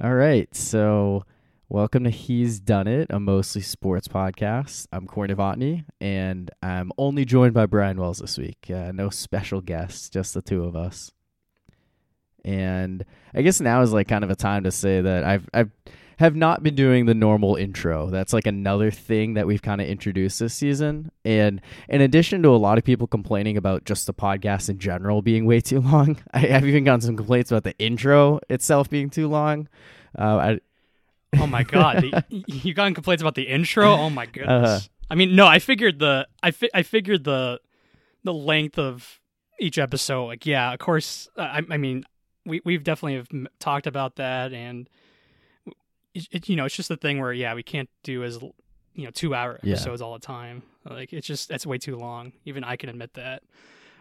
[0.00, 0.54] All right.
[0.54, 1.24] So,
[1.68, 4.86] welcome to He's Done It, a mostly sports podcast.
[4.92, 8.70] I'm Corey Novotny, and I'm only joined by Brian Wells this week.
[8.72, 11.10] Uh, no special guests, just the two of us.
[12.44, 15.72] And I guess now is like kind of a time to say that I've I've
[16.18, 18.10] have not been doing the normal intro.
[18.10, 21.12] That's like another thing that we've kind of introduced this season.
[21.24, 25.22] And in addition to a lot of people complaining about just the podcast in general
[25.22, 29.10] being way too long, I have even gotten some complaints about the intro itself being
[29.10, 29.68] too long.
[30.18, 30.60] Uh, I,
[31.38, 33.92] Oh my god, the, you got complaints about the intro?
[33.92, 34.48] Oh my goodness.
[34.48, 37.60] Uh, I mean, no, I figured the I fi- I figured the
[38.24, 39.20] the length of
[39.60, 40.26] each episode.
[40.26, 41.28] Like, yeah, of course.
[41.36, 42.04] I, I mean,
[42.46, 43.28] we we've definitely have
[43.58, 44.88] talked about that, and
[46.18, 48.38] it, it, you know, it's just the thing where yeah, we can't do as
[48.94, 50.06] you know two hour episodes yeah.
[50.06, 50.62] all the time.
[50.88, 52.32] Like, it's just that's way too long.
[52.44, 53.42] Even I can admit that.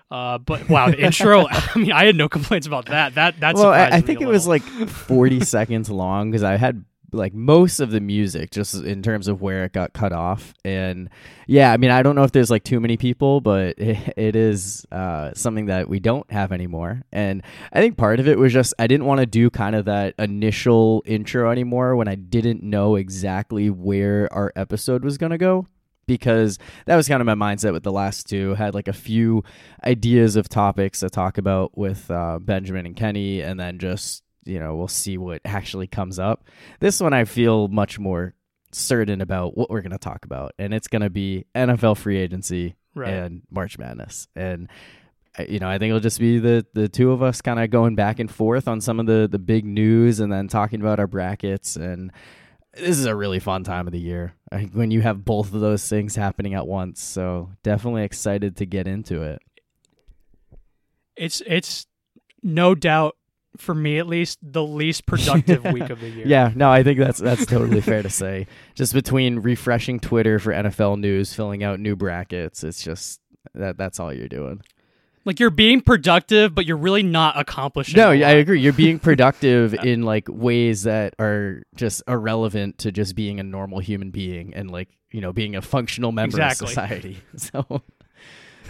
[0.10, 1.48] Uh, but wow, the intro.
[1.50, 3.16] I mean, I had no complaints about that.
[3.16, 6.84] That that's well, I, I think it was like forty seconds long because I had
[7.12, 10.54] like most of the music just in terms of where it got cut off.
[10.66, 11.10] And
[11.50, 14.36] yeah i mean i don't know if there's like too many people but it, it
[14.36, 17.02] is uh, something that we don't have anymore.
[17.12, 17.42] And
[17.72, 20.16] i think part of it was just i didn't want to do kind of that
[20.20, 25.68] initial intro anymore when i didn't know exactly where our episode was going to go
[26.08, 28.56] because that was kind of my mindset with the last two.
[28.56, 29.44] Had like a few
[29.86, 34.60] ideas of topics to talk about with uh, benjamin and kenny and then just you
[34.60, 36.46] know, we'll see what actually comes up.
[36.80, 38.34] This one I feel much more
[38.72, 42.18] certain about what we're going to talk about, and it's going to be NFL free
[42.18, 43.14] agency right.
[43.14, 44.28] and March Madness.
[44.36, 44.70] And
[45.48, 47.96] you know, I think it'll just be the the two of us kind of going
[47.96, 51.08] back and forth on some of the the big news, and then talking about our
[51.08, 51.76] brackets.
[51.76, 52.12] And
[52.74, 54.34] this is a really fun time of the year
[54.74, 57.02] when you have both of those things happening at once.
[57.02, 59.42] So definitely excited to get into it.
[61.16, 61.88] It's it's
[62.44, 63.17] no doubt
[63.58, 66.28] for me at least, the least productive week of the year.
[66.28, 68.48] Yeah, no, I think that's that's totally fair to say.
[68.76, 73.22] Just between refreshing Twitter for NFL news, filling out new brackets, it's just
[73.54, 74.62] that that's all you're doing.
[75.28, 77.98] Like you're being productive, but you're really not accomplishing.
[77.98, 78.62] No, I agree.
[78.62, 83.80] You're being productive in like ways that are just irrelevant to just being a normal
[83.80, 86.66] human being and like you know being a functional member exactly.
[86.66, 87.18] of society.
[87.38, 87.82] So,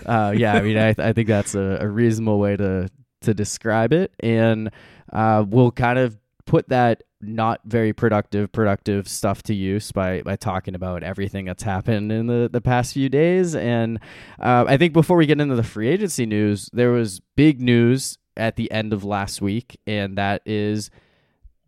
[0.06, 2.90] uh, yeah, I mean, I, I think that's a, a reasonable way to
[3.22, 4.72] to describe it, and
[5.12, 10.36] uh, we'll kind of put that not very productive productive stuff to use by by
[10.36, 14.00] talking about everything that's happened in the the past few days and
[14.40, 18.20] uh, i think before we get into the free agency news there was big news
[18.38, 20.92] at the end of last week and that is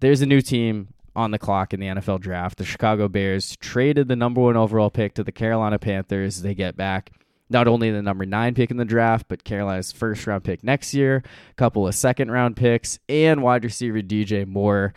[0.01, 2.57] there's a new team on the clock in the NFL draft.
[2.57, 6.41] The Chicago Bears traded the number one overall pick to the Carolina Panthers.
[6.41, 7.11] They get back
[7.49, 10.93] not only the number nine pick in the draft, but Carolina's first round pick next
[10.93, 14.93] year, a couple of second round picks, and wide receiver DJ Moore.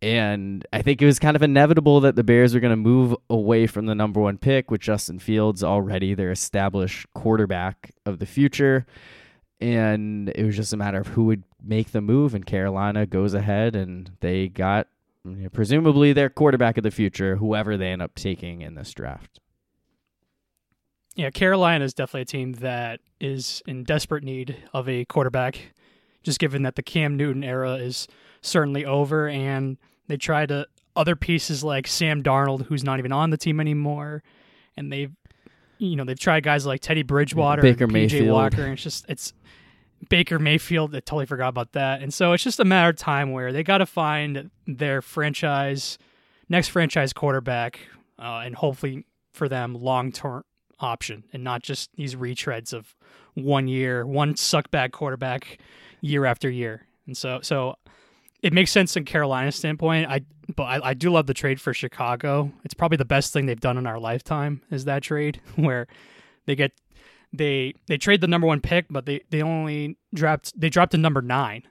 [0.00, 3.16] And I think it was kind of inevitable that the Bears were going to move
[3.30, 8.26] away from the number one pick with Justin Fields already their established quarterback of the
[8.26, 8.86] future.
[9.60, 12.34] And it was just a matter of who would make the move.
[12.34, 14.88] And Carolina goes ahead and they got
[15.52, 19.40] presumably their quarterback of the future, whoever they end up taking in this draft
[21.14, 25.74] yeah, Carolina is definitely a team that is in desperate need of a quarterback,
[26.22, 28.08] just given that the Cam Newton era is
[28.40, 30.66] certainly over, and they tried to
[30.96, 34.22] other pieces like Sam Darnold, who's not even on the team anymore,
[34.76, 35.12] and they've
[35.78, 38.28] you know they've tried guys like Teddy Bridgewater, Baker and PJ Mayfield.
[38.30, 39.32] Walker, and it's just it's
[40.08, 40.94] Baker Mayfield.
[40.96, 43.62] I totally forgot about that, and so it's just a matter of time where they
[43.62, 45.96] got to find their franchise
[46.48, 47.78] next franchise quarterback,
[48.18, 50.42] uh, and hopefully for them long term
[50.80, 52.94] option and not just these retreads of
[53.34, 55.58] one year, one suck bag quarterback
[56.00, 56.86] year after year.
[57.06, 57.76] And so, so
[58.42, 60.08] it makes sense in Carolina's standpoint.
[60.08, 60.22] I,
[60.54, 62.52] but I, I do love the trade for Chicago.
[62.64, 65.86] It's probably the best thing they've done in our lifetime is that trade where
[66.46, 66.72] they get
[67.32, 70.98] they they trade the number one pick, but they they only dropped they dropped to
[70.98, 71.64] number nine,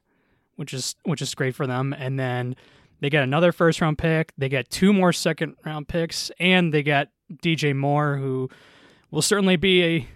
[0.58, 1.96] which is which is great for them.
[1.97, 2.56] And then
[3.00, 4.34] they get another first round pick.
[4.38, 7.09] They get two more second round picks, and they get
[7.41, 8.50] DJ Moore, who
[9.14, 10.08] will certainly be a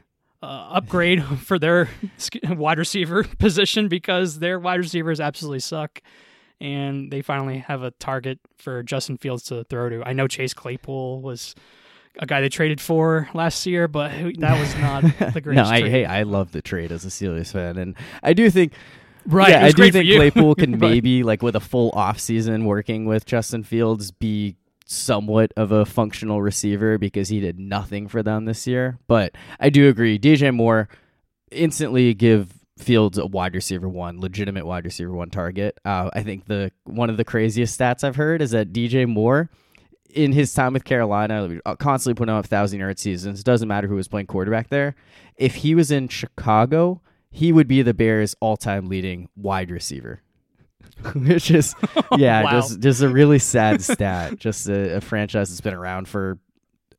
[0.42, 1.88] uh, upgrade for their
[2.50, 6.02] wide receiver position because their wide receivers absolutely suck.
[6.60, 10.02] And they finally have a target for Justin Fields to throw to.
[10.04, 11.54] I know Chase Claypool was
[12.18, 14.10] a guy they traded for last year, but
[14.40, 15.04] that was not
[15.34, 15.70] the greatest.
[15.70, 15.92] no, I, trade.
[15.92, 18.74] hey, I love the trade as a Steelers fan, and I do think.
[19.28, 23.06] Right, yeah, I do think Claypool can maybe like with a full off season working
[23.06, 24.56] with Justin Fields be
[24.88, 28.98] somewhat of a functional receiver because he did nothing for them this year.
[29.08, 30.90] But I do agree, DJ Moore
[31.52, 35.80] instantly give Fields a wide receiver one, legitimate wide receiver one target.
[35.84, 39.50] Uh, I think the one of the craziest stats I've heard is that DJ Moore,
[40.12, 43.44] in his time with Carolina, uh, constantly putting up thousand yard seasons.
[43.44, 44.96] Doesn't matter who was playing quarterback there.
[45.38, 47.02] If he was in Chicago,
[47.32, 50.22] he would be the Bears' all time leading wide receiver.
[51.16, 51.76] Which is,
[52.18, 52.52] yeah, wow.
[52.52, 54.38] just just a really sad stat.
[54.38, 56.40] Just a, a franchise that's been around for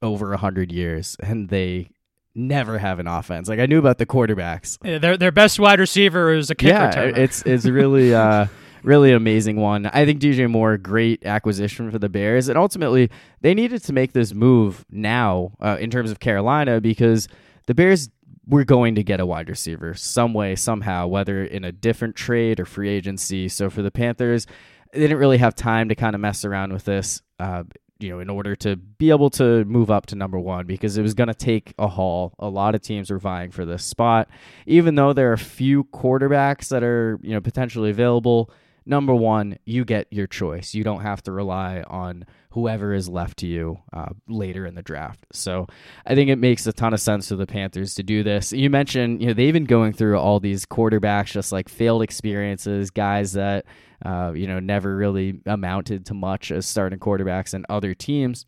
[0.02, 1.90] over a hundred years, and they
[2.34, 3.48] never have an offense.
[3.48, 4.78] Like I knew about the quarterbacks.
[4.84, 7.16] Yeah, their their best wide receiver is a kick yeah, returner.
[7.16, 8.46] it's it's really uh
[8.82, 9.86] really amazing one.
[9.86, 14.12] I think DJ Moore great acquisition for the Bears, and ultimately they needed to make
[14.12, 17.28] this move now uh, in terms of Carolina because
[17.66, 18.08] the Bears
[18.48, 22.58] were going to get a wide receiver some way somehow, whether in a different trade
[22.58, 23.48] or free agency.
[23.48, 24.46] So for the Panthers.
[24.90, 27.20] They didn't really have time to kind of mess around with this.
[27.38, 27.64] Uh,
[27.98, 31.02] you know, in order to be able to move up to number one because it
[31.02, 32.32] was going to take a haul.
[32.38, 34.28] A lot of teams are vying for this spot.
[34.66, 38.50] Even though there are a few quarterbacks that are, you know, potentially available,
[38.88, 40.74] number one, you get your choice.
[40.74, 44.82] You don't have to rely on whoever is left to you uh, later in the
[44.82, 45.26] draft.
[45.32, 45.66] So
[46.06, 48.52] I think it makes a ton of sense for the Panthers to do this.
[48.52, 52.90] You mentioned, you know, they've been going through all these quarterbacks, just like failed experiences,
[52.90, 53.66] guys that,
[54.04, 58.46] uh, you know, never really amounted to much as starting quarterbacks in other teams.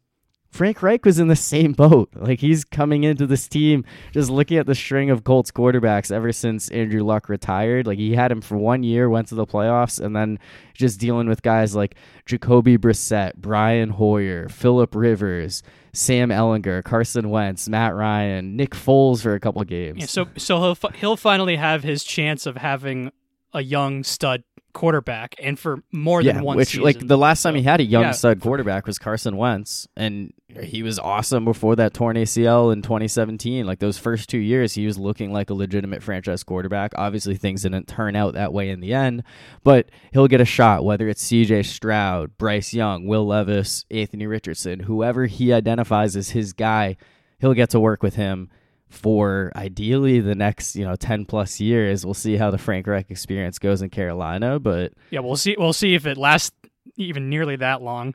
[0.51, 2.11] Frank Reich was in the same boat.
[2.15, 6.33] Like he's coming into this team just looking at the string of Colts quarterbacks ever
[6.33, 7.87] since Andrew Luck retired.
[7.87, 10.39] Like he had him for one year, went to the playoffs, and then
[10.75, 11.95] just dealing with guys like
[12.27, 15.63] Jacoby Brissett, Brian Hoyer, Philip Rivers,
[15.93, 20.01] Sam Ehlinger, Carson Wentz, Matt Ryan, Nick Foles for a couple games.
[20.01, 23.13] Yeah, so so he'll he'll finally have his chance of having
[23.53, 24.43] a young stud
[24.73, 26.85] quarterback and for more yeah, than one which season.
[26.85, 28.11] like the last time he had a young yeah.
[28.13, 30.33] stud quarterback was Carson Wentz and
[30.63, 34.87] he was awesome before that torn ACL in 2017 like those first 2 years he
[34.87, 36.93] was looking like a legitimate franchise quarterback.
[36.97, 39.23] Obviously things didn't turn out that way in the end
[39.63, 44.81] but he'll get a shot whether it's CJ Stroud, Bryce Young, Will Levis, Anthony Richardson
[44.81, 46.97] whoever he identifies as his guy
[47.39, 48.51] he'll get to work with him
[48.89, 52.05] for ideally the next you know 10 plus years.
[52.05, 55.73] We'll see how the frank reich experience goes in carolina but yeah we'll see we'll
[55.73, 56.57] see if it lasts
[56.97, 58.15] even nearly that long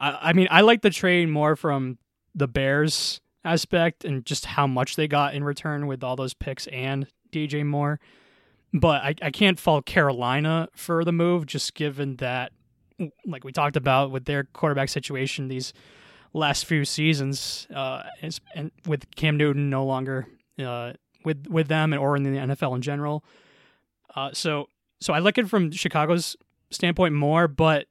[0.00, 1.98] i, I mean i like the trade more from
[2.34, 6.66] the bears aspect and just how much they got in return with all those picks
[6.68, 8.00] and dj moore
[8.72, 12.52] but I, I can't fault carolina for the move just given that
[13.26, 15.72] like we talked about with their quarterback situation these
[16.36, 18.02] last few seasons, uh,
[18.54, 20.26] and with Cam Newton no longer
[20.58, 20.92] uh,
[21.24, 23.24] with with them or in the NFL in general.
[24.14, 24.68] Uh, so
[25.00, 26.36] so I at it from Chicago's
[26.70, 27.86] standpoint more, but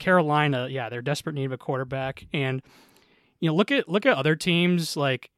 [0.00, 2.62] Carolina, yeah, they're desperate need of a quarterback, and
[3.38, 5.30] you know look at look at other teams like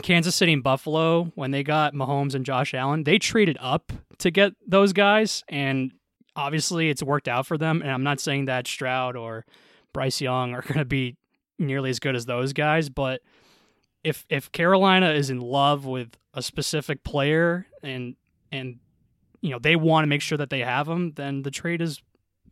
[0.00, 4.30] Kansas City and Buffalo when they got Mahomes and Josh Allen, they traded up to
[4.30, 5.92] get those guys, and
[6.36, 7.82] obviously it's worked out for them.
[7.82, 9.44] And I'm not saying that Stroud or
[9.92, 11.16] Bryce Young are going to be
[11.58, 13.20] nearly as good as those guys, but
[14.02, 18.16] if if Carolina is in love with a specific player and
[18.50, 18.78] and
[19.42, 22.00] you know they want to make sure that they have him, then the trade is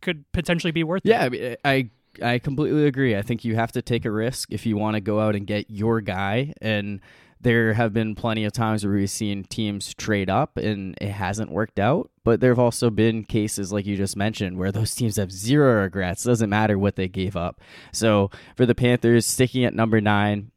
[0.01, 1.33] could potentially be worth yeah, it.
[1.33, 1.89] Yeah, I
[2.21, 3.15] I completely agree.
[3.15, 5.45] I think you have to take a risk if you want to go out and
[5.45, 6.99] get your guy and
[7.41, 11.51] there have been plenty of times where we've seen teams trade up and it hasn't
[11.51, 12.11] worked out.
[12.23, 15.81] But there have also been cases, like you just mentioned, where those teams have zero
[15.83, 16.25] regrets.
[16.25, 17.61] It doesn't matter what they gave up.
[17.93, 20.51] So for the Panthers, sticking at number nine,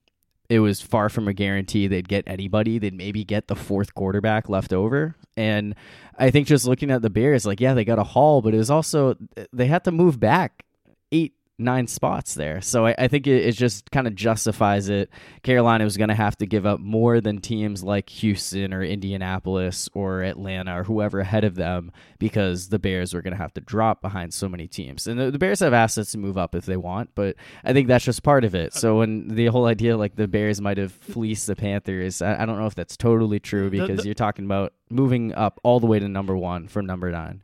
[0.52, 2.78] it was far from a guarantee they'd get anybody.
[2.78, 5.14] They'd maybe get the fourth quarterback left over.
[5.34, 5.74] And
[6.18, 8.58] I think just looking at the Bears, like, yeah, they got a haul, but it
[8.58, 9.16] was also,
[9.50, 10.66] they had to move back
[11.10, 11.32] eight
[11.62, 12.60] nine spots there.
[12.60, 15.10] So I, I think it, it, just kind of justifies it.
[15.42, 19.88] Carolina was going to have to give up more than teams like Houston or Indianapolis
[19.94, 23.60] or Atlanta or whoever ahead of them because the Bears were going to have to
[23.60, 25.06] drop behind so many teams.
[25.06, 27.88] And the, the, Bears have assets to move up if they want, but I think
[27.88, 28.74] that's just part of it.
[28.74, 32.46] So when the whole idea like the Bears might have fleeced the Panthers, I, I
[32.46, 35.80] don't know if that's totally true because the, the, you're talking about moving up all
[35.80, 37.42] the way to number one from number nine.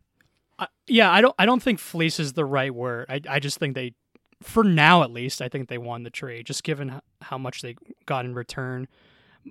[0.59, 1.35] Uh, yeah, I don't.
[1.39, 3.07] I don't think fleece is the right word.
[3.09, 3.95] I, I just think they
[4.43, 7.77] for now at least, I think they won the trade, just given how much they
[8.07, 8.89] got in return.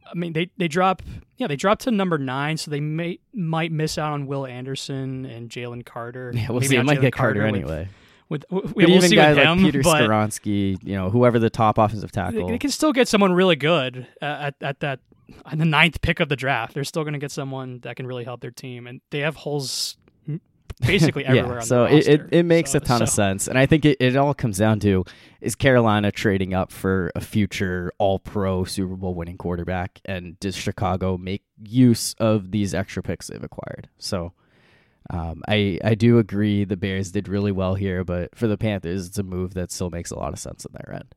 [0.06, 1.02] I mean, they they drop,
[1.38, 5.26] yeah, they dropped to number nine, so they may might miss out on Will Anderson
[5.26, 6.32] and Jalen Carter.
[6.36, 6.78] Yeah, we'll Maybe see.
[6.78, 7.90] I might get Carter, Carter anyway.
[8.30, 12.12] With, with, with we'll even guys like Peter Skoronski, you know, whoever the top offensive
[12.12, 15.00] tackle, they, they can still get someone really good uh, at at that
[15.54, 16.74] the ninth pick of the draft.
[16.74, 19.36] They're still going to get someone that can really help their team, and they have
[19.36, 19.98] holes
[20.86, 21.58] basically everywhere.
[21.58, 23.04] yeah, so it, it, it makes so, a ton so.
[23.04, 25.06] of sense, and I think it, it all comes down to
[25.42, 30.56] is Carolina trading up for a future All Pro Super Bowl winning quarterback, and does
[30.56, 33.90] Chicago make use of these extra picks they've acquired?
[33.98, 34.34] So.
[35.10, 39.08] Um, I I do agree the Bears did really well here, but for the Panthers,
[39.08, 41.16] it's a move that still makes a lot of sense on their end.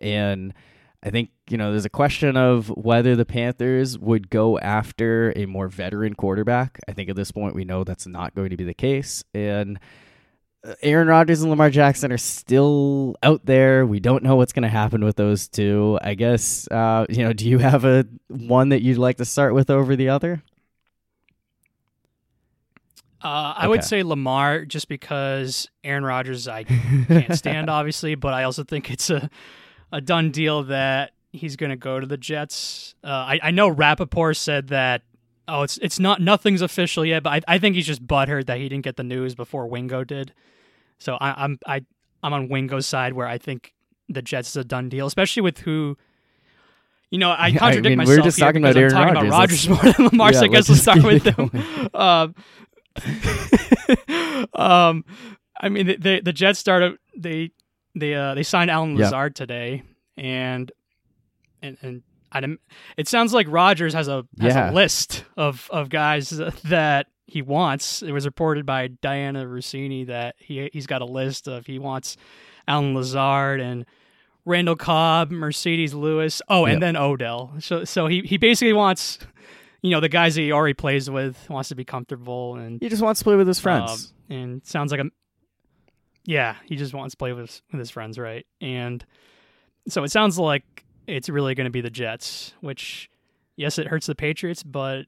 [0.00, 0.54] And
[1.02, 5.46] I think, you know, there's a question of whether the Panthers would go after a
[5.46, 6.78] more veteran quarterback.
[6.88, 9.24] I think at this point we know that's not going to be the case.
[9.32, 9.78] And
[10.62, 13.86] uh, Aaron Rodgers and Lamar Jackson are still out there.
[13.86, 15.98] We don't know what's going to happen with those two.
[16.02, 19.54] I guess, uh, you know, do you have a one that you'd like to start
[19.54, 20.42] with over the other?
[23.22, 28.44] Uh, I would say Lamar just because Aaron Rodgers I can't stand obviously, but I
[28.44, 29.28] also think it's a
[29.92, 32.94] a done deal that he's going to go to the Jets.
[33.02, 35.02] Uh, I, I know Rapoport said that
[35.48, 38.58] oh it's it's not nothing's official yet, but I, I think he's just butthurt that
[38.58, 40.32] he didn't get the news before Wingo did.
[40.98, 41.84] So I, I'm I
[42.22, 43.74] I'm on Wingo's side where I think
[44.08, 45.96] the Jets is a done deal, especially with who.
[47.12, 49.66] You know, I contradict I mean, myself we're just here talking about Aaron talking Rodgers.
[49.66, 50.32] about Rodgers more than Lamar.
[50.32, 51.90] Yeah, so I guess let's let's start with them.
[51.92, 52.34] Um,
[54.54, 55.04] um,
[55.60, 57.50] I mean, the, the the Jets started they
[57.94, 58.96] they uh they signed Allen.
[58.96, 59.82] Lazard today,
[60.16, 60.70] and
[61.62, 62.40] and and I
[62.96, 64.70] it sounds like Rodgers has a has Yeah.
[64.70, 66.30] a list of of guys
[66.64, 68.02] that he wants.
[68.02, 72.16] It was reported by Dianna Russini that he he's got a list of he wants
[72.68, 73.84] Allen Lazard and
[74.44, 76.80] Randall Cobb, Marcedes Lewis, oh, and Yep.
[76.80, 77.52] then Odell.
[77.58, 79.18] So so he he basically wants.
[79.82, 82.90] You know the guys that he already plays with wants to be comfortable and He
[82.90, 84.12] just wants to play with his friends.
[84.28, 85.06] um, and sounds like a
[86.30, 88.46] yeah, he just wants to play with his, with his friends, right?
[88.60, 89.04] And
[89.88, 93.10] so it sounds like it's really going to be the Jets, which
[93.56, 95.06] yes, it hurts the Patriots, but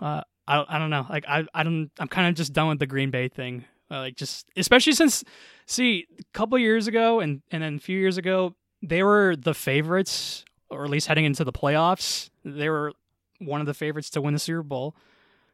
[0.00, 2.80] uh, I I don't know, like I I don't I'm kind of just done with
[2.80, 5.22] the Green Bay thing, uh, like just especially since
[5.66, 9.54] see a couple years ago and and then a few years ago they were the
[9.54, 12.92] favorites, or at least heading into the playoffs, they were
[13.38, 14.96] one of the favorites to win the Super Bowl.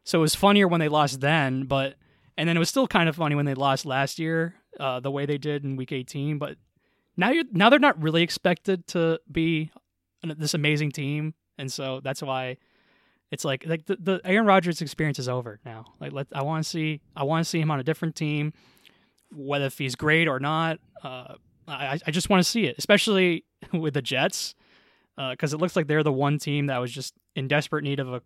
[0.05, 1.97] So it was funnier when they lost then, but
[2.35, 5.11] and then it was still kind of funny when they lost last year, uh, the
[5.11, 6.37] way they did in Week 18.
[6.37, 6.57] But
[7.17, 9.71] now you're now they're not really expected to be
[10.23, 12.57] this amazing team, and so that's why
[13.31, 15.85] it's like like the, the Aaron Rodgers experience is over now.
[15.99, 18.53] Like let I want to see I want to see him on a different team,
[19.31, 20.79] whether if he's great or not.
[21.03, 21.35] Uh,
[21.67, 24.55] I I just want to see it, especially with the Jets,
[25.17, 28.13] because it looks like they're the one team that was just in desperate need of
[28.13, 28.21] a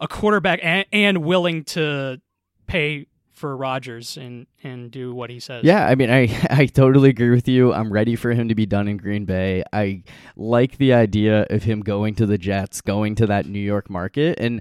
[0.00, 2.20] a quarterback and, and willing to
[2.66, 3.06] pay
[3.40, 5.64] for Rodgers and and do what he says.
[5.64, 7.72] Yeah, I mean, I I totally agree with you.
[7.72, 9.64] I'm ready for him to be done in Green Bay.
[9.72, 10.04] I
[10.36, 14.38] like the idea of him going to the Jets, going to that New York market,
[14.38, 14.60] and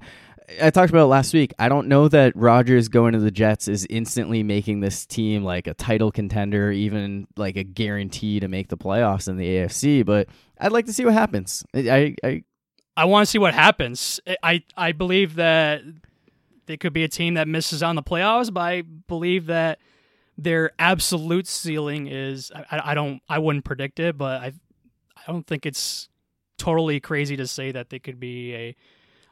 [0.62, 1.54] I talked about it last week.
[1.60, 5.68] I don't know that Rodgers going to the Jets is instantly making this team like
[5.68, 10.06] a title contender, even like a guarantee to make the playoffs in the AFC.
[10.06, 10.28] But
[10.60, 11.64] I'd like to see what happens.
[11.76, 12.44] I, I
[12.98, 14.20] I want to see what happens.
[14.42, 15.82] I I believe that
[16.70, 19.80] they could be a team that misses on the playoffs, but I believe that
[20.38, 24.54] their absolute ceiling is I, I don't I wouldn't predict it, but I
[25.18, 26.10] I don't think it's
[26.60, 28.76] totally crazy to say that they could be a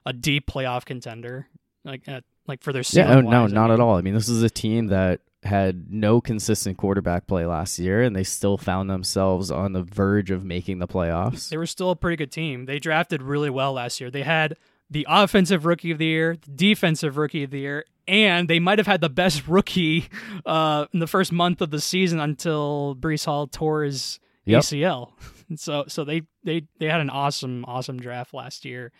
[0.03, 1.47] a deep playoff contender
[1.85, 3.09] like at, like for their ceiling.
[3.09, 3.97] Yeah, oh, no, I not at all.
[3.97, 8.15] I mean, this is a team that had no consistent quarterback play last year, and
[8.15, 11.49] they still found themselves on the verge of making the playoffs.
[11.49, 12.65] They were still a pretty good team.
[12.65, 14.09] They drafted really well last year.
[14.09, 14.57] They had
[14.89, 18.77] the offensive rookie of the year, the defensive rookie of the year, and they might
[18.79, 20.07] have had the best rookie
[20.45, 24.61] uh, in the first month of the season until Breece Hall tore his Yep.
[24.61, 25.11] ACL.
[25.57, 28.93] so so they, they they had an awesome awesome draft last year,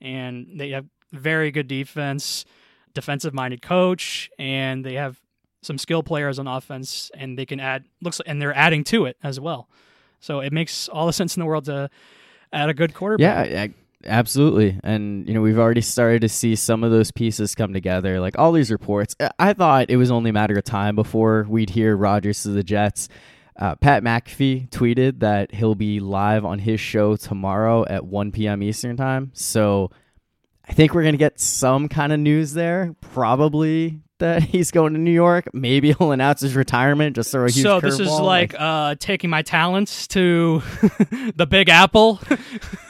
[0.00, 2.46] and they have very good defense,
[2.94, 5.20] defensive minded coach, and they have
[5.60, 9.18] some skill players on offense, and they can add looks and they're adding to it
[9.22, 9.68] as well.
[10.20, 11.90] So it makes all the sense in the world to
[12.52, 13.50] add a good quarterback.
[13.50, 13.74] Yeah, I,
[14.06, 14.78] absolutely.
[14.84, 18.20] And you know, we've already started to see some of those pieces come together.
[18.20, 21.70] Like all these reports, I- thought it was only a matter of time before we'd
[21.70, 23.08] hear Rodgers to the Jets.
[23.58, 28.62] Uh, Pat McAfee tweeted that he'll be live on his show tomorrow at 1 p.m.
[28.62, 29.30] Eastern time.
[29.34, 29.90] So
[30.68, 32.94] I think we're gonna get some kind of news there.
[33.00, 35.48] Probably that he's going to New York.
[35.52, 37.16] Maybe he'll announce his retirement.
[37.16, 40.60] Just throw a huge so this is curveball, like uh, taking my talents to
[41.36, 42.20] the Big Apple.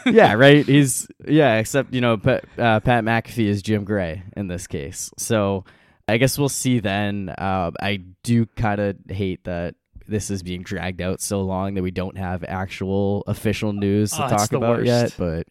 [0.07, 0.65] yeah, right.
[0.67, 5.11] He's yeah, except you know, Pat, uh, Pat McAfee is Jim Gray in this case.
[5.19, 5.65] So
[6.07, 7.29] I guess we'll see then.
[7.29, 9.75] Uh, I do kind of hate that
[10.07, 14.25] this is being dragged out so long that we don't have actual official news to
[14.25, 15.15] Oh, talk about yet.
[15.19, 15.47] But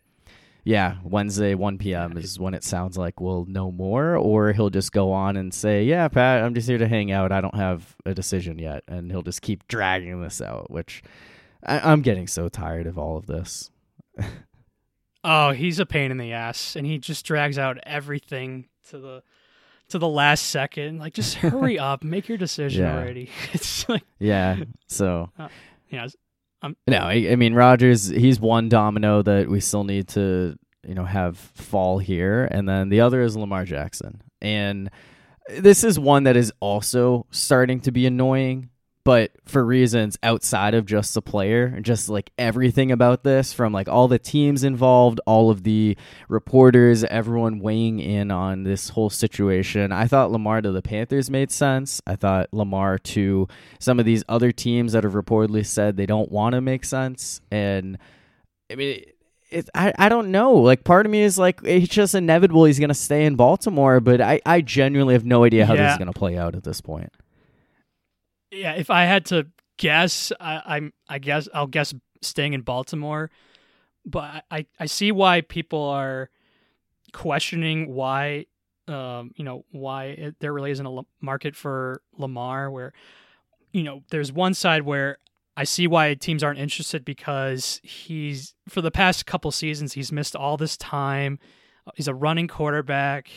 [0.68, 2.18] yeah, Wednesday, 1 p.m.
[2.18, 5.86] is when it sounds like we'll know more, or he'll just go on and say,
[5.86, 7.32] Yeah, Pat, I'm just here to hang out.
[7.32, 8.84] I don't have a decision yet.
[8.86, 11.04] And he'll just keep dragging this out, which
[11.66, 13.72] I- am getting so tired of all of this.
[15.24, 19.24] oh, he's a pain in the ass, and he just drags out everything to the
[19.88, 21.00] to the last second.
[21.00, 22.98] Like, just hurry up, make your decision yeah.
[22.98, 23.30] already.
[23.54, 24.58] It's like, yeah.
[24.88, 25.48] So, uh,
[25.90, 26.08] yeah,
[26.62, 28.08] um, no, I, I mean Rodgers.
[28.08, 32.90] He's one domino that we still need to you know have fall here, and then
[32.90, 34.90] the other is Lamar Jackson, and
[35.60, 38.70] this is one that is also starting to be annoying
[39.08, 43.88] but for reasons outside of just the player, just like everything about this from like
[43.88, 45.96] all the teams involved, all of the
[46.28, 49.94] reporters, everyone weighing in on this whole situation.
[49.94, 52.02] I thought Lamar to the Panthers made sense.
[52.06, 53.48] I thought Lamar to
[53.80, 57.40] some of these other teams that have reportedly said they don't want to make sense.
[57.50, 57.98] And
[58.70, 59.06] I mean,
[59.50, 60.56] it, I, I don't know.
[60.56, 64.02] Like, part of me is like, it's just inevitable he's going to stay in Baltimore,
[64.02, 65.84] but I, I genuinely have no idea how yeah.
[65.84, 67.14] this is going to play out at this point
[68.52, 73.30] yeah, if I had to guess, I, am I guess I'll guess staying in Baltimore.
[74.06, 76.30] But I, I see why people are
[77.14, 78.46] questioning why,
[78.88, 82.72] um, you know, why it, there really isn't a market for Lamar.
[82.72, 82.94] Where,
[83.74, 85.18] you know, there's one side where
[85.58, 90.36] I see why teams aren't interested because he's for the past couple seasons he's missed
[90.36, 91.40] all this time.
[91.96, 93.30] He's a running quarterback,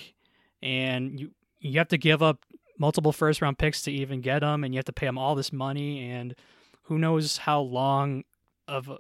[0.63, 2.45] and you you have to give up
[2.81, 5.37] multiple first round picks to even get him, and you have to pay him all
[5.37, 6.35] this money, and
[6.85, 8.25] who knows how long
[8.67, 8.91] of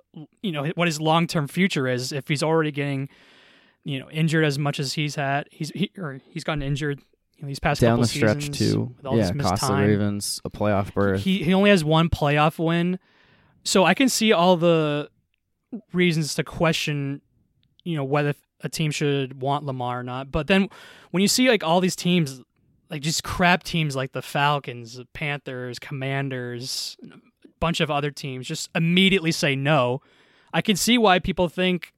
[0.43, 3.09] you know what his long term future is if he's already getting
[3.85, 7.01] you know injured as much as he's had he's he, or he's gotten injured
[7.37, 8.95] you know, these past down the stretch too.
[9.17, 11.23] yeah, cost the Ravens a playoff berth.
[11.23, 12.99] He he only has one playoff win,
[13.65, 15.09] so I can see all the
[15.93, 17.23] reasons to question,
[17.85, 20.31] you know, whether a team should want Lamar or not.
[20.31, 20.69] But then
[21.13, 22.43] when you see like all these teams
[22.91, 28.69] like just crap teams like the Falcons, Panthers, Commanders, a bunch of other teams just
[28.75, 30.03] immediately say no.
[30.53, 31.95] I can see why people think,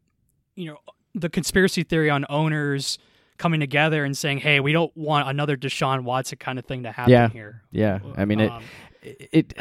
[0.54, 0.78] you know,
[1.14, 2.99] the conspiracy theory on owners
[3.38, 6.92] coming together and saying, "Hey, we don't want another Deshaun Watson kind of thing to
[6.92, 7.28] happen yeah.
[7.28, 8.62] here." Yeah, I mean um,
[9.02, 9.28] it.
[9.32, 9.54] It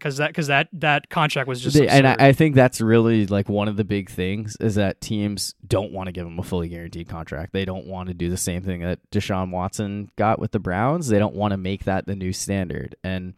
[0.00, 3.26] because that because that that contract was just they, and I, I, think that's really
[3.26, 6.42] like one of the big things is that teams don't want to give him a
[6.42, 7.52] fully guaranteed contract.
[7.52, 11.08] They don't want to do the same thing that Deshaun Watson got with the Browns.
[11.08, 12.96] They don't want to make that the new standard.
[13.04, 13.34] And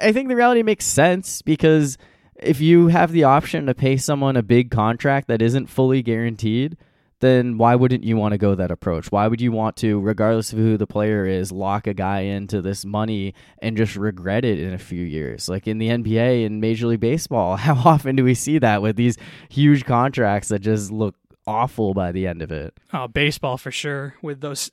[0.00, 1.96] I think the reality makes sense because
[2.36, 6.76] if you have the option to pay someone a big contract that isn't fully guaranteed,
[7.20, 9.10] then why wouldn't you want to go that approach?
[9.10, 12.60] Why would you want to, regardless of who the player is, lock a guy into
[12.60, 15.48] this money and just regret it in a few years?
[15.48, 18.96] Like in the NBA and Major League Baseball, how often do we see that with
[18.96, 19.16] these
[19.48, 21.14] huge contracts that just look
[21.46, 22.74] awful by the end of it?
[22.92, 24.14] Oh, baseball for sure.
[24.20, 24.70] With those,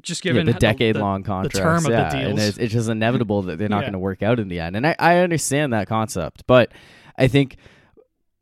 [0.00, 2.58] just given yeah, the decade long contracts, the term of yeah, the deals, and it's,
[2.58, 3.82] it's just inevitable that they're not yeah.
[3.82, 4.76] going to work out in the end.
[4.76, 6.70] And I, I understand that concept, but
[7.18, 7.56] I think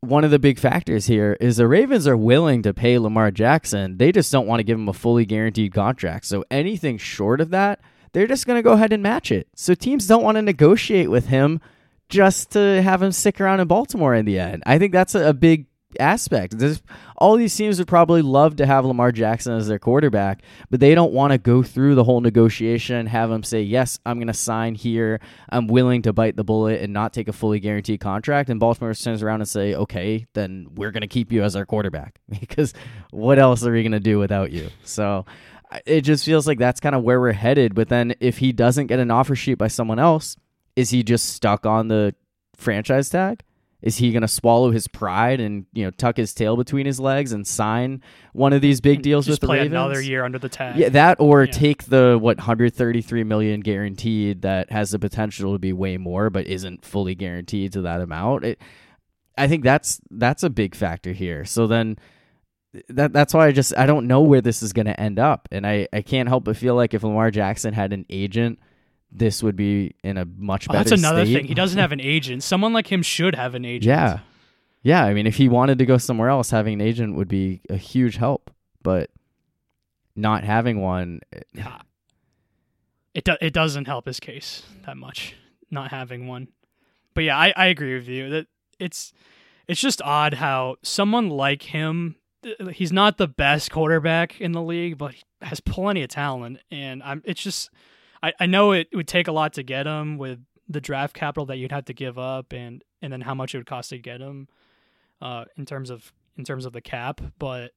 [0.00, 3.96] one of the big factors here is the Ravens are willing to pay Lamar Jackson.
[3.96, 6.26] They just don't want to give him a fully guaranteed contract.
[6.26, 7.80] So anything short of that,
[8.12, 9.48] they're just going to go ahead and match it.
[9.54, 11.60] So teams don't want to negotiate with him
[12.08, 14.62] just to have him stick around in Baltimore in the end.
[14.64, 15.66] I think that's a, big
[15.98, 16.58] aspect.
[16.58, 16.82] There's,
[17.16, 20.94] all these teams would probably love to have Lamar Jackson as their quarterback, but they
[20.94, 24.28] don't want to go through the whole negotiation, and have him say, Yes, I'm going
[24.28, 25.20] to sign here.
[25.48, 28.50] I'm willing to bite the bullet and not take a fully guaranteed contract.
[28.50, 31.66] And Baltimore turns around and say, Okay, then we're going to keep you as our
[31.66, 32.74] quarterback because
[33.10, 34.68] what else are we going to do without you?
[34.84, 35.24] So
[35.86, 37.74] it just feels like that's kind of where we're headed.
[37.74, 40.36] But then if he doesn't get an offer sheet by someone else,
[40.76, 42.14] is he just stuck on the
[42.56, 43.42] franchise tag?
[43.80, 46.98] Is he going to swallow his pride and you know tuck his tail between his
[46.98, 49.72] legs and sign one of these big deals with the play Ravens?
[49.72, 50.76] Another year under the tag.
[50.76, 51.52] Yeah, that or yeah.
[51.52, 56.46] take the what 133 million guaranteed that has the potential to be way more, but
[56.48, 58.44] isn't fully guaranteed to that amount.
[58.44, 58.60] It,
[59.36, 61.44] I think that's that's a big factor here.
[61.44, 61.98] So then
[62.88, 65.48] that that's why I just I don't know where this is going to end up,
[65.52, 68.58] and I I can't help but feel like if Lamar Jackson had an agent
[69.10, 70.80] this would be in a much oh, better.
[70.80, 71.34] Oh, that's another state.
[71.34, 71.44] thing.
[71.46, 72.42] He doesn't have an agent.
[72.42, 73.84] Someone like him should have an agent.
[73.84, 74.18] Yeah,
[74.82, 75.04] yeah.
[75.04, 77.76] I mean, if he wanted to go somewhere else, having an agent would be a
[77.76, 78.50] huge help.
[78.82, 79.10] But
[80.14, 81.20] not having one,
[81.52, 81.78] yeah,
[83.14, 85.34] it do- it doesn't help his case that much.
[85.70, 86.48] Not having one,
[87.14, 88.46] but yeah, I, I agree with you that
[88.78, 89.12] it's
[89.66, 92.16] it's just odd how someone like him.
[92.44, 96.60] Eh, he's not the best quarterback in the league, but he has plenty of talent,
[96.70, 97.22] and I'm.
[97.24, 97.70] It's just
[98.22, 101.46] I, I know it would take a lot to get him with the draft capital
[101.46, 103.98] that you'd have to give up and and then how much it would cost to
[103.98, 104.48] get him
[105.22, 107.72] uh in terms of in terms of the cap but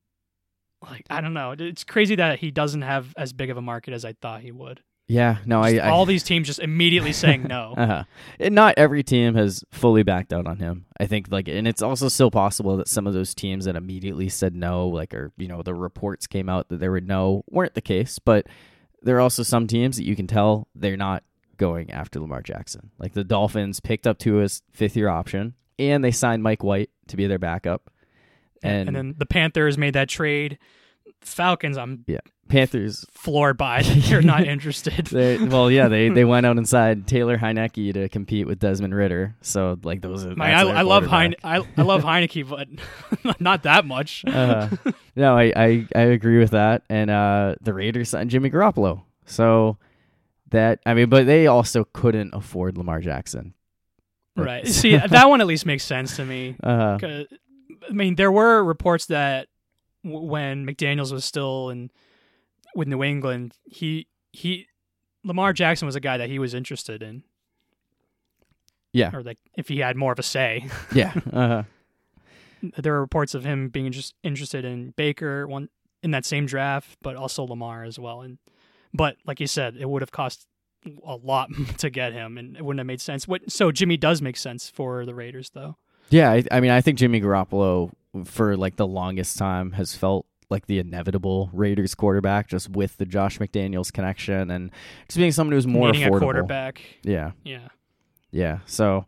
[0.82, 1.56] like I don't know.
[1.58, 4.52] It's crazy that he doesn't have as big of a market as I thought he
[4.52, 4.82] would.
[5.08, 7.74] Yeah, no, I, I, all these teams just immediately saying no.
[7.78, 8.06] uh-huh.
[8.40, 10.86] And not every team has fully backed out on him.
[11.02, 14.30] I think like, and it's also still possible that some of those teams that immediately
[14.30, 17.74] said no, like, or you know, the reports came out that there were no, weren't
[17.74, 18.20] the case.
[18.20, 18.48] But
[19.02, 21.24] there are also some teams that you can tell they're not
[21.58, 22.92] going after Lamar Jackson.
[22.98, 27.18] Like the Dolphins picked up Tua's fifth year option, and they signed Mike White to
[27.18, 27.90] be their backup.
[28.64, 30.60] And, and then the Panthers made that trade.
[31.22, 32.20] Falcons, I'm yeah.
[32.52, 33.80] Panthers floored by.
[33.82, 35.06] You're not interested.
[35.08, 39.36] they, well, yeah, they they went out inside Taylor Heinicke to compete with Desmond Ridder.
[39.42, 40.36] So like those are.
[40.36, 44.26] My, I, I love Heine, I, I love Heinicke, but not that much.
[44.26, 44.68] uh,
[45.16, 46.84] no, I, I I agree with that.
[46.90, 49.04] And uh, the Raiders signed Jimmy Garoppolo.
[49.26, 49.78] So
[50.50, 53.54] that I mean, but they also couldn't afford Lamar Jackson.
[54.36, 54.68] Right.
[54.68, 56.56] See, that one at least makes sense to me.
[56.62, 59.48] Uh, I mean, there were reports that
[60.04, 61.92] w- when McDaniels was still in
[62.76, 64.68] with New England, he he
[65.24, 67.24] Lamar Jackson was a guy that he was interested in.
[68.94, 69.16] Yeah.
[69.16, 70.68] Or like if he had more of a say.
[70.94, 71.14] yeah.
[71.32, 71.64] Uh-huh.
[72.78, 75.70] there were reports of him being just interested in Baker one
[76.04, 78.22] in that same draft, but also Lamar as well.
[78.22, 78.38] And
[78.94, 80.48] but like you said, it would have cost
[81.06, 83.28] a lot to get him, and it wouldn't have made sense.
[83.28, 83.52] What?
[83.52, 85.78] So Jimmy does make sense for the Raiders, though.
[86.10, 87.92] Yeah, I, I mean, I think Jimmy Garoppolo
[88.26, 93.06] for like the longest time has felt like the inevitable Raiders quarterback, just with the
[93.06, 94.70] Josh McDaniels connection and
[95.08, 96.18] just being someone who's more Needing affordable.
[96.18, 96.82] A quarterback.
[97.04, 97.32] Yeah.
[97.44, 97.70] Yeah.
[98.32, 98.60] Yeah.
[98.66, 99.06] So,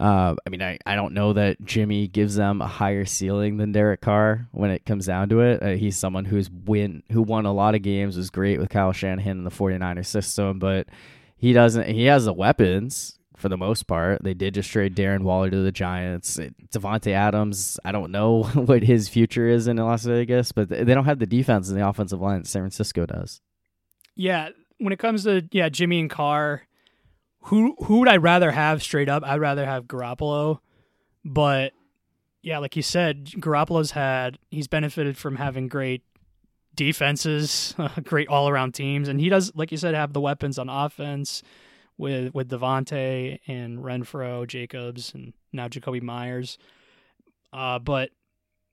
[0.00, 3.72] uh, I mean, I, I don't know that Jimmy gives them a higher ceiling than
[3.72, 5.62] Derek Carr when it comes down to it.
[5.62, 8.92] Uh, he's someone who's win who won a lot of games, was great with Kyle
[8.92, 10.88] Shanahan in the 49ers system, but
[11.36, 11.88] he doesn't.
[11.88, 14.22] He has the weapons for the most part.
[14.22, 16.38] They did just trade Darren Waller to the Giants.
[16.72, 21.04] Davante Adams, I don't know what his future is in Las Vegas, but they don't
[21.04, 23.40] have the defense and the offensive line that San Francisco does.
[24.14, 26.62] Yeah, when it comes to yeah Jimmy and Carr,
[27.42, 29.22] who who would I rather have straight up?
[29.24, 30.58] I'd rather have Garoppolo,
[31.24, 31.72] but
[32.42, 36.02] yeah, like you said, Garoppolo's had he's benefited from having great
[36.74, 40.68] defenses, great all around teams, and he does, like you said, have the weapons on
[40.68, 41.42] offense
[41.98, 46.56] with with Davante and Renfrow, Jacobs, and now Jakobi Meyers.
[47.52, 48.10] Uh, but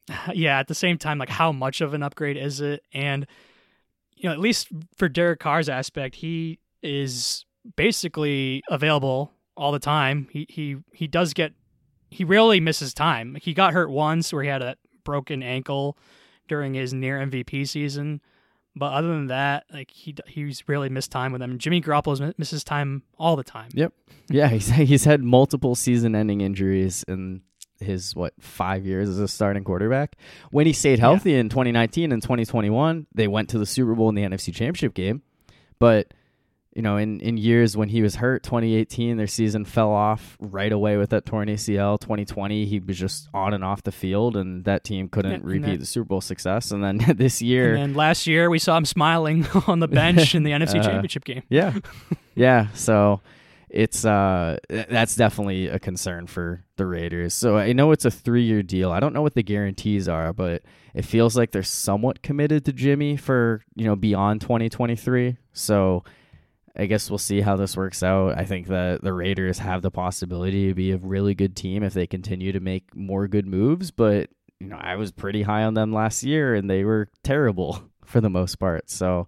[0.34, 2.84] yeah, at the same time, like how much of an upgrade is it?
[2.94, 3.28] And
[4.16, 10.28] you know, at least for Derek Carr's aspect, he is basically available all the time.
[10.32, 11.54] He he he does get
[12.10, 13.38] he rarely misses time.
[13.42, 15.98] He got hurt once where he had a broken ankle
[16.48, 18.22] during his near MVP season.
[18.76, 21.58] But other than that, like he he's really missed time with them.
[21.58, 23.70] Jimmy Garoppolo misses time all the time.
[23.74, 23.94] Yep.
[24.28, 27.42] Yeah, he's he's had multiple season-ending injuries in
[27.80, 30.18] his what five years as a starting quarterback.
[30.52, 31.40] When he stayed healthy yeah.
[31.40, 35.22] in 2019 and 2021, they went to the Super Bowl in the NFC Championship game.
[35.80, 36.14] But
[36.76, 40.74] you know, in, in years when he was hurt, 2018, their season fell off right
[40.74, 41.98] away with that torn ACL.
[41.98, 45.80] 2020, he was just on and off the field, and that team couldn't repeat then,
[45.80, 46.72] the Super Bowl success.
[46.72, 50.44] And then this year, and last year, we saw him smiling on the bench in
[50.44, 51.44] the NFC uh, Championship game.
[51.48, 51.76] Yeah,
[52.36, 52.68] yeah.
[52.74, 53.22] So
[53.70, 57.34] it's uh, that's definitely a concern for the Raiders.
[57.34, 58.92] So I know it's a three year deal.
[58.92, 60.62] I don't know what the guarantees are, but
[60.94, 65.38] it feels like they're somewhat committed to Jimmy for you know beyond 2023.
[65.54, 66.04] So
[66.78, 68.38] I guess we'll see how this works out.
[68.38, 71.94] I think that the Raiders have the possibility to be a really good team if
[71.94, 75.74] they continue to make more good moves, but you know, I was pretty high on
[75.74, 78.90] them last year and they were terrible for the most part.
[78.90, 79.28] So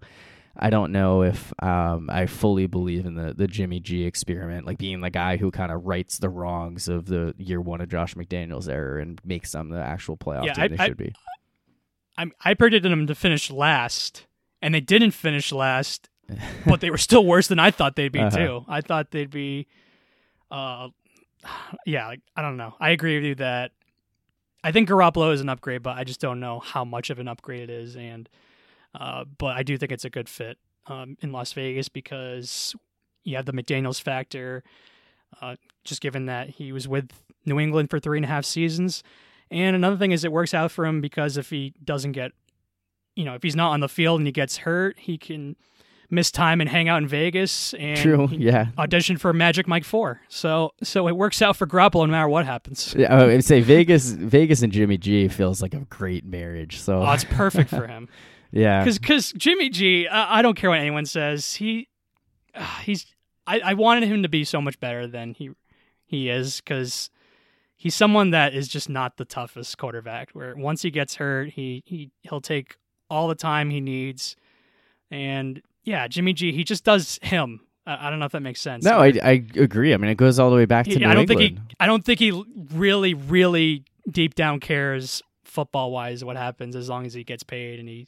[0.58, 4.78] I don't know if um, I fully believe in the, the Jimmy G experiment, like
[4.78, 8.14] being the guy who kind of rights the wrongs of the year one of Josh
[8.14, 11.14] McDaniels error and makes them the actual playoff yeah, team I, they I, should be.
[12.16, 14.26] I, I predicted them to finish last,
[14.60, 16.08] and they didn't finish last,
[16.66, 18.36] but they were still worse than I thought they'd be uh-huh.
[18.36, 18.64] too.
[18.68, 19.66] I thought they'd be,
[20.50, 20.88] uh,
[21.86, 22.74] yeah, like, I don't know.
[22.80, 23.72] I agree with you that
[24.62, 27.28] I think Garoppolo is an upgrade, but I just don't know how much of an
[27.28, 27.96] upgrade it is.
[27.96, 28.28] And,
[28.94, 32.74] uh, but I do think it's a good fit um, in Las Vegas because
[33.24, 34.62] you have the McDaniels factor.
[35.42, 37.10] Uh, just given that he was with
[37.44, 39.02] New England for three and a half seasons.
[39.50, 42.32] And another thing is it works out for him because if he doesn't get,
[43.14, 45.56] you know, if he's not on the field and he gets hurt, he can
[46.10, 48.66] miss time and hang out in Vegas and True, yeah.
[48.78, 50.20] audition for Magic Mike Four.
[50.28, 52.94] So so it works out for Garoppolo no matter what happens.
[52.96, 56.80] Yeah, I would say Vegas Vegas and Jimmy G feels like a great marriage.
[56.80, 58.08] So oh, it's perfect for him.
[58.50, 61.54] yeah, because because Jimmy G, I, I don't care what anyone says.
[61.54, 61.88] He
[62.54, 63.06] uh, he's
[63.46, 65.50] I, I wanted him to be so much better than he
[66.04, 67.10] he is because
[67.76, 70.30] he's someone that is just not the toughest quarterback.
[70.32, 72.76] Where once he gets hurt, he he he'll take
[73.10, 74.36] all the time he needs.
[75.10, 77.60] And yeah, Jimmy G, he just does him.
[77.86, 78.84] I, I don't know if that makes sense.
[78.84, 79.94] No, I, I agree.
[79.94, 81.40] I mean, it goes all the way back to he, New I don't England.
[81.40, 81.74] think he.
[81.80, 87.06] I don't think he really, really deep down cares football wise what happens as long
[87.06, 88.06] as he gets paid and he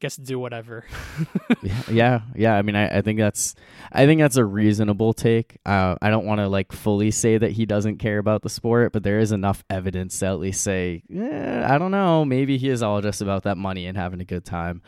[0.00, 0.84] gets to do whatever.
[1.62, 2.54] yeah, yeah, yeah.
[2.56, 3.54] I mean, I, I think that's,
[3.92, 5.58] I think that's a reasonable take.
[5.66, 8.92] Uh, I don't want to like fully say that he doesn't care about the sport,
[8.92, 12.70] but there is enough evidence to at least say, eh, I don't know, maybe he
[12.70, 14.80] is all just about that money and having a good time.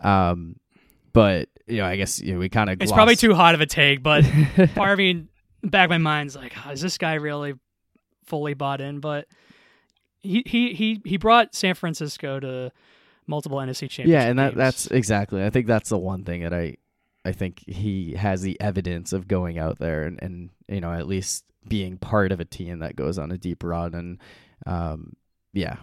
[0.00, 0.56] Um,
[1.16, 2.82] but you know, I guess you know, we kind of.
[2.82, 4.22] It's probably too hot of a take, but
[4.74, 5.24] part of me,
[5.62, 7.54] back of my mind's like, oh, is this guy really
[8.26, 9.00] fully bought in?
[9.00, 9.26] But
[10.20, 12.70] he he he he brought San Francisco to
[13.26, 14.08] multiple NFC championship.
[14.08, 14.56] Yeah, and that games.
[14.58, 15.42] that's exactly.
[15.42, 16.76] I think that's the one thing that I
[17.24, 21.06] I think he has the evidence of going out there and and you know at
[21.06, 24.18] least being part of a team that goes on a deep run and
[24.66, 25.14] um
[25.54, 25.76] yeah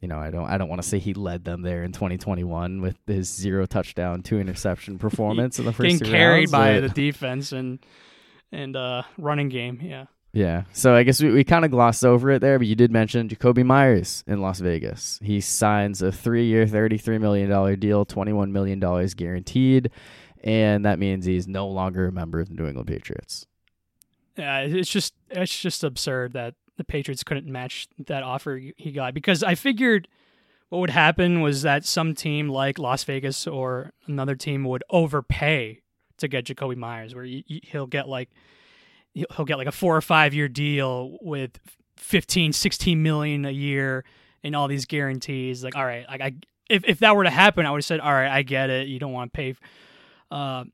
[0.00, 2.80] you know I don't I don't want to say he led them there in 2021
[2.80, 6.80] with his zero touchdown two interception performance in the first getting two carried rounds, by
[6.80, 7.78] the defense and
[8.52, 9.80] and uh running game.
[9.82, 10.06] Yeah.
[10.32, 10.64] Yeah.
[10.72, 13.28] So I guess we, we kind of glossed over it there, but you did mention
[13.28, 15.18] Jakobi Meyers in Las Vegas.
[15.22, 17.48] He signs a three year, $33 million
[17.80, 18.78] deal, $21 million
[19.16, 19.90] guaranteed.
[20.44, 23.46] And that means he's no longer a member of the New England Patriots.
[24.36, 29.12] Yeah, it's just it's just absurd that the Patriots couldn't match that offer he got
[29.12, 30.08] because I figured
[30.70, 35.80] what would happen was that some team like Las Vegas or another team would overpay
[36.18, 38.30] to get Jakobi Meyers, where he- he- he'll get like
[39.14, 41.58] he'll he'll get like a four or five year deal with
[41.96, 44.04] 15, 16 million a year
[44.44, 45.62] and all these guarantees.
[45.64, 46.32] Like, all right, like I
[46.70, 48.88] if if that were to happen, I would have said, all right, I get it.
[48.88, 49.54] You don't want to pay.
[50.30, 50.64] Uh,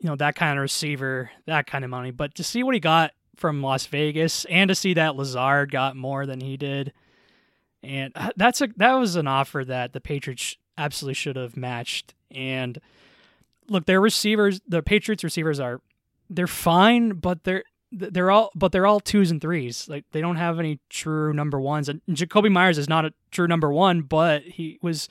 [0.00, 2.10] you know that kind of receiver, that kind of money.
[2.10, 3.10] But to see what he got
[3.42, 6.92] from Las Vegas, and to see that Lazard got more than he did,
[7.82, 12.14] and uh, that's a that was an offer that the Patriots absolutely should have matched.
[12.30, 12.80] And
[13.68, 15.80] look, their receivers, the Patriots receivers are
[16.30, 19.88] they're fine, but they're they're all but they're all twos and threes.
[19.88, 21.88] Like they don't have any true number ones.
[21.88, 25.08] And Jakobi Meyers is not a true number one, but he was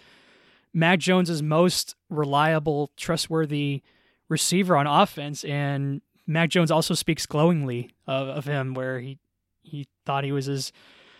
[0.73, 3.83] Mac Jones's most reliable, trustworthy
[4.29, 9.17] receiver on offense, and Mac Jones also speaks glowingly of, of him, where he
[9.63, 10.71] he thought he was his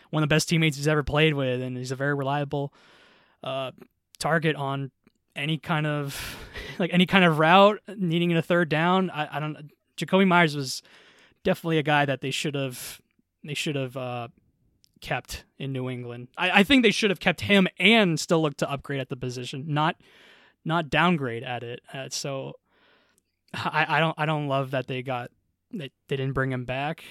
[0.10, 2.74] one of the best teammates he's ever played with, and he's a very reliable
[3.43, 3.71] uh,
[4.19, 4.91] target on
[5.36, 6.38] any kind of
[6.80, 9.10] like any kind of route needing a third down.
[9.10, 9.71] I, I don't.
[9.97, 10.82] Jakobi Meyers was
[11.43, 13.02] definitely a guy that they should have
[13.43, 14.28] they should have uh,
[15.02, 16.30] kept in New England.
[16.38, 19.17] I, I think they should have kept him and still look to upgrade at the
[19.17, 19.95] position, not
[20.63, 21.82] not downgrade at it.
[21.93, 22.54] Uh, so
[23.54, 25.32] I, I don't I don't love that they got
[25.72, 27.04] that they didn't bring him back,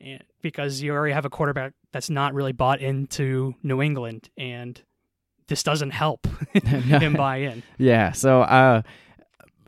[0.00, 4.80] and because you already have a quarterback that's not really bought into New England, and
[5.48, 6.26] this doesn't help
[6.64, 7.62] him buy in.
[7.78, 8.12] Yeah.
[8.12, 8.82] So, uh,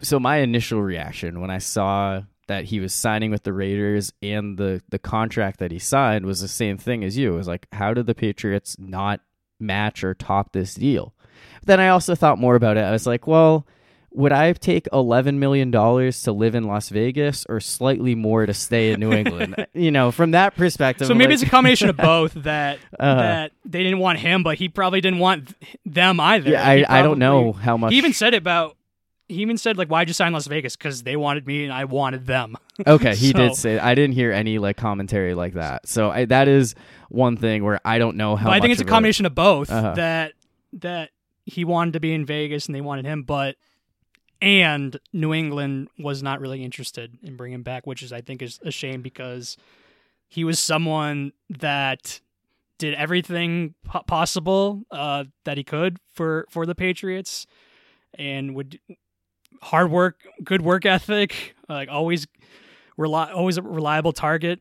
[0.00, 4.56] so my initial reaction when I saw that he was signing with the Raiders and
[4.56, 7.34] the the contract that he signed was the same thing as you.
[7.34, 9.20] It was like, how did the Patriots not
[9.58, 11.14] match or top this deal?
[11.60, 12.84] But Then I also thought more about it.
[12.84, 13.66] I was like, well,
[14.16, 18.54] would I take eleven million dollars to live in Las Vegas or slightly more to
[18.54, 19.66] stay in New England?
[19.74, 21.06] you know, from that perspective.
[21.06, 23.14] So maybe like, it's a combination of both that Uh-huh.
[23.16, 26.50] that they didn't want him, but he probably didn't want them either.
[26.50, 27.92] yeah, I, I don't know how much.
[27.92, 28.76] He even said it about.
[29.28, 30.76] He even said like, "Why'd you sign Las Vegas?
[30.76, 33.78] Because they wanted me and I wanted them." Okay, he did say.
[33.78, 35.88] I didn't hear any like commentary like that.
[35.88, 36.74] So I, that is
[37.08, 38.50] one thing where I don't know how.
[38.50, 39.94] But I think it's a combination of both Uh-huh.
[39.94, 40.32] that
[40.74, 41.08] that
[41.46, 43.56] he wanted to be in Vegas and they wanted him, but
[44.40, 48.42] and New England was not really interested in bringing him back, which is I think
[48.42, 49.56] is a shame because
[50.28, 52.20] he was someone that
[52.78, 57.46] did everything po- possible uh, that he could for for the Patriots
[58.14, 58.78] and would
[59.62, 62.26] hard work, good work ethic, like always
[62.96, 64.60] rely always a reliable target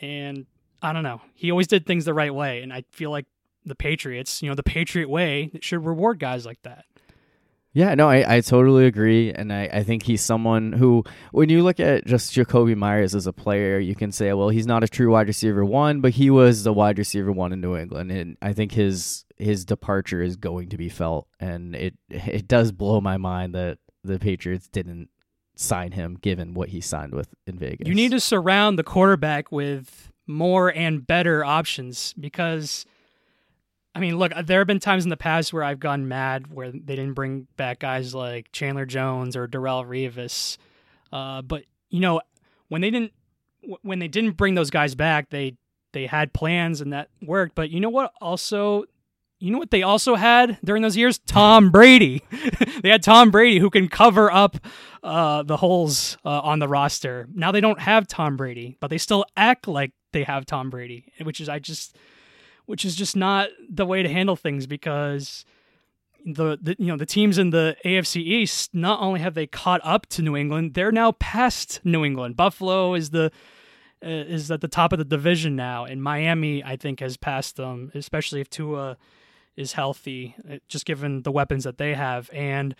[0.00, 0.46] and
[0.82, 1.20] I don't know.
[1.34, 3.26] He always did things the right way and I feel like
[3.64, 6.84] the Patriots, you know, the Patriot way should reward guys like that.
[7.74, 11.62] Yeah, no, I, I totally agree, and I, I think he's someone who, when you
[11.62, 14.88] look at just Jakobi Meyers as a player, you can say, well, he's not a
[14.88, 18.36] true wide receiver one, but he was the wide receiver one in New England, and
[18.42, 23.00] I think his his departure is going to be felt, and it it does blow
[23.00, 25.08] my mind that the Patriots didn't
[25.56, 27.88] sign him given what he signed with in Vegas.
[27.88, 32.84] You need to surround the quarterback with more and better options because
[33.94, 36.70] I mean, look, there have been times in the past where I've gone mad where
[36.70, 40.56] they didn't bring back guys like Chandler Jones or Darrelle Revis.
[41.12, 42.20] Uh, but you know,
[42.68, 43.12] when they didn't
[43.82, 45.56] when they didn't bring those guys back, they
[45.92, 47.54] they had plans and that worked.
[47.54, 48.12] But you know what?
[48.20, 48.84] Also,
[49.38, 51.18] you know what they also had during those years?
[51.18, 52.22] Tom Brady.
[52.82, 54.56] they had Tom Brady who can cover up
[55.02, 57.28] uh, the holes uh, on the roster.
[57.34, 61.12] Now they don't have Tom Brady, but they still act like they have Tom Brady,
[61.22, 61.96] which is I just,
[62.72, 65.44] which is just not the way to handle things because
[66.24, 69.82] the, the you know the teams in the AFC East not only have they caught
[69.84, 72.34] up to New England, they're now past New England.
[72.34, 73.30] Buffalo is the
[74.02, 77.56] uh, is at the top of the division now, and Miami I think has passed
[77.56, 78.96] them, especially if Tua
[79.54, 82.30] is healthy, uh, just given the weapons that they have.
[82.32, 82.74] And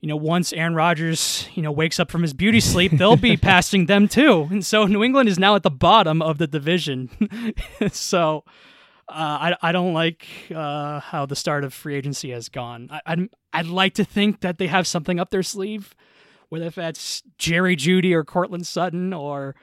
[0.00, 3.36] you know, once Aaron Rodgers you know wakes up from his beauty sleep, they'll be
[3.52, 4.48] passing them too.
[4.50, 7.10] And so New England is now at the bottom of the division.
[7.92, 8.42] so
[9.08, 9.12] uh,
[9.52, 12.88] I I don't like uh, how the start of free agency has gone.
[12.90, 15.94] I, I'd I'd like to think that they have something up their sleeve,
[16.48, 19.54] whether that's Jerry Jeudy or Courtland Sutton or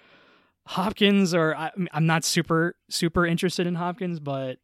[0.68, 4.60] Hopkins or I, I'm not super super interested in Hopkins, but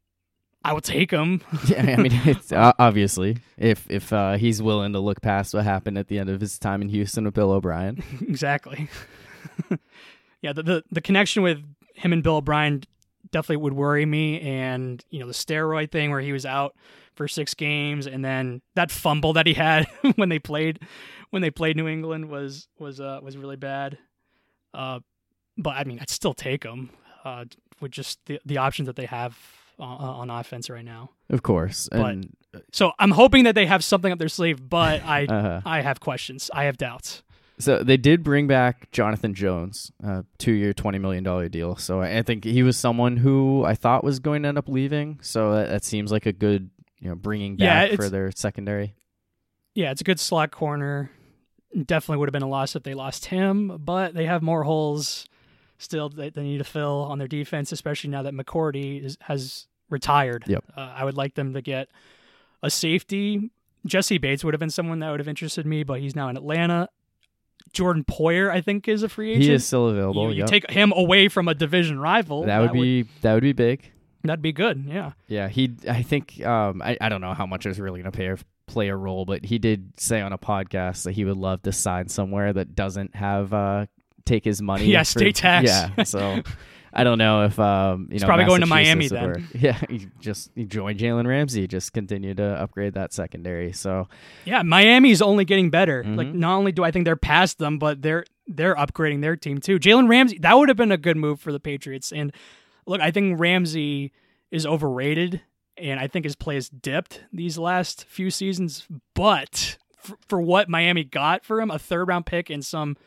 [0.64, 1.42] I will take him.
[1.68, 5.64] yeah, I mean, it's uh, obviously if if uh, he's willing to look past what
[5.64, 8.04] happened at the end of his time in Houston with Bill O'Brien.
[8.22, 8.90] exactly.
[10.42, 11.64] yeah, the, the the connection with
[11.96, 12.84] him and Bill O'Brien
[13.32, 14.40] definitely would worry me.
[14.42, 16.76] And you know the steroid thing where he was out
[17.16, 20.80] for six games, and then that fumble that he had when they played
[21.30, 23.98] when they played New England was was uh, was really bad.
[24.74, 25.00] Uh,
[25.58, 26.90] but I mean, I'd still take him
[27.26, 27.46] uh,
[27.80, 29.38] with just the the options that they have
[29.78, 31.12] on, on offense right now.
[31.30, 32.36] Of course, but, and
[32.72, 34.68] so I'm hoping that they have something up their sleeve.
[34.68, 35.62] But I uh-huh.
[35.66, 36.50] I have questions.
[36.54, 37.24] I have doubts.
[37.60, 41.76] So they did bring back Jonathan Jones, a two-year, twenty million dollar deal.
[41.76, 45.20] So I think he was someone who I thought was going to end up leaving.
[45.22, 46.70] So that, that seems like a good,
[47.00, 48.96] you know, bringing back yeah, for their secondary.
[49.76, 51.12] Yeah, it's a good slot corner.
[51.86, 55.28] Definitely would have been a loss if they lost him, but they have more holes
[55.78, 59.68] still that they need to fill on their defense, especially now that McCourty is, has
[59.90, 60.46] retired.
[60.48, 60.64] Yep.
[60.76, 61.90] Uh, I would like them to get
[62.64, 63.52] a safety.
[63.86, 66.38] Jessie Bates would have been someone that would have interested me, but he's now in
[66.38, 66.90] Atlanta.
[67.74, 69.46] Jordan Poyer, I think, is a free agent.
[69.46, 70.30] He is still available.
[70.30, 70.48] You, you yep.
[70.48, 72.44] take him away from a division rival.
[72.44, 73.92] That, would be would, that would be big.
[74.24, 74.86] That'd be good.
[74.88, 75.14] Yeah.
[75.28, 75.48] Yeah.
[75.48, 75.76] He.
[75.88, 76.44] I think.
[76.46, 76.82] Um.
[76.82, 76.98] I.
[77.00, 78.36] I don't know how much is really going to pay
[78.68, 81.72] play a role, but he did say on a podcast that he would love to
[81.72, 83.86] sign somewhere that doesn't have uh
[84.26, 84.86] take his money.
[84.90, 85.04] Yeah.
[85.04, 85.68] For, state tax.
[85.68, 86.04] Yeah.
[86.04, 86.42] So.
[86.94, 88.28] I don't know if um, you He's know.
[88.28, 89.48] Probably going to Miami then.
[89.54, 91.68] Yeah, you just you join Jalen Ramsey.
[91.68, 93.74] Just continue to upgrade that secondary.
[93.74, 94.08] So
[94.46, 96.04] yeah, Miami's only getting better.
[96.04, 96.16] Mm-hmm.
[96.16, 99.60] Like not only do I think they're past them, but they're they're upgrading their team
[99.60, 99.80] too.
[99.80, 102.12] Jalen Ramsey that would have been a good move for the Patriots.
[102.12, 102.34] And
[102.86, 104.12] look, I think Ramsey
[104.52, 105.42] is overrated,
[105.78, 108.88] and I think his play has dipped these last few seasons.
[109.14, 112.98] But for, for what Miami got for him, a third round pick and some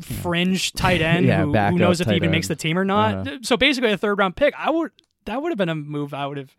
[0.00, 2.32] fringe tight end yeah, who, who, knows if he even end.
[2.32, 3.26] makes the team or not.
[3.26, 3.38] Uh-huh.
[3.42, 4.54] So basically, a third round pick.
[4.56, 4.90] I would
[5.24, 6.54] that would have been a move I would have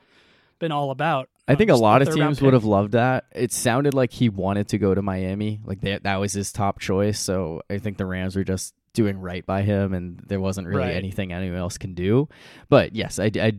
[0.59, 1.29] been all about.
[1.47, 3.25] I think a lot of teams would have loved that.
[3.31, 6.79] It sounded like he wanted to go to Miami, like that that was his top
[6.79, 7.19] choice.
[7.19, 10.81] So I think the Rams were just doing right by him, and there wasn't really
[10.81, 10.95] right.
[10.95, 12.27] anything anyone else can do.
[12.67, 13.53] But yes, I, I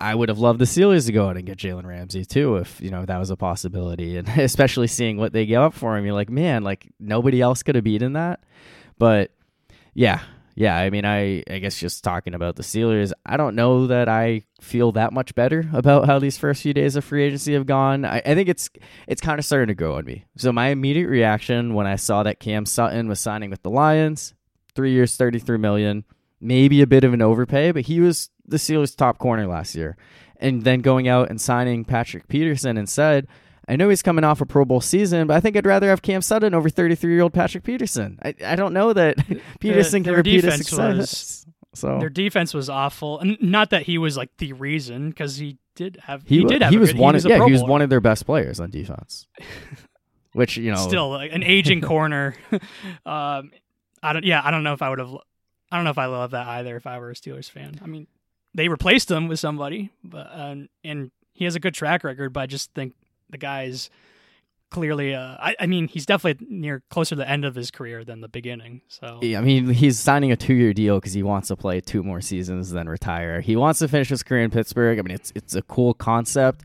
[0.00, 2.80] I would have loved the Steelers to go out and get Jalen Ramsey too, if
[2.80, 6.04] you know that was a possibility, and especially seeing what they gave up for him.
[6.04, 8.40] You're like, man, like nobody else could have beaten that.
[8.98, 9.30] But
[9.94, 10.20] yeah,
[10.56, 14.08] yeah, I mean, I I guess just talking about the Steelers, I don't know that
[14.08, 17.66] I feel that much better about how these first few days of free agency have
[17.66, 18.04] gone.
[18.04, 18.70] I, I think it's
[19.08, 20.26] it's kind of starting to grow on me.
[20.36, 24.34] So my immediate reaction when I saw that Cam Sutton was signing with the Lions,
[24.74, 26.04] three years, thirty three million,
[26.40, 29.96] maybe a bit of an overpay, but he was the Steelers' top corner last year,
[30.36, 33.26] and then going out and signing Patrick Peterson instead
[33.68, 36.02] I know he's coming off a Pro Bowl season, but I think I'd rather have
[36.02, 38.18] Cam Sutton over 33 year old Patrick Peterson.
[38.22, 39.16] I, I don't know that
[39.60, 40.96] Peterson the, can repeat his success.
[40.96, 45.36] Was, so their defense was awful, and not that he was like the reason because
[45.36, 47.44] he did have he, he did have he was good, one he was of, yeah
[47.44, 49.26] he was one of their best players on defense.
[50.32, 52.34] Which you know still like, an aging corner.
[53.06, 53.50] um,
[54.02, 55.14] I don't yeah I don't know if I would have
[55.70, 57.80] I don't know if I love that either if I were a Steelers fan.
[57.82, 58.06] I mean
[58.54, 62.40] they replaced him with somebody, but uh, and he has a good track record, but
[62.40, 62.94] I just think
[63.30, 63.90] the guy's
[64.74, 68.04] clearly uh, I, I, mean he's definitely near closer to the end of his career
[68.04, 69.20] than the beginning so.
[69.22, 72.20] Yeah, i mean he's signing a two-year deal because he wants to play two more
[72.20, 73.40] seasons then retire.
[73.40, 74.98] He wants to finish his career in pittsburgh.
[74.98, 76.64] I mean it's it's a cool concept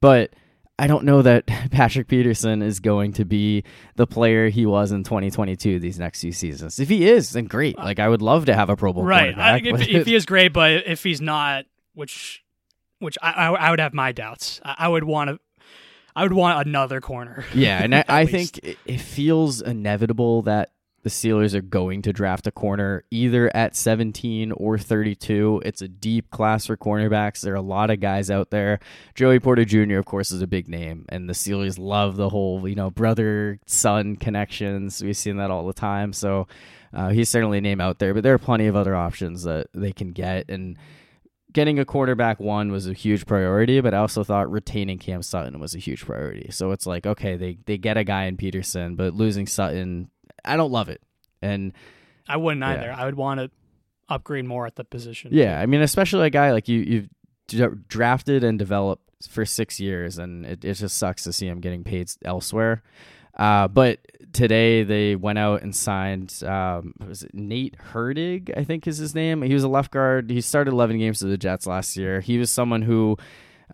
[0.00, 0.32] but
[0.78, 3.64] i don't know that patrick peterson is going to be
[3.96, 6.78] the player he was in 2022 these next few seasons.
[6.78, 7.76] If he is then great.
[7.76, 9.36] Uh, like i would love to have a pro bowl right.
[9.36, 12.44] I, if, if, he is great but if he's not which
[13.00, 14.60] which I, I, would have my doubts.
[14.64, 15.38] I would want to
[16.18, 17.44] I would want another corner.
[17.54, 20.72] Yeah, and I, I think it, it feels inevitable that
[21.04, 25.62] the the Steelers are going to draft a corner either at 17 or 32.
[25.64, 27.40] It's a deep class for cornerbacks.
[27.40, 28.80] There are a lot of guys out there.
[29.14, 32.68] Joey Porter Jr., of course, is a big name, and the Steelers love the whole,
[32.68, 35.02] you know, brother son connections.
[35.02, 36.12] We've seen that all the time.
[36.12, 36.48] So
[36.92, 39.68] uh, he's certainly a name out there, but there are plenty of other options that
[39.72, 40.50] they can get.
[40.50, 40.76] And
[41.52, 45.60] getting a quarterback one was a huge priority, but I also thought retaining Cam Sutton
[45.60, 46.50] was a huge priority.
[46.50, 50.10] So it's like, okay, they they get a guy in Peterson, but losing Sutton,
[50.44, 51.02] I don't love it.
[51.40, 51.72] And
[52.28, 52.70] I wouldn't yeah.
[52.70, 52.92] either.
[52.92, 53.50] I would want to
[54.08, 55.30] upgrade more at the position.
[55.32, 57.08] Yeah, I mean, especially a guy like you
[57.50, 61.60] you've drafted and developed for six years, and it, it just sucks to see him
[61.60, 62.82] getting paid elsewhere.
[63.38, 64.00] Uh, but
[64.32, 69.14] today they went out and signed um, was it Nate Herbig, I think is his
[69.14, 69.42] name.
[69.42, 70.30] He was a left guard.
[70.30, 72.20] He started 11 games for the Jets last year.
[72.20, 73.16] He was someone who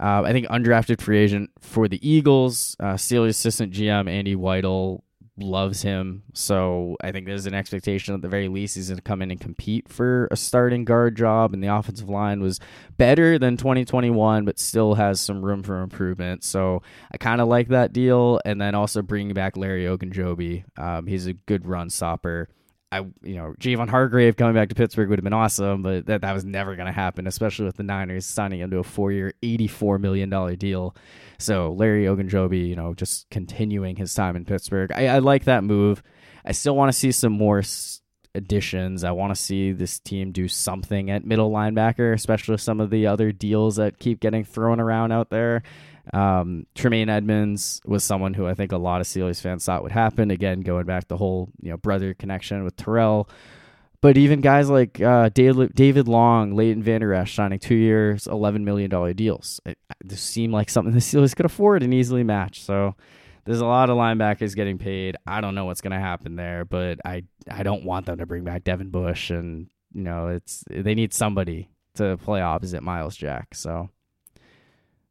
[0.01, 2.77] uh, I think undrafted free agent for the Eagles.
[2.81, 5.03] Uh, Steelers assistant GM Andy Weidl
[5.37, 6.23] loves him.
[6.33, 9.31] So I think there's an expectation at the very least he's going to come in
[9.31, 11.53] and compete for a starting guard job.
[11.53, 12.61] And the offensive line was
[12.97, 16.45] better than 2021, but still has some room for improvement.
[16.45, 16.83] So
[17.13, 18.41] I kind of like that deal.
[18.45, 20.65] And then also bringing back Larry Ogunjobi.
[20.79, 22.49] Um, he's a good run stopper.
[22.93, 26.21] I, you know, Javon Hargrave coming back to Pittsburgh would have been awesome, but that,
[26.21, 29.11] that was never going to happen, especially with the Niners signing him to a four
[29.11, 30.95] year, $84 million deal.
[31.39, 34.93] So Larry Ogunjobi, you know, just continuing his time in Pittsburgh.
[34.93, 36.03] I, I like that move.
[36.45, 37.63] I still want to see some more
[38.35, 39.05] additions.
[39.05, 43.07] I want to see this team do something at middle linebacker, especially some of the
[43.07, 45.63] other deals that keep getting thrown around out there.
[46.13, 49.93] Um, Tremaine Edmunds was someone who I think a lot of Steelers fans thought would
[49.93, 50.31] happen.
[50.31, 53.29] Again, going back the whole you know brother connection with Terrell.
[54.05, 58.61] But even guys like uh, David, David Long, Leighton Vander Esch signing two years, $11
[58.61, 59.63] million deals.
[59.65, 62.63] It, it seemed like something the Steelers could afford and easily match.
[62.63, 62.97] So
[63.47, 65.17] there's a lot of linebackers getting paid.
[65.27, 68.27] I don't know what's going to happen there, but I, I don't want them to
[68.27, 69.31] bring back Devin Bush.
[69.31, 73.55] And, you know, it's they need somebody to play opposite Myles Jack.
[73.55, 73.89] So,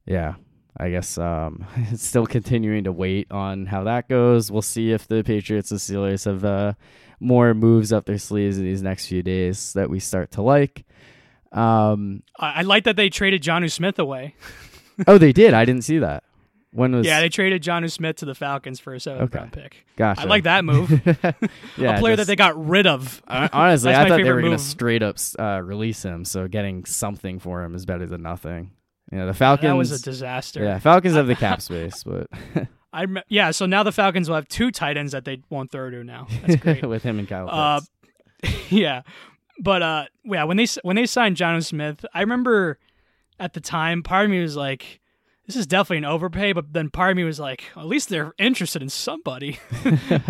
[0.06, 0.36] yeah,
[0.78, 4.52] I guess um, it's still continuing to wait on how that goes.
[4.52, 6.74] We'll see if the Patriots and Steelers have uh,
[7.20, 10.86] more moves up their sleeves in these next few days that we start to like.
[11.52, 14.36] Um, I, I like that they traded Jonnu Smith away.
[15.08, 15.54] oh, they did.
[15.54, 16.24] I didn't see that.
[16.72, 17.06] When was?
[17.06, 19.38] Yeah, they traded Jonnu Smith to the Falcons for a seventh okay.
[19.38, 19.86] round pick.
[19.96, 20.22] Gotcha.
[20.22, 20.90] I like that move.
[21.78, 23.22] yeah, a player just, that they got rid of.
[23.28, 26.26] honestly, I thought they were going to straight up uh, release him.
[26.26, 28.72] So getting something for him is better than nothing.
[29.12, 29.70] Yeah, the Falcons.
[29.70, 30.64] That was a disaster.
[30.64, 32.28] Yeah, Falcons have the cap space, but.
[32.94, 33.52] I yeah.
[33.52, 36.28] So now the Falcons will have two tight ends that they won't throw to now.
[36.46, 37.50] That's great with him and Kyle.
[37.50, 37.82] Uh,
[38.70, 39.02] yeah,
[39.60, 40.44] but uh, yeah.
[40.44, 42.78] When they when they signed Jonnu Smith, I remember
[43.40, 45.00] at the time, part of me was like,
[45.48, 48.34] "This is definitely an overpay," but then part of me was like, "At least they're
[48.38, 49.60] interested in somebody,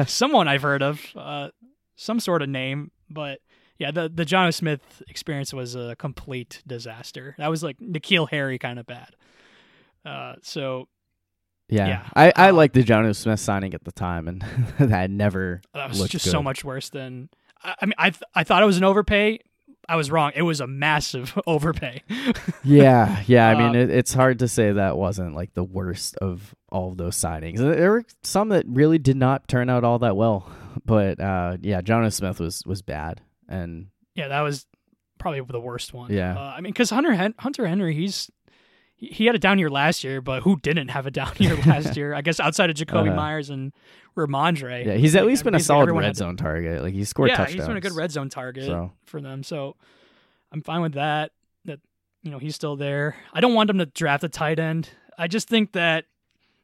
[0.08, 1.50] someone I've heard of, uh,
[1.98, 3.40] some sort of name." But
[3.78, 7.36] yeah, the the Jonnu Smith experience was a complete disaster.
[7.38, 9.16] That was like N'Keal Harry kind of bad.
[10.06, 10.88] Uh, so
[11.70, 12.04] yeah, yeah.
[12.16, 14.46] I, I um, like the Jonnu Smith signing at the time, and
[14.80, 16.32] that never that was just good.
[16.32, 17.30] so much worse than.
[17.64, 19.40] I, I mean, I th- I thought it was an overpay.
[19.88, 20.32] I was wrong.
[20.34, 22.04] It was a massive overpay.
[22.64, 23.50] yeah, yeah.
[23.50, 26.92] I mean, um, it, it's hard to say that wasn't like the worst of all
[26.92, 27.58] of those signings.
[27.58, 30.50] There were some that really did not turn out all that well,
[30.86, 34.66] but uh, yeah, Jonnu Smith was was bad, and yeah, that was
[35.20, 36.12] probably the worst one.
[36.12, 38.30] Yeah, uh, I mean, because Hunter Hen- Hunter Henry, he's
[38.96, 41.98] he had a down year last year, but who didn't have a down year last
[41.98, 42.14] year?
[42.14, 43.74] I guess outside of Jakobi uh, Meyers and
[44.16, 44.86] Rhamondre.
[44.86, 46.82] Yeah, he's at least been a solid red zone target.
[46.82, 47.56] Like he scored yeah, touchdowns.
[47.56, 48.92] he's been a good red zone target so.
[49.06, 49.44] for them.
[49.44, 49.76] So
[50.52, 51.32] I'm fine with that.
[51.66, 51.80] That
[52.22, 53.16] you know he's still there.
[53.34, 54.90] I don't want them to draft a tight end.
[55.18, 56.06] I just think that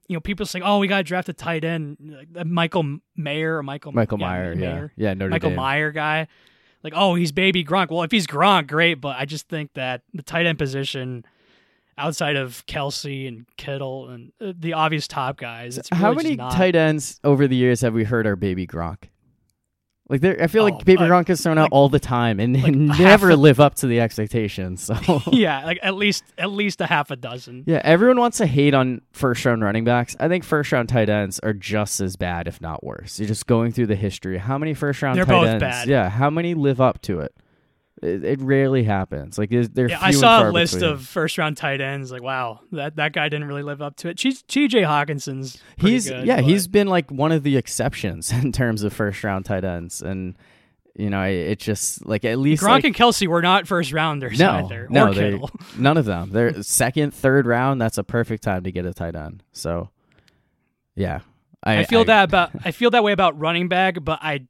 [0.08, 3.58] you know people say, "Oh, we got to draft a tight end." Like Michael Mayer
[3.58, 4.94] or Michael Michael yeah, Meyer, Mayer.
[4.96, 5.58] yeah, yeah, Notre Michael Dame.
[5.58, 6.28] Meyer guy.
[6.84, 7.90] Like, oh, he's baby Gronk.
[7.90, 8.96] Well, if he's Gronk, great.
[8.96, 11.26] But I just think that the tight end position
[11.98, 15.78] outside of Kelce and Kittle and uh, the obvious top guys.
[15.78, 16.54] It's really How many not...
[16.54, 19.10] tight ends over the years have we heard are baby Gronk?
[20.10, 22.00] Like there, I feel like oh, Baby uh, Gronk is thrown like, out all the
[22.00, 24.84] time and like never live up to the expectations.
[24.84, 27.64] So yeah, like at least at least a half a dozen.
[27.68, 30.16] Yeah, everyone wants to hate on first round running backs.
[30.20, 33.20] I think first round tight ends are just as bad, if not worse.
[33.20, 34.40] You're just going through the history.
[34.40, 35.62] How many first round They're tight both ends?
[35.62, 35.88] Bad.
[35.88, 37.36] Yeah, how many live up to it?
[38.02, 39.38] It, it rarely happens.
[39.38, 40.92] Like they're yeah, I saw a list between.
[40.92, 42.12] of first round tight ends.
[42.12, 44.16] Like wow, that that guy didn't really live up to it.
[44.18, 44.82] T.J.
[44.82, 46.46] Hockenson's he's good, yeah but...
[46.46, 50.36] he's been like one of the exceptions in terms of first round tight ends and.
[50.96, 54.38] You know, it just like at least Gronk like, and Kelce were not first rounders
[54.38, 54.86] no, either.
[54.90, 55.40] No, they,
[55.78, 56.32] none of them.
[56.32, 57.80] They're second, third round.
[57.80, 59.42] That's a perfect time to get a tight end.
[59.54, 59.92] So,
[60.96, 61.22] yeah,
[61.64, 64.48] I, I feel I, that about I feel that way about running back, but I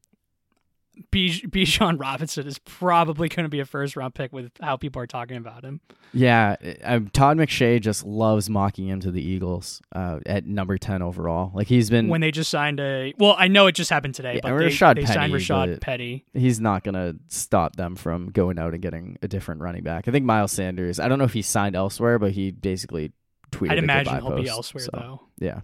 [1.11, 5.07] Bijan Robinson is probably going to be a first round pick with how people are
[5.07, 5.81] talking about him.
[6.13, 11.01] Yeah, uh, Todd McShay just loves mocking him to the Eagles uh, at number ten
[11.01, 11.51] overall.
[11.53, 13.13] Like he's been when they just signed a.
[13.17, 15.81] Well, I know it just happened today, yeah, but they, Rashad they Penny, signed Rashad
[15.81, 16.25] Penny.
[16.33, 20.07] He's not going to stop them from going out and getting a different running back.
[20.07, 20.99] I think Miles Sanders.
[20.99, 23.11] I don't know if he signed elsewhere, but he basically
[23.51, 23.71] tweeted.
[23.71, 25.21] I'd imagine he'll post, be elsewhere so, though.
[25.37, 25.61] Yeah,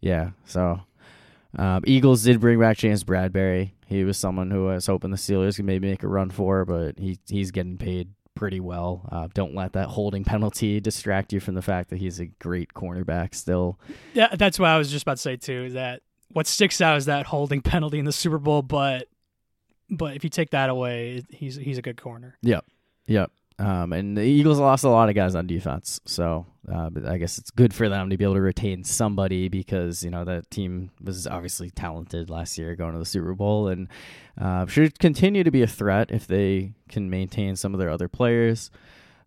[0.00, 0.30] yeah.
[0.44, 0.80] So
[1.56, 3.72] um, Eagles did bring back James Bradberry.
[3.86, 6.64] He was someone who I was hoping the Steelers could maybe make a run for,
[6.64, 9.08] but he he's getting paid pretty well.
[9.10, 12.74] Uh, don't let that holding penalty distract you from the fact that he's a great
[12.74, 13.80] cornerback still.
[14.14, 15.64] Yeah, that's what I was just about to say too.
[15.64, 19.08] Is that what sticks out is that holding penalty in the Super Bowl, but
[19.90, 22.36] but if you take that away, he's he's a good corner.
[22.42, 22.64] Yep,
[23.06, 23.32] yep.
[23.60, 27.18] Um, and the Eagles lost a lot of guys on defense, so uh, but I
[27.18, 30.48] guess it's good for them to be able to retain somebody because you know that
[30.50, 33.88] team was obviously talented last year going to the Super Bowl and
[34.40, 38.08] uh, should continue to be a threat if they can maintain some of their other
[38.08, 38.70] players.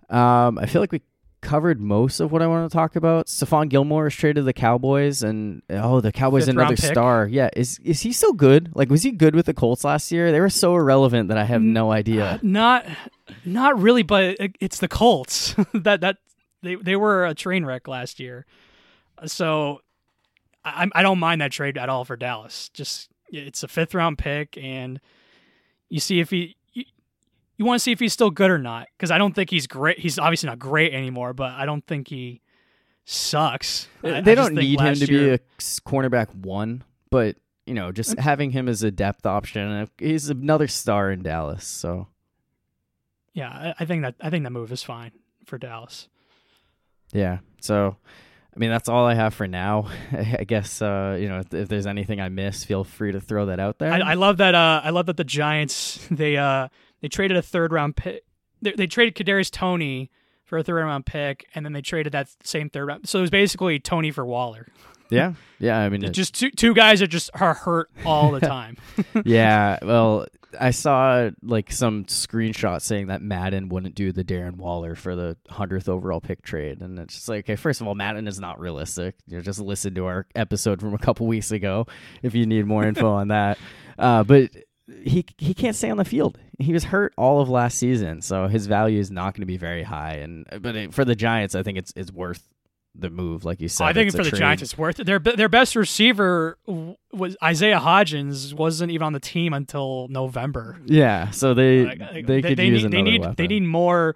[0.09, 1.01] Um, I feel like we
[1.41, 3.27] covered most of what I want to talk about.
[3.27, 7.27] Stephon Gilmore is traded to the Cowboys, and oh, the Cowboys Fifth another star.
[7.27, 8.71] Yeah, is is he so good?
[8.75, 10.31] Like, was he good with the Colts last year?
[10.31, 12.25] They were so irrelevant that I have no idea.
[12.25, 12.85] Uh, not
[13.45, 16.17] not really, but it's the Colts that that
[16.61, 18.45] they they were a train wreck last year.
[19.25, 19.81] So
[20.63, 22.69] I I don't mind that trade at all for Dallas.
[22.69, 24.99] Just it's a fifth round pick, and
[25.89, 26.55] you see if he
[27.61, 28.87] you, want to see if he's still good or not.
[28.97, 29.99] Because I don't think he's great.
[29.99, 32.41] He's obviously not great anymore, but I don't think he
[33.05, 33.87] sucks.
[34.01, 37.35] They I, don't need him to year, be a cornerback one, but
[37.65, 41.65] you know, just having him as a depth option, he's another star in Dallas.
[41.65, 42.07] So
[43.33, 45.11] yeah, I think that I think that move is fine
[45.45, 46.07] for Dallas.
[47.13, 47.39] Yeah.
[47.61, 47.95] So,
[48.55, 49.89] I mean, that's all I have for now.
[50.11, 53.47] I guess uh, you know if, if, there's anything I miss, feel free to throw
[53.47, 53.91] that out there.
[53.91, 54.55] I, I love that.
[54.55, 56.67] Uh, I love that the Giants they uh,
[57.01, 58.23] they traded a third round pick.
[58.61, 60.11] They, they traded Kadarius Toney
[60.45, 63.07] for a third round pick, and then they traded that same third round.
[63.07, 64.67] So it was basically Toney for Waller.
[65.11, 65.77] Yeah, yeah.
[65.77, 68.77] I mean, it, just two two guys that just are hurt all the time.
[69.25, 69.77] yeah.
[69.81, 70.25] Well,
[70.57, 75.35] I saw like some screenshot saying that Madden wouldn't do the Darren Waller for the
[75.49, 78.57] hundredth overall pick trade, and it's just like, okay, first of all, Madden is not
[78.57, 79.15] realistic.
[79.27, 81.87] You know, just listen to our episode from a couple weeks ago
[82.21, 83.57] if you need more info on that.
[83.99, 84.51] Uh, but
[85.03, 86.39] he he can't stay on the field.
[86.61, 89.57] He was hurt all of last season, so his value is not going to be
[89.57, 90.13] very high.
[90.13, 92.43] And but it, for the Giants, I think it's it's worth
[92.93, 93.85] the move, like you said.
[93.85, 94.39] I think for the trade.
[94.39, 95.05] Giants, it's worth it.
[95.05, 96.57] Their their best receiver
[97.11, 98.53] was Isaiah Hodgins.
[98.53, 100.79] wasn't even on the team until November.
[100.85, 104.15] Yeah, so they uh, they, they could they use need, they need they need more.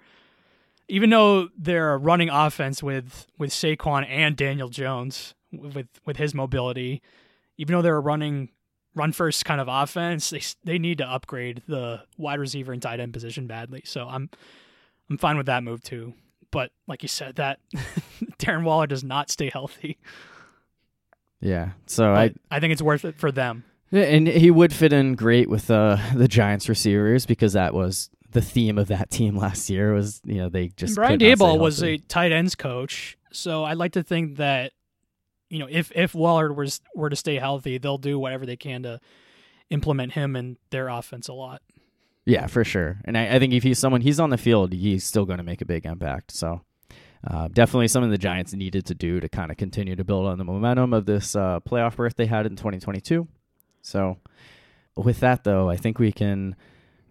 [0.88, 6.34] Even though they're a running offense with with Saquon and Daniel Jones with with his
[6.34, 7.02] mobility,
[7.56, 8.50] even though they're running
[8.96, 12.98] run first kind of offense, they they need to upgrade the wide receiver and tight
[12.98, 13.82] end position badly.
[13.84, 14.30] So I'm
[15.08, 16.14] I'm fine with that move too.
[16.50, 17.60] But like you said, that
[18.38, 19.98] Darren Waller does not stay healthy.
[21.40, 23.64] Yeah, so but I I think it's worth it for them.
[23.90, 28.10] Yeah, and he would fit in great with uh, the Giants receivers because that was
[28.30, 29.92] the theme of that team last year.
[29.92, 33.76] Was you know they just and Brian Daboll was a tight ends coach, so I'd
[33.76, 34.72] like to think that
[35.48, 38.82] you know if if Waller was were to stay healthy, they'll do whatever they can
[38.82, 39.00] to
[39.70, 41.62] implement him in their offense a lot.
[42.24, 42.98] Yeah, for sure.
[43.04, 45.44] And I, I think if he's someone he's on the field, he's still going to
[45.44, 46.32] make a big impact.
[46.32, 46.60] So
[47.26, 50.38] uh, definitely something the Giants needed to do to kind of continue to build on
[50.38, 53.28] the momentum of this uh, playoff berth they had in 2022.
[53.80, 54.18] So
[54.96, 56.56] with that though, I think we can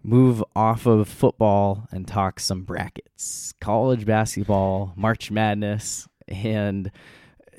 [0.02, 6.90] move off of football and talk some brackets, college basketball, March Madness, and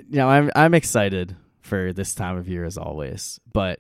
[0.10, 3.80] you know I'm I'm excited for this time of year as always, but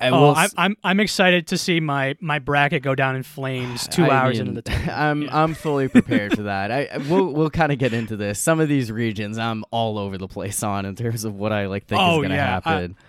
[0.00, 3.88] I oh, I'm, I'm I'm excited to see my my bracket go down in flames
[3.88, 4.90] two I hours mean, into the time.
[4.90, 5.42] I'm yeah.
[5.42, 6.70] I'm fully prepared for that.
[6.70, 8.38] I we'll we'll kind of get into this.
[8.38, 11.66] Some of these regions I'm all over the place on in terms of what I
[11.66, 12.46] like think oh, is going to yeah.
[12.46, 12.96] happen.
[12.98, 13.02] I,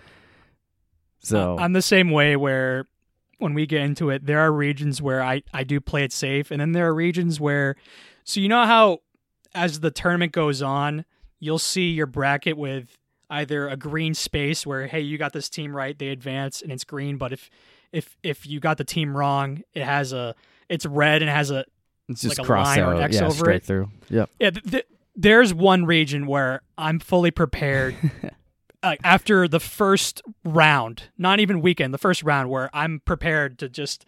[1.20, 2.86] so I'm the same way where
[3.38, 6.50] when we get into it, there are regions where I I do play it safe,
[6.50, 7.76] and then there are regions where,
[8.24, 8.98] so you know how
[9.54, 11.04] as the tournament goes on,
[11.40, 12.96] you'll see your bracket with
[13.30, 16.84] either a green space where hey you got this team right they advance and it's
[16.84, 17.50] green but if
[17.92, 20.34] if if you got the team wrong it has a
[20.68, 21.64] it's red and it has a
[22.08, 22.96] it's just like a line out.
[22.96, 23.64] or X yeah, over straight it.
[23.64, 27.96] through yep yeah th- th- there's one region where I'm fully prepared
[28.82, 33.68] uh, after the first round not even weekend the first round where I'm prepared to
[33.68, 34.06] just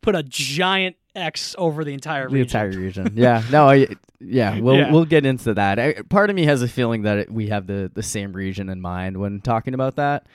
[0.00, 2.60] put a giant X over the entire the region.
[2.60, 3.12] entire region.
[3.14, 3.42] Yeah.
[3.50, 3.68] No.
[3.68, 3.88] I,
[4.20, 4.58] yeah.
[4.58, 4.92] We'll yeah.
[4.92, 5.78] we'll get into that.
[5.78, 8.68] I, part of me has a feeling that it, we have the the same region
[8.68, 10.26] in mind when talking about that.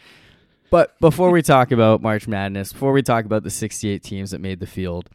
[0.70, 4.42] But before we talk about March Madness, before we talk about the 68 teams that
[4.42, 5.10] made the field,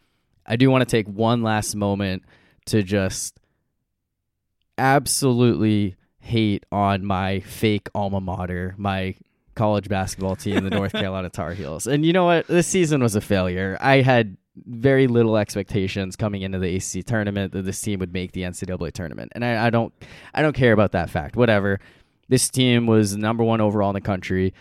[0.46, 2.22] I do want to take one last moment
[2.66, 3.38] to just
[4.78, 9.14] absolutely hate on my fake alma mater, my
[9.54, 11.86] college basketball team, the North Carolina Tar Heels.
[11.86, 12.46] And you know what?
[12.46, 13.76] This season was a failure.
[13.80, 18.32] I had very little expectations coming into the ACC tournament that this team would make
[18.32, 19.92] the NCAA tournament, and I, I don't,
[20.34, 21.36] I don't care about that fact.
[21.36, 21.80] Whatever.
[22.28, 24.54] This team was number one overall in the country,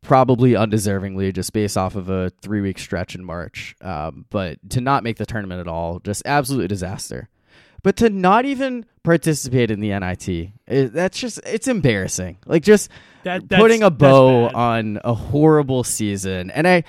[0.00, 3.74] probably undeservingly, just based off of a three-week stretch in March.
[3.82, 7.28] Um, but to not make the tournament at all, just absolute disaster.
[7.82, 10.28] But to not even participate in the NIT,
[10.66, 12.38] it, that's just it's embarrassing.
[12.46, 12.90] Like just
[13.24, 16.84] that, putting a bow on a horrible season, and I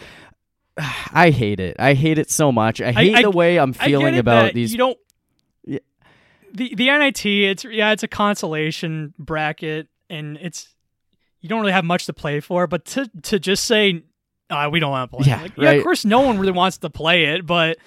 [1.13, 1.75] I hate it.
[1.80, 2.82] I hate it so much.
[2.82, 4.71] I hate I, the way I'm feeling about these.
[4.71, 4.97] You don't.
[5.65, 5.80] Yeah.
[6.53, 7.25] The the NIT.
[7.25, 7.91] It's yeah.
[7.91, 10.73] It's a consolation bracket, and it's
[11.41, 12.67] you don't really have much to play for.
[12.67, 14.03] But to to just say
[14.49, 15.27] uh, we don't want to play.
[15.27, 15.63] Yeah, like, right.
[15.63, 15.71] yeah.
[15.71, 17.77] Of course, no one really wants to play it, but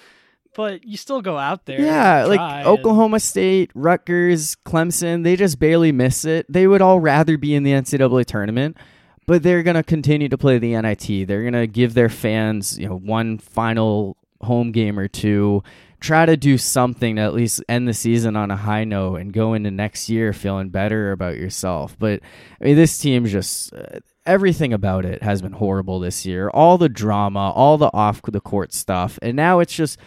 [0.55, 1.81] but you still go out there.
[1.81, 6.45] Yeah, like Oklahoma State, Rutgers, Clemson, they just barely miss it.
[6.47, 8.77] They would all rather be in the NCAA tournament
[9.25, 11.27] but they're going to continue to play the NIT.
[11.27, 15.63] They're going to give their fans, you know, one final home game or two.
[15.99, 19.31] Try to do something to at least end the season on a high note and
[19.31, 21.95] go into next year feeling better about yourself.
[21.97, 22.21] But
[22.59, 26.49] I mean, this team just uh, everything about it has been horrible this year.
[26.49, 29.97] All the drama, all the off the court stuff, and now it's just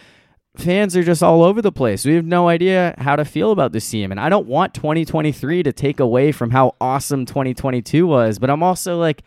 [0.59, 2.05] fans are just all over the place.
[2.05, 4.11] We have no idea how to feel about this team.
[4.11, 8.63] And I don't want 2023 to take away from how awesome 2022 was, but I'm
[8.63, 9.23] also like,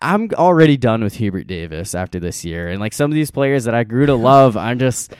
[0.00, 2.68] I'm already done with Hubert Davis after this year.
[2.68, 5.14] And like some of these players that I grew to love, I'm just,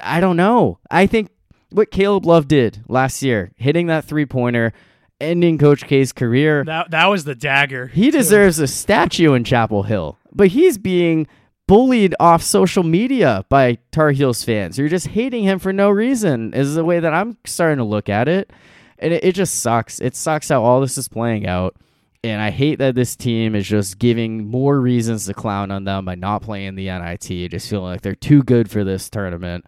[0.00, 0.78] I don't know.
[0.90, 1.30] I think
[1.70, 4.72] what Caleb Love did last year, hitting that three pointer,
[5.20, 6.64] ending Coach K's career.
[6.64, 7.88] That, that was the dagger.
[7.88, 11.26] He deserves a statue in Chapel Hill, but he's being
[11.66, 14.78] bullied off social media by Tar Heels fans.
[14.78, 18.08] You're just hating him for no reason, is the way that I'm starting to look
[18.08, 18.52] at it.
[18.98, 20.00] And it, it just sucks.
[20.00, 21.76] It sucks how all this is playing out.
[22.24, 26.04] And I hate that this team is just giving more reasons to clown on them
[26.06, 29.64] by not playing the NIT, just feeling like they're too good for this tournament.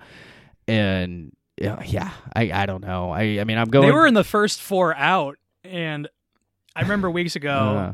[0.66, 3.10] And yeah, I, I don't know.
[3.10, 3.86] I I mean, I'm going.
[3.86, 6.08] They were in the first four out, and
[6.74, 7.50] I remember weeks ago.
[7.50, 7.92] Uh,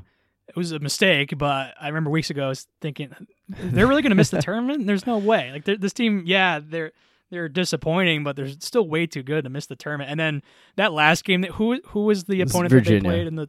[0.55, 3.11] it was a mistake, but I remember weeks ago I was thinking
[3.49, 4.87] they're really going to miss the tournament.
[4.87, 5.51] There's no way.
[5.53, 6.93] Like this team, yeah, they're
[7.31, 10.11] they're disappointing, but they're still way too good to miss the tournament.
[10.11, 10.43] And then
[10.77, 13.49] that last game, that who who was the opponent that they played in the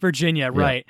[0.00, 0.62] Virginia, yeah.
[0.62, 0.86] right?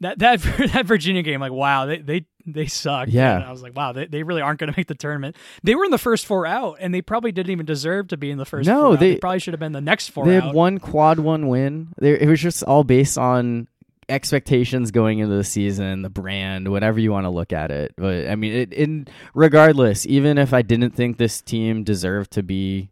[0.00, 0.40] That that
[0.74, 3.08] that Virginia game, like wow, they they they suck.
[3.10, 5.36] Yeah, and I was like, wow, they, they really aren't going to make the tournament.
[5.62, 8.30] They were in the first four out, and they probably didn't even deserve to be
[8.30, 8.68] in the first.
[8.68, 10.26] No, they, they, probably should have been the next four.
[10.26, 11.94] They had one quad one win.
[11.98, 13.68] They, it was just all based on
[14.08, 17.94] expectations going into the season, the brand, whatever you want to look at it.
[17.96, 22.42] But I mean, it, in regardless, even if I didn't think this team deserved to
[22.42, 22.90] be,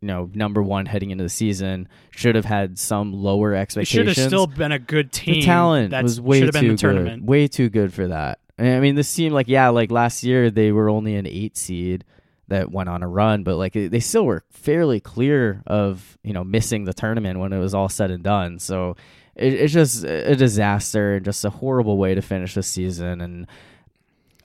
[0.00, 4.08] you know, number one heading into the season, should have had some lower expectations.
[4.08, 5.34] It should have still been a good team.
[5.34, 8.40] The talent was way too good, way too good for that.
[8.58, 12.04] I mean, this team, like, yeah, like last year they were only an eight seed
[12.48, 16.42] that went on a run, but like they still were fairly clear of you know
[16.42, 18.58] missing the tournament when it was all said and done.
[18.58, 18.96] So
[19.38, 23.20] it, it's just a disaster and just a horrible way to finish the season.
[23.20, 23.46] And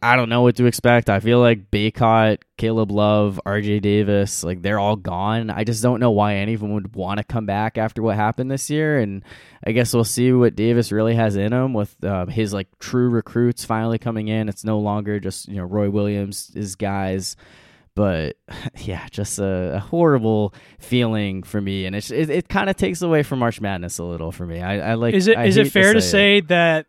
[0.01, 1.09] I don't know what to expect.
[1.09, 5.49] I feel like Bacot, Caleb Love, RJ Davis, like they're all gone.
[5.49, 8.15] I just don't know why any of them would want to come back after what
[8.15, 8.99] happened this year.
[8.99, 9.23] And
[9.65, 13.09] I guess we'll see what Davis really has in him with uh, his like true
[13.09, 14.49] recruits finally coming in.
[14.49, 17.35] It's no longer just you know Roy Williams, his guys
[17.95, 18.35] but
[18.77, 23.01] yeah, just a, a, horrible feeling for me, and it it, it kind of takes
[23.01, 24.61] away from March Madness a little for me.
[24.61, 25.13] I, I like.
[25.13, 26.85] Is it I is it fair to say, to say that?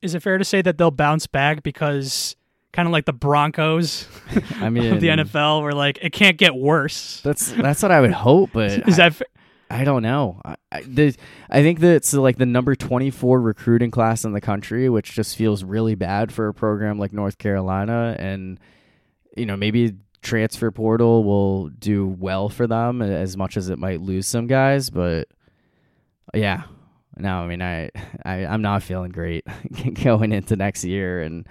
[0.00, 2.36] Is it fair to say that they'll bounce back because
[2.72, 4.08] kind of like the Broncos
[4.60, 7.20] I mean, of the NFL, where like it can't get worse.
[7.22, 9.14] That's that's what I would hope, but is I, that?
[9.14, 9.24] Fa-
[9.70, 10.40] I don't know.
[10.44, 11.14] I I, the,
[11.50, 15.12] I think that it's like the number twenty four recruiting class in the country, which
[15.12, 18.58] just feels really bad for a program like North Carolina, and
[19.36, 24.00] you know maybe transfer portal will do well for them as much as it might
[24.00, 24.88] lose some guys.
[24.88, 25.28] But
[26.32, 26.62] yeah,
[27.16, 27.90] no, I mean, I,
[28.24, 29.44] I I'm not feeling great
[30.02, 31.46] going into next year, and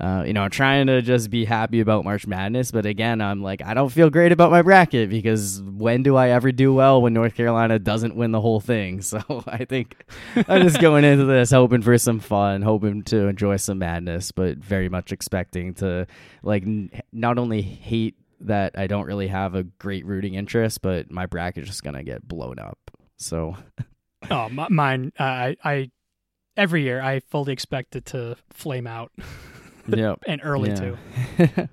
[0.00, 3.42] uh, you know, I'm trying to just be happy about March Madness, but again, I'm
[3.42, 7.02] like, I don't feel great about my bracket because when do I ever do well
[7.02, 9.02] when North Carolina doesn't win the whole thing?
[9.08, 10.04] So I think
[10.46, 14.58] I'm just going into this hoping for some fun, hoping to enjoy some madness, but
[14.58, 16.06] very much expecting to
[16.42, 21.10] like n- not only hate that I don't really have a great rooting interest, but
[21.10, 22.78] my bracket is just gonna get blown up.
[23.16, 23.56] So,
[24.30, 25.90] oh, my, mine, I, I
[26.56, 29.10] every year I fully expect it to flame out.
[29.96, 30.18] yep.
[30.26, 30.98] and early too.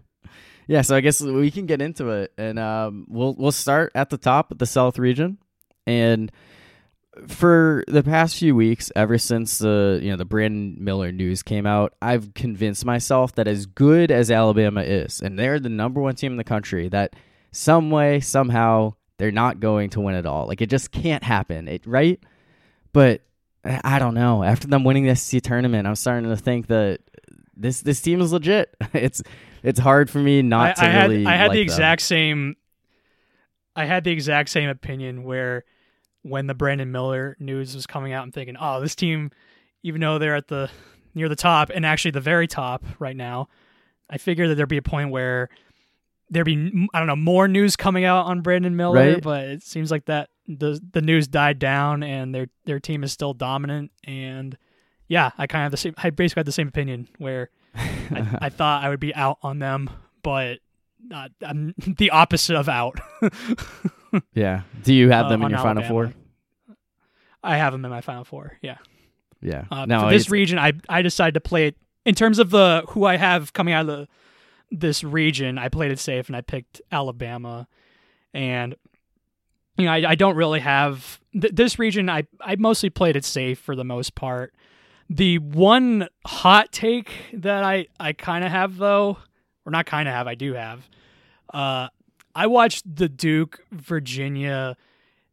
[0.67, 4.09] yeah, so I guess we can get into it, and um, we'll we'll start at
[4.09, 5.37] the top the South region,
[5.85, 6.31] and
[7.27, 11.65] for the past few weeks, ever since the you know the Brandon Miller news came
[11.65, 16.15] out, I've convinced myself that as good as Alabama is, and they're the number one
[16.15, 17.15] team in the country, that
[17.51, 20.47] some way somehow they're not going to win it all.
[20.47, 22.19] Like it just can't happen, it, right?
[22.91, 23.21] But
[23.63, 24.43] I don't know.
[24.43, 26.99] After them winning this SEC tournament, I'm starting to think that
[27.55, 28.75] this this team is legit.
[28.93, 29.21] It's
[29.63, 31.25] it's hard for me not I, to I really.
[31.25, 32.05] I had like the exact them.
[32.05, 32.55] same.
[33.75, 35.65] I had the exact same opinion where
[36.21, 39.31] when the Brandon Miller news was coming out, I'm thinking, oh, this team,
[39.83, 40.69] even though they're at the
[41.13, 43.47] near the top and actually the very top right now,
[44.09, 45.49] I figured that there'd be a point where
[46.29, 49.21] there'd be I don't know more news coming out on Brandon Miller, right?
[49.21, 53.11] but it seems like that the the news died down and their their team is
[53.11, 54.57] still dominant and
[55.07, 55.93] yeah, I kind of the same.
[55.97, 59.59] I basically had the same opinion where I, I thought I would be out on
[59.59, 59.89] them,
[60.23, 60.59] but
[60.99, 62.99] not, I'm the opposite of out.
[64.33, 64.61] yeah.
[64.83, 65.81] Do you have them uh, in your Alabama.
[65.81, 66.13] final four?
[67.43, 68.57] I have them in my final four.
[68.61, 68.77] Yeah.
[69.41, 69.65] Yeah.
[69.69, 72.83] Uh, no, for this region, I I decided to play it in terms of the
[72.89, 74.07] who I have coming out of the
[74.71, 75.59] this region.
[75.59, 77.67] I played it safe and I picked Alabama,
[78.33, 78.75] and
[79.77, 82.09] you know I, I don't really have th- this region.
[82.09, 84.55] I I mostly played it safe for the most part.
[85.09, 89.17] The one hot take that I I kind of have though,
[89.65, 90.87] or not kind of have, I do have.
[91.53, 91.89] Uh,
[92.33, 94.75] I watched the Duke Virginia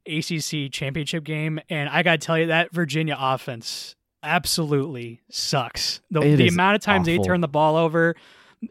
[0.07, 6.01] ACC championship game, and I gotta tell you that Virginia offense absolutely sucks.
[6.11, 7.23] The, the amount of times awful.
[7.23, 8.15] they turn the ball over,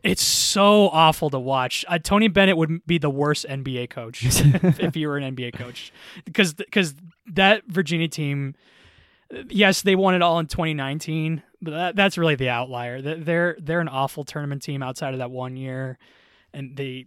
[0.03, 1.83] it's so awful to watch.
[1.87, 5.53] Uh, Tony Bennett would be the worst NBA coach if, if you were an NBA
[5.53, 5.91] coach,
[6.25, 6.95] because because
[7.27, 8.55] that Virginia team,
[9.49, 13.01] yes, they won it all in 2019, but that, that's really the outlier.
[13.01, 15.97] They're they're an awful tournament team outside of that one year,
[16.53, 17.05] and they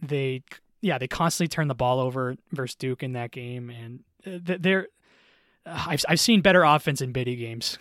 [0.00, 0.42] they
[0.80, 4.88] yeah they constantly turn the ball over versus Duke in that game, and they're.
[5.66, 7.76] I've I've seen better offense in biddy games.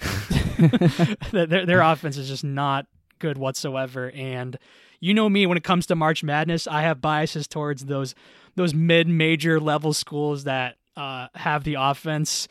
[1.32, 2.88] their their offense is just not
[3.20, 4.12] good whatsoever.
[4.12, 4.58] And
[5.00, 8.16] you know me when it comes to March Madness, I have biases towards those
[8.56, 12.48] those mid major level schools that uh, have the offense.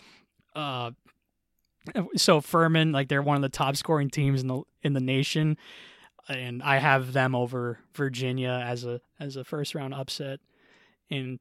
[0.55, 0.93] Uh,
[2.17, 5.57] so Furman, like they're one of the top scoring teams in the in the nation,
[6.29, 10.41] and I have them over Virginia as a as a first round upset.
[11.11, 11.39] And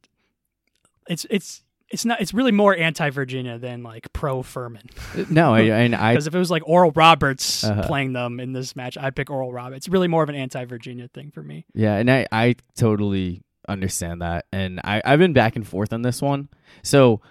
[1.08, 4.90] it's it's it's not it's really more anti Virginia than like pro Furman.
[5.30, 7.88] no, and I because if it was like Oral Roberts uh-huh.
[7.88, 9.78] playing them in this match, I'd pick Oral Roberts.
[9.78, 11.66] It's really more of an anti Virginia thing for me.
[11.74, 16.02] Yeah, and I I totally understand that, and I I've been back and forth on
[16.02, 16.50] this one.
[16.84, 17.22] So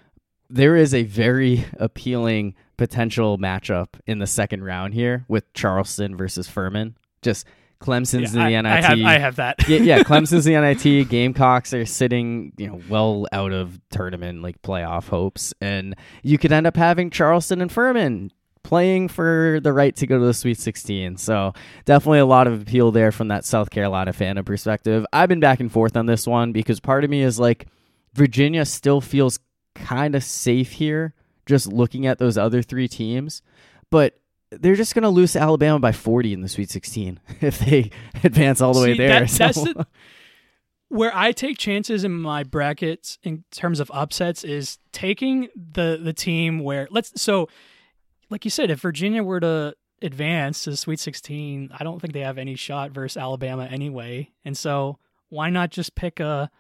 [0.49, 6.49] there is a very appealing potential matchup in the second round here with Charleston versus
[6.49, 6.97] Furman.
[7.23, 7.47] Just
[7.81, 8.85] Clemson's yeah, in the I, NIT.
[8.85, 9.69] I have, I have that.
[9.69, 11.09] yeah, yeah, Clemson's the NIT.
[11.09, 16.53] Gamecocks are sitting, you know, well out of tournament like playoff hopes, and you could
[16.53, 18.31] end up having Charleston and Furman
[18.67, 21.19] playing for the right to go to the Sweet 16.
[21.19, 21.53] So
[21.85, 25.07] definitely a lot of appeal there from that South Carolina fan perspective.
[25.13, 27.69] I've been back and forth on this one because part of me is like
[28.15, 29.39] Virginia still feels
[29.77, 31.15] kind of safe here,
[31.47, 33.43] just looking at those other three teams,
[33.91, 34.19] but
[34.51, 37.91] they're just going to lose to Alabama by 40 in the Sweet 16 if they
[38.25, 39.21] advance all the See, way there.
[39.21, 39.45] That, so.
[39.45, 39.87] That's the,
[40.89, 46.13] where I take chances in my brackets in terms of upsets is taking the the
[46.13, 47.49] team where let's so
[48.31, 52.13] like you said if Virginia were to advance to the Sweet 16, I don't think
[52.13, 54.31] they have any shot versus Alabama anyway.
[54.45, 56.51] And so why not just pick a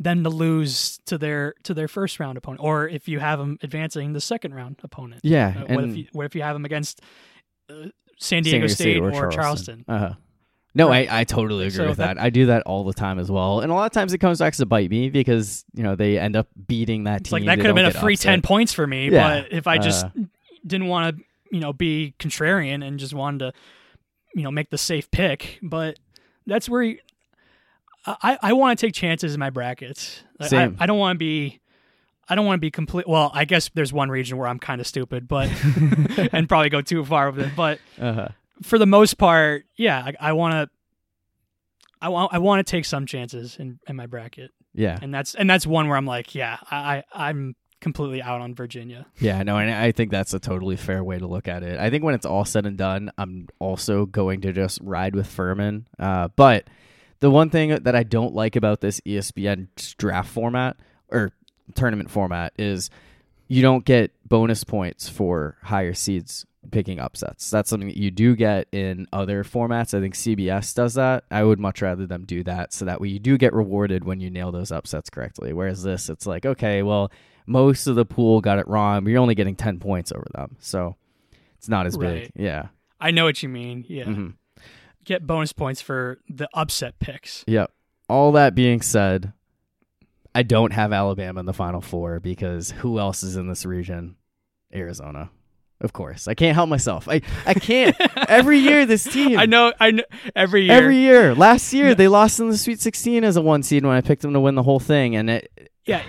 [0.00, 3.58] them to lose to their to their first round opponent, or if you have them
[3.62, 5.20] advancing the second round opponent.
[5.22, 7.02] Yeah, uh, what if you what if you have them against
[7.68, 7.88] uh,
[8.18, 9.84] San Diego, State, State, or, or Charleston?
[9.84, 9.84] Charleston?
[9.86, 10.14] Uh-huh.
[10.72, 11.10] No, right.
[11.10, 12.22] I, I totally agree so with that, that.
[12.22, 14.38] I do that all the time as well, and a lot of times it comes
[14.38, 17.32] back to bite me because you know they end up beating that team.
[17.32, 19.42] Like that could have been a free ten points for me, yeah.
[19.42, 20.10] but if I just uh,
[20.66, 23.52] didn't want to, you know, be contrarian and just wanted to,
[24.34, 25.98] you know, make the safe pick, but
[26.46, 26.98] that's where you,
[28.06, 30.22] I, I want to take chances in my brackets.
[30.40, 30.76] Same.
[30.78, 31.60] I, I don't want to be
[32.30, 33.08] I don't want to be complete.
[33.08, 35.50] Well, I guess there's one region where I'm kind of stupid, but
[36.32, 37.56] and probably go too far with it.
[37.56, 38.28] But uh-huh.
[38.62, 40.70] for the most part, yeah, I, I want to.
[42.02, 44.52] I want I want to take some chances in, in my bracket.
[44.72, 48.54] Yeah, and that's and that's one where I'm like, yeah, I I'm completely out on
[48.54, 49.06] Virginia.
[49.18, 51.78] Yeah, no, and I think that's a totally fair way to look at it.
[51.78, 55.26] I think when it's all said and done, I'm also going to just ride with
[55.26, 55.86] Furman.
[55.98, 56.68] Uh, but
[57.20, 60.76] the one thing that I don't like about this ESPN draft format
[61.08, 61.32] or
[61.74, 62.90] tournament format is
[63.48, 67.50] you don't get bonus points for higher seeds picking upsets.
[67.50, 69.96] That's something that you do get in other formats.
[69.96, 71.24] I think CBS does that.
[71.30, 74.20] I would much rather them do that so that way you do get rewarded when
[74.20, 75.52] you nail those upsets correctly.
[75.52, 77.10] Whereas this, it's like, okay, well,
[77.46, 80.56] most of the pool got it wrong, but you're only getting 10 points over them.
[80.60, 80.96] So
[81.58, 82.24] it's not as Right.
[82.24, 82.32] big.
[82.36, 82.68] Yeah.
[83.00, 83.84] I know what you mean.
[83.88, 84.04] Yeah.
[84.04, 84.34] Mhm.
[85.04, 87.44] Get bonus points for the upset picks.
[87.46, 87.72] Yep.
[88.08, 89.32] All that being said,
[90.34, 94.16] I don't have Alabama in the final four because who else is in this region?
[94.74, 95.30] Arizona.
[95.80, 96.28] Of course.
[96.28, 97.08] I can't help myself.
[97.08, 97.96] I, I can't.
[98.28, 99.38] every year this team.
[99.38, 99.72] I know.
[99.80, 100.02] I know.
[100.36, 100.72] Every year.
[100.72, 101.34] Every year.
[101.34, 104.22] Last year they lost in the Sweet 16 as a one seed when I picked
[104.22, 106.02] them to win the whole thing and it Yeah.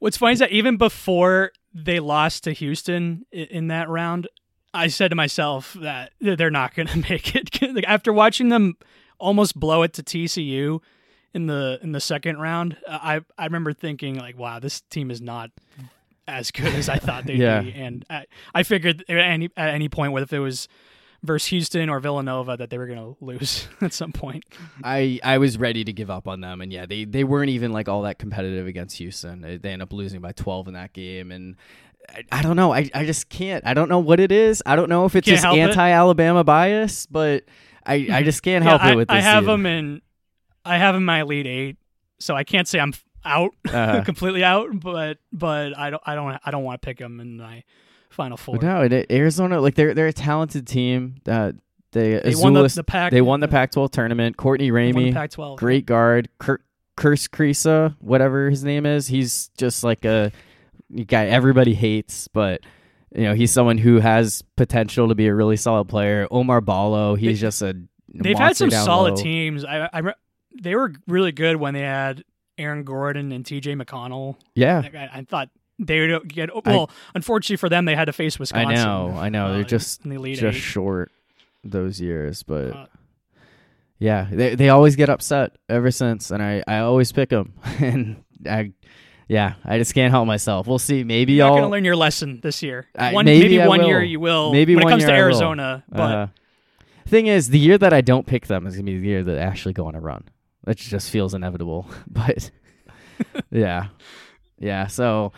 [0.00, 4.26] What's funny is that even before they lost to Houston in that round,
[4.74, 7.50] I said to myself that they're not going to make it.
[7.74, 8.76] like after watching them
[9.18, 10.80] almost blow it to TCU
[11.34, 15.10] in the in the second round, uh, I I remember thinking like, wow, this team
[15.10, 15.50] is not
[16.28, 17.62] as good as I thought they'd Yeah.
[17.62, 20.68] be, and I, I figured at any at any point, whether if it was
[21.24, 24.44] versus Houston or Villanova, that they were going to lose at some point.
[24.84, 27.72] I I was ready to give up on them, and yeah, they they weren't even
[27.72, 29.40] like all that competitive against Houston.
[29.40, 31.56] They, they end up losing by 12 in that game, and
[32.08, 32.72] I, I don't know.
[32.72, 33.66] I I just can't.
[33.66, 34.62] I don't know what it is.
[34.66, 37.44] I don't know if it's Can't just anti-Alabama bias, but
[37.84, 39.16] I I just can't help I, it with this.
[39.16, 40.02] I have them in,
[40.64, 41.76] I have in my elite eight,
[42.18, 42.94] so I can't say I'm
[43.24, 44.02] out Uh-huh.
[44.04, 47.36] completely out, but but I don't I don't I don't want to pick them in
[47.38, 47.62] my
[48.10, 48.56] final four.
[48.56, 51.16] But no, it, Arizona like they're they're a talented team.
[51.26, 51.52] Uh,
[51.92, 53.12] they they won the, the pack.
[53.12, 54.36] they won the Pac-12 tournament.
[54.38, 55.56] Courtney they won the Ramey, Pac-12.
[55.58, 56.28] great guard.
[56.38, 56.62] Kurt
[56.96, 60.32] Curse Krisa, whatever his name is, he's just like a
[61.06, 62.60] guy everybody hates, but
[63.14, 66.26] you know he's someone who has potential to be a really solid player.
[66.30, 67.76] Oumar Ballo, he's They- just a
[68.14, 69.22] They've had some solid low.
[69.22, 69.64] teams.
[69.64, 70.14] I, I re-
[70.62, 72.24] they were really good when they had
[72.58, 73.74] Aaron Gordon and T.J.
[73.74, 74.36] McConnell.
[74.54, 76.50] Yeah, I, I thought they would get.
[76.66, 78.72] Well, unfortunately for them, they had to face Wisconsin.
[78.76, 79.46] I know, I know.
[79.46, 80.60] uh, They're just the just eight.
[80.60, 81.10] short
[81.64, 82.86] those years, but Uh,
[83.98, 88.22] yeah, they they always get upset ever since, and I I always pick them, and
[88.48, 88.72] I.
[89.32, 90.66] Yeah, I just can't help myself.
[90.66, 91.04] We'll see.
[91.04, 92.86] Maybe You're I'll going to learn your lesson this year.
[92.94, 94.04] I- one, maybe I one year will.
[94.04, 94.52] you will.
[94.52, 96.26] Maybe when it comes year to Arizona, but Uh,
[97.06, 99.32] thing is, the year that I don't pick them is gonna be the year that
[99.32, 100.24] they actually go on a run.
[100.64, 101.86] That just feels inevitable.
[102.06, 102.50] But
[103.50, 103.86] yeah,
[104.58, 104.86] yeah.
[104.88, 105.32] So,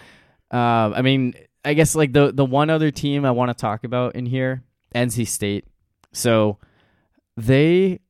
[0.51, 1.35] um, I mean,
[1.65, 4.65] I guess like the the one other team I want to talk about in here,
[4.93, 5.67] NC State.
[6.13, 6.59] So
[7.37, 8.01] they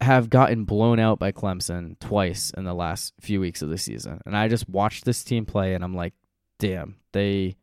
[0.00, 4.20] have gotten blown out by Clemson twice in the last few weeks of the season,
[4.26, 6.14] and I just watched this team play, and I'm like,
[6.58, 7.56] damn, they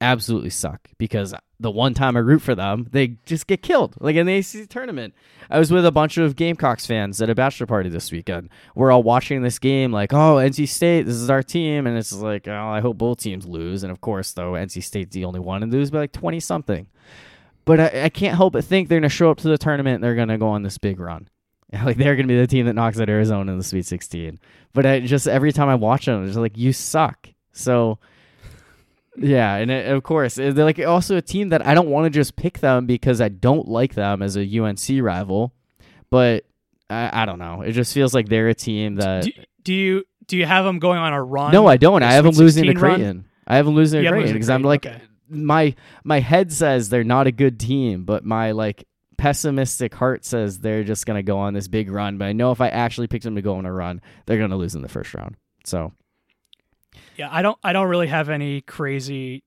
[0.00, 3.94] absolutely suck because the one time I root for them, they just get killed.
[3.98, 5.14] Like in the ACC tournament,
[5.48, 8.50] I was with a bunch of Gamecocks fans at a bachelor party this weekend.
[8.74, 12.12] We're all watching this game, like, oh, NC State, this is our team, and it's
[12.12, 13.82] like, oh, I hope both teams lose.
[13.82, 16.86] And of course, though, NC State's the only one and lose by like twenty something.
[17.64, 20.04] But I, I can't help but think they're gonna show up to the tournament and
[20.04, 21.28] they're gonna go on this big run.
[21.84, 24.38] Like they're gonna be the team that knocks out Arizona in the Sweet 16.
[24.72, 27.28] But I just every time I watch them, it's like you suck.
[27.52, 27.98] So
[29.16, 32.10] yeah, and it, of course they're like also a team that I don't want to
[32.10, 35.52] just pick them because I don't like them as a UNC rival,
[36.10, 36.44] but
[36.88, 37.62] I, I don't know.
[37.62, 39.24] It just feels like they're a team that.
[39.24, 41.52] do, do you do you have them going on a run?
[41.52, 42.02] no, I don't.
[42.02, 42.94] I have them losing to 16 run?
[42.96, 43.24] Creighton.
[43.46, 45.00] I have them losing to Creighton because I'm like okay.
[45.28, 48.86] my my head says they're not a good team, but my like
[49.16, 52.18] pessimistic heart says they're just gonna go on this big run.
[52.18, 54.56] But I know if I actually picked them to go on a run, they're gonna
[54.56, 55.36] lose in the first round.
[55.64, 55.92] So
[57.16, 57.58] Yeah, I don't.
[57.64, 59.42] I don't really have any crazy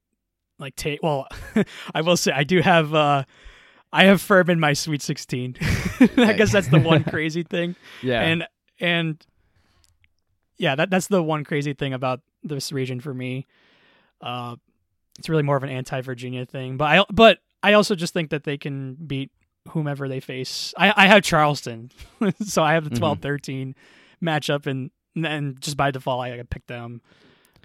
[0.58, 1.02] like take.
[1.04, 1.28] Well,
[1.94, 2.94] I will say I do have.
[2.94, 3.24] uh
[3.92, 5.56] I have Furman in my Sweet Sixteen.
[6.18, 7.76] I guess that's the one crazy thing.
[8.04, 8.48] yeah, And
[8.80, 9.26] and
[10.58, 13.48] yeah, that that's the one crazy thing about this region for me.
[14.22, 14.58] Uh,
[15.18, 18.44] it's really more of an anti-Virginia thing, but I but I also just think that
[18.44, 19.32] they can beat
[19.70, 20.74] whomever they face.
[20.78, 21.92] I I have Charleston,
[22.46, 23.20] so I have the Mhm.
[23.20, 23.76] 12-13
[24.24, 27.02] matchup, and and just by default I pick them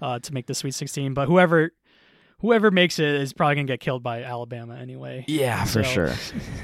[0.01, 1.13] uh, to make the Sweet Sixteen.
[1.13, 1.71] But whoever
[2.39, 6.13] whoever makes it is probably gonna get killed by Alabama anyway yeah, for sure.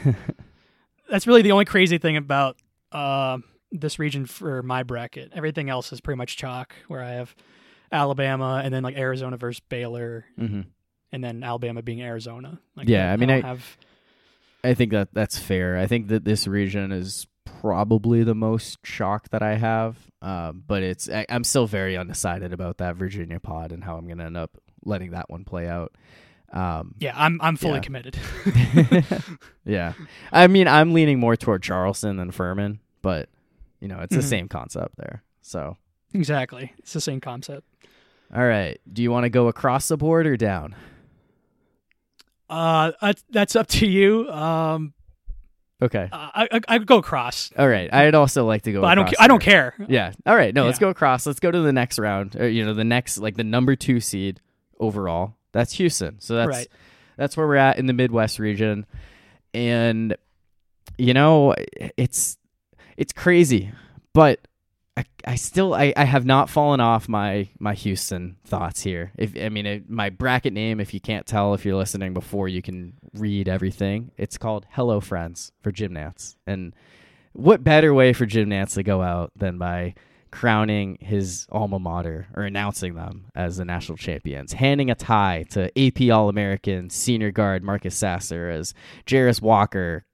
[1.09, 2.57] that's really the only crazy thing about
[2.91, 3.37] uh,
[3.71, 5.31] this region for my bracket.
[5.33, 7.35] Everything else is pretty much chalk, where I have
[7.91, 10.61] Alabama and then like Arizona versus Baylor, hmm
[11.13, 12.57] and then Alabama being Arizona.
[12.77, 13.77] Like, Yeah, I mean, don't I- have
[14.63, 15.77] I think that that's fair.
[15.77, 20.83] I think that this region is probably the most chalk that I have, um, but
[20.83, 24.37] it's I, I'm still very undecided about that Virginia pod and how I'm gonna end
[24.37, 24.51] up
[24.85, 25.93] letting that one play out.
[26.53, 27.79] Um, yeah, I'm I'm fully Yeah.
[27.81, 28.17] committed.
[29.65, 29.93] yeah,
[30.31, 33.29] I mean, I'm leaning more toward Charleston than Furman, but
[33.79, 34.29] you know, it's the Mhm.
[34.29, 35.23] same concept there.
[35.41, 35.77] So,
[36.13, 37.65] exactly, it's the same concept.
[38.35, 40.75] all right, do you want to go across the board or down?
[42.51, 44.29] Uh, that's that's up to you.
[44.29, 44.93] Um,
[45.81, 46.09] okay.
[46.11, 47.51] Uh, I, I I'd go across.
[47.57, 47.91] All right.
[47.93, 48.81] I'd also like to go.
[48.81, 49.07] But I don't.
[49.07, 49.73] across I don't care.
[49.87, 50.11] Yeah.
[50.25, 50.53] All right.
[50.53, 51.25] No, let's go across.
[51.25, 52.35] Let's go to the next round.
[52.35, 54.41] Or, you know, the next like the number two seed
[54.79, 55.35] overall.
[55.53, 56.19] That's Houston.
[56.19, 56.67] So that's Right.
[57.17, 58.85] that's where we're at in the Midwest region,
[59.53, 60.15] and
[60.97, 61.55] you know
[61.97, 62.37] it's
[62.97, 63.71] it's crazy,
[64.13, 64.39] but
[65.25, 69.11] I, still I, I have not fallen off my my Houston thoughts here.
[69.17, 72.47] If I mean it, my bracket name, if you can't tell if you're listening before
[72.47, 76.35] you can read everything, it's called Hello Friends for Nantz.
[76.47, 76.75] And
[77.33, 79.95] what better way for Nantz to go out than by
[80.31, 85.69] crowning his alma mater or announcing them as the national champions, handing a tie to
[85.79, 88.73] AP All American senior guard Marcus Sasser as
[89.05, 90.05] Jarace Walker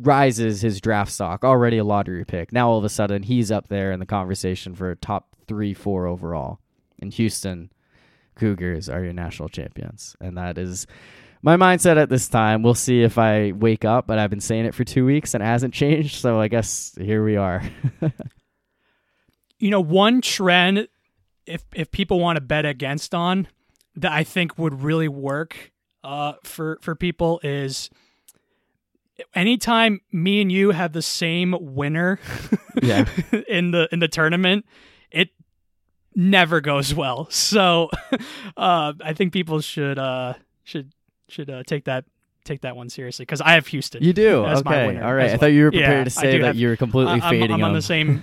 [0.00, 2.52] rises his draft stock, already a lottery pick.
[2.52, 6.06] Now all of a sudden he's up there in the conversation for top three, four
[6.06, 6.60] overall.
[7.00, 7.70] And Houston
[8.34, 10.16] Cougars are your national champions.
[10.20, 10.86] And that is
[11.42, 12.62] my mindset at this time.
[12.62, 15.42] We'll see if I wake up, but I've been saying it for two weeks and
[15.42, 16.16] it hasn't changed.
[16.16, 17.62] So I guess here we are.
[19.58, 20.88] You know, one trend,
[21.46, 23.48] if if people want to bet against on,
[23.96, 25.72] that I think would really work
[26.02, 27.88] uh, for for people is
[29.34, 32.18] anytime me and you have the same winner
[32.82, 33.06] Yeah.
[33.48, 34.66] in the in the tournament,
[35.10, 35.30] it
[36.14, 37.28] never goes well.
[37.30, 37.90] So
[38.56, 40.34] uh, I think people should uh,
[40.64, 40.92] should
[41.28, 42.04] should uh, take that
[42.44, 44.02] take that one seriously because I have Houston.
[44.02, 44.44] You do?
[44.44, 44.86] okay.
[44.88, 45.26] winner All right.
[45.26, 47.26] as I thought you were Yeah, prepared to say that have- you were completely I-
[47.26, 47.74] I'm, fading I'm on them.
[47.74, 48.22] the same.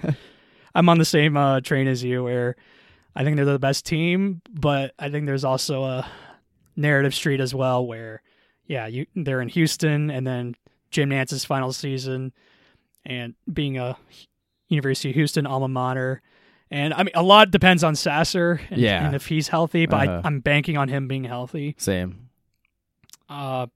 [0.75, 2.55] I'm on the same uh, train as you, where
[3.15, 6.09] I think they're the best team, but I think there's also a
[6.77, 8.21] narrative street as well, where
[8.67, 10.55] yeah, you they're in Houston, and then
[10.91, 12.31] Jim Nantz's final season,
[13.05, 13.97] and being a
[14.67, 16.21] University of Houston alma mater.
[16.69, 19.05] And I mean, a lot depends on Sasser and, Yeah.
[19.05, 20.21] and if he's healthy, but Uh-huh.
[20.23, 21.75] I, I'm banking on him being healthy.
[21.77, 22.29] Same.
[23.27, 23.67] Uh,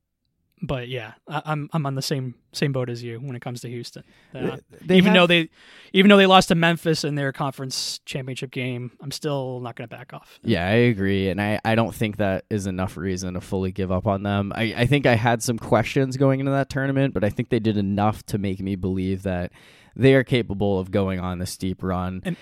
[0.66, 3.62] but yeah, I, I'm I'm on the same same boat as you when it comes
[3.62, 4.04] to Houston.
[4.34, 5.50] Uh, They even have- though they
[5.94, 9.88] even though they lost to Memphis in their conference championship game, I'm still not going
[9.90, 10.40] to back off.
[10.44, 13.92] Yeah, I agree, and I, I don't think that is enough reason to fully give
[13.92, 14.52] up on them.
[14.56, 17.60] I, I think I had some questions going into that tournament, but I think they
[17.60, 19.52] did enough to make me believe that
[19.96, 22.22] they are capable of going on the steep run.
[22.26, 22.36] And-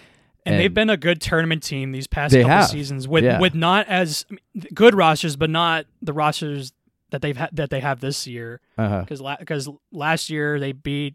[0.45, 2.67] And, they've been a good tournament team these past couple have.
[2.67, 3.39] seasons with Yeah.
[3.39, 4.26] with not as
[4.74, 6.74] good rosters, but not the rosters
[7.14, 8.59] that they've had that they have this year.
[8.76, 9.01] uh-huh.
[9.01, 11.14] Because because last year they beat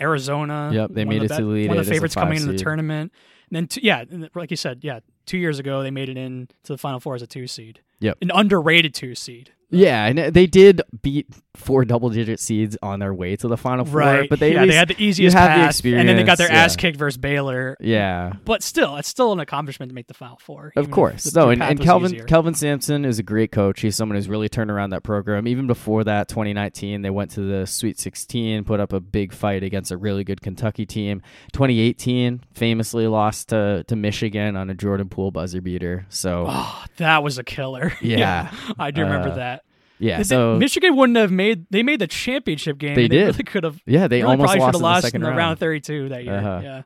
[0.00, 0.70] Arizona.
[0.72, 2.52] Yep, they made of it the to the Elite One of the favorites coming into
[2.52, 3.12] the tournament.
[3.50, 4.04] And then two, yeah,
[4.36, 7.16] like you said, yeah, two years ago they made it in to the Final Four
[7.16, 7.80] as a two seed.
[7.98, 8.18] Yep.
[8.22, 9.50] an underrated two seed.
[9.76, 14.00] Yeah, and they did beat four double-digit seeds on their way to the Final Four,
[14.00, 16.36] Right, but they yeah, they had the easiest have the path, and then they got
[16.38, 17.76] their experience, ass kicked versus Baylor.
[17.80, 20.72] yeah, But still, it's still an accomplishment to make the Final Four.
[20.76, 21.24] Of course.
[21.24, 22.24] the- No, and, and Kelvin easier.
[22.24, 23.80] Kelvin Sampson is a great coach.
[23.82, 25.46] He's someone who's really turned around that program.
[25.46, 29.62] Even before that, 2019, they went to the Sweet 16, put up a big fight
[29.62, 31.22] against a really good Kentucky team.
[31.52, 36.04] 2018, famously lost to, to Michigan on a Jordan Poole buzzer beater.
[36.08, 37.92] So, Oh, that was a killer.
[38.02, 38.50] Yeah.
[38.78, 39.63] I do remember Uh, that.
[39.98, 41.66] Yeah, They- so Michigan wouldn't have made.
[41.70, 42.94] They made the championship game.
[42.94, 43.26] They did.
[43.26, 43.80] really could have.
[43.86, 45.38] yeah, they really almost probably lost should have in the lost in the round.
[45.38, 46.34] round 32 that year.
[46.38, 46.60] Uh-huh.
[46.62, 46.82] Yeah.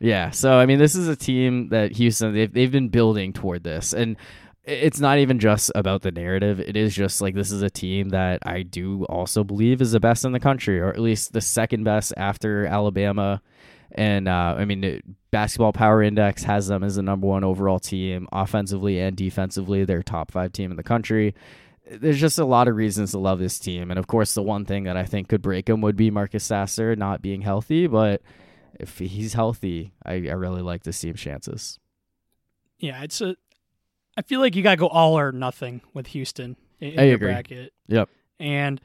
[0.00, 3.62] Yeah, so I mean, this is a team that Houston they've they've been building toward
[3.62, 4.16] this, and
[4.64, 6.58] it's not even just about the narrative.
[6.58, 10.00] It is just like this is a team that I do also believe is the
[10.00, 13.42] best in the country, or at least the second best after Alabama.
[13.92, 17.78] And uh, I mean, the Basketball Power Index has them as the number one overall
[17.78, 19.84] team, offensively and defensively.
[19.84, 21.34] They're top five team in the country.
[21.90, 24.64] There's just a lot of reasons to love this team, and of course, the one
[24.64, 28.22] thing that I think could break them would be Marcus Sasser not being healthy, but
[28.78, 31.78] if he's healthy, I, I really like see him chances.
[32.78, 33.36] Yeah, it's a.
[34.16, 37.04] I feel like you got to go all or nothing with Houston in, in I
[37.04, 37.28] your agree.
[37.32, 37.72] bracket.
[37.88, 38.08] Yep.
[38.38, 38.80] And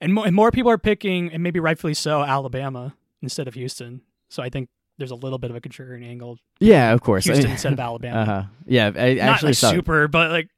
[0.00, 4.00] and more, and more people are picking, and maybe rightfully so, Alabama instead of Houston.
[4.28, 6.38] So I think there's a little bit of a contrarian angle.
[6.60, 7.24] Yeah, of course.
[7.24, 8.20] Houston instead of Alabama.
[8.20, 8.42] Uh huh.
[8.66, 9.70] Yeah, I Not actually like saw.
[9.70, 10.48] super, but like,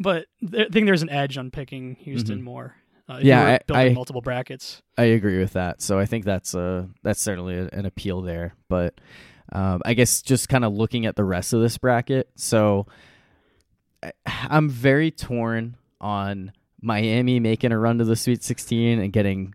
[0.00, 2.74] but I think there's an edge on picking Houston more.
[3.08, 3.26] Uh, Mm-hmm.
[3.26, 4.82] Yeah, you were I- building I- multiple brackets.
[4.98, 5.80] I agree with that.
[5.80, 8.54] So I think that's uh that's certainly a, an appeal there.
[8.68, 9.00] But
[9.52, 12.86] um, I guess just kind of looking at the rest of this bracket, so
[14.02, 16.50] I, I'm very torn on
[16.82, 19.54] Miami making a run to the Sweet 16 and getting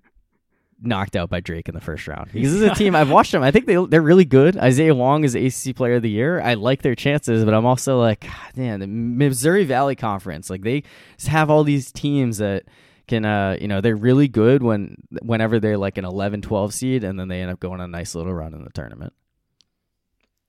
[0.82, 2.32] knocked out by Drake in the first round.
[2.34, 3.44] Because this is a team I've watched them.
[3.44, 4.58] I think they they're really good.
[4.58, 6.42] Isaiah Wong is the ACC Player of the Year.
[6.42, 8.26] I like their chances, but I'm also like,
[8.56, 10.84] man, the Missouri Valley Conference, like they
[11.18, 12.64] just have all these teams that
[13.08, 17.04] can uh you know they're really good when whenever they're like an 11 12 seed
[17.04, 19.12] and then they end up going on a nice little run in the tournament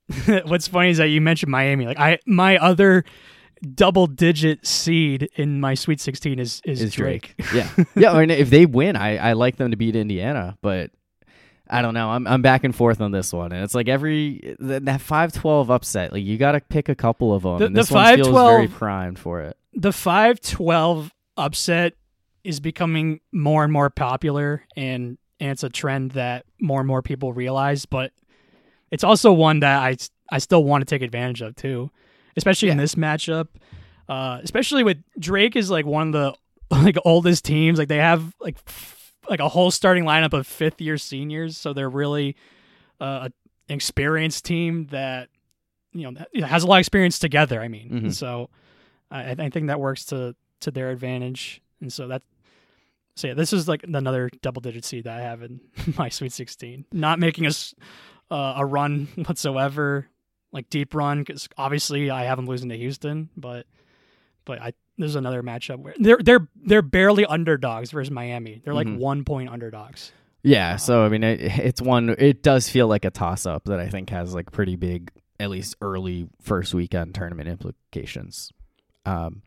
[0.45, 1.85] What's funny is that you mentioned Miami.
[1.85, 3.05] Like I, my other
[3.75, 7.35] double digit seed in my Sweet 16 is is, Is Drake.
[7.53, 8.11] yeah, yeah.
[8.11, 10.91] I mean, if they win, I I like them to beat Indiana, but
[11.69, 12.09] I don't know.
[12.09, 15.31] I'm I'm back and forth on this one, and it's like every th- that five
[15.33, 16.11] twelve upset.
[16.11, 17.57] Like you got to pick a couple of them.
[17.59, 19.57] The- and the this one feels very primed for it.
[19.75, 21.93] The 5-12 upset
[22.43, 27.01] is becoming more and more popular, and and it's a trend that more and more
[27.01, 27.85] people realize.
[27.87, 28.11] But
[28.91, 29.97] it's also one that I
[30.29, 31.89] I still want to take advantage of too,
[32.37, 33.47] especially in this matchup.
[34.09, 36.35] Uh, especially with Drake is like one of the
[36.75, 37.79] like oldest teams.
[37.79, 41.71] Like they have like f- like a whole starting lineup of fifth year seniors, so
[41.73, 42.35] they're really
[42.99, 43.29] uh,
[43.69, 45.29] an experienced team that
[45.93, 47.61] you know has a lot of experience together.
[47.61, 48.13] I mean, Mhm.
[48.13, 48.49] so
[49.09, 52.21] I, I think that works to to their advantage, and so that.
[53.15, 55.61] So yeah, this is like another double digit seed that I have in
[55.99, 56.85] my Sweet 16.
[56.91, 57.75] Not making us
[58.31, 60.07] uh, a run whatsoever,
[60.53, 63.65] like deep run, because obviously I have them losing to Houston, but
[64.45, 68.61] but I there's another matchup where they're they're they're barely underdogs versus Miami.
[68.63, 68.97] They're like Mhm.
[68.99, 70.11] one point underdogs.
[70.43, 72.09] Yeah, so I mean, it, it's one.
[72.19, 75.49] It does feel like a toss up that I think has like pretty big, at
[75.49, 78.51] least early first weekend tournament implications.
[79.05, 79.41] Um,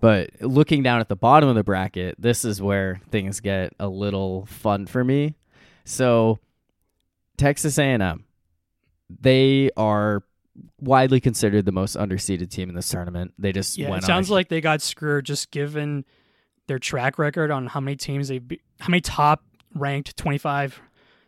[0.00, 3.86] but looking down at the bottom of the bracket, this is where things get a
[3.88, 5.34] little fun for me.
[5.84, 6.38] So,
[7.36, 8.24] Texas A&M,
[9.08, 10.22] they are
[10.80, 13.34] widely considered the most underseeded team in this tournament.
[13.38, 16.04] They just Yeah, it sounds a, like they got screwed just given
[16.68, 19.42] their track record on how many teams they be- how many top
[19.74, 20.80] ranked 25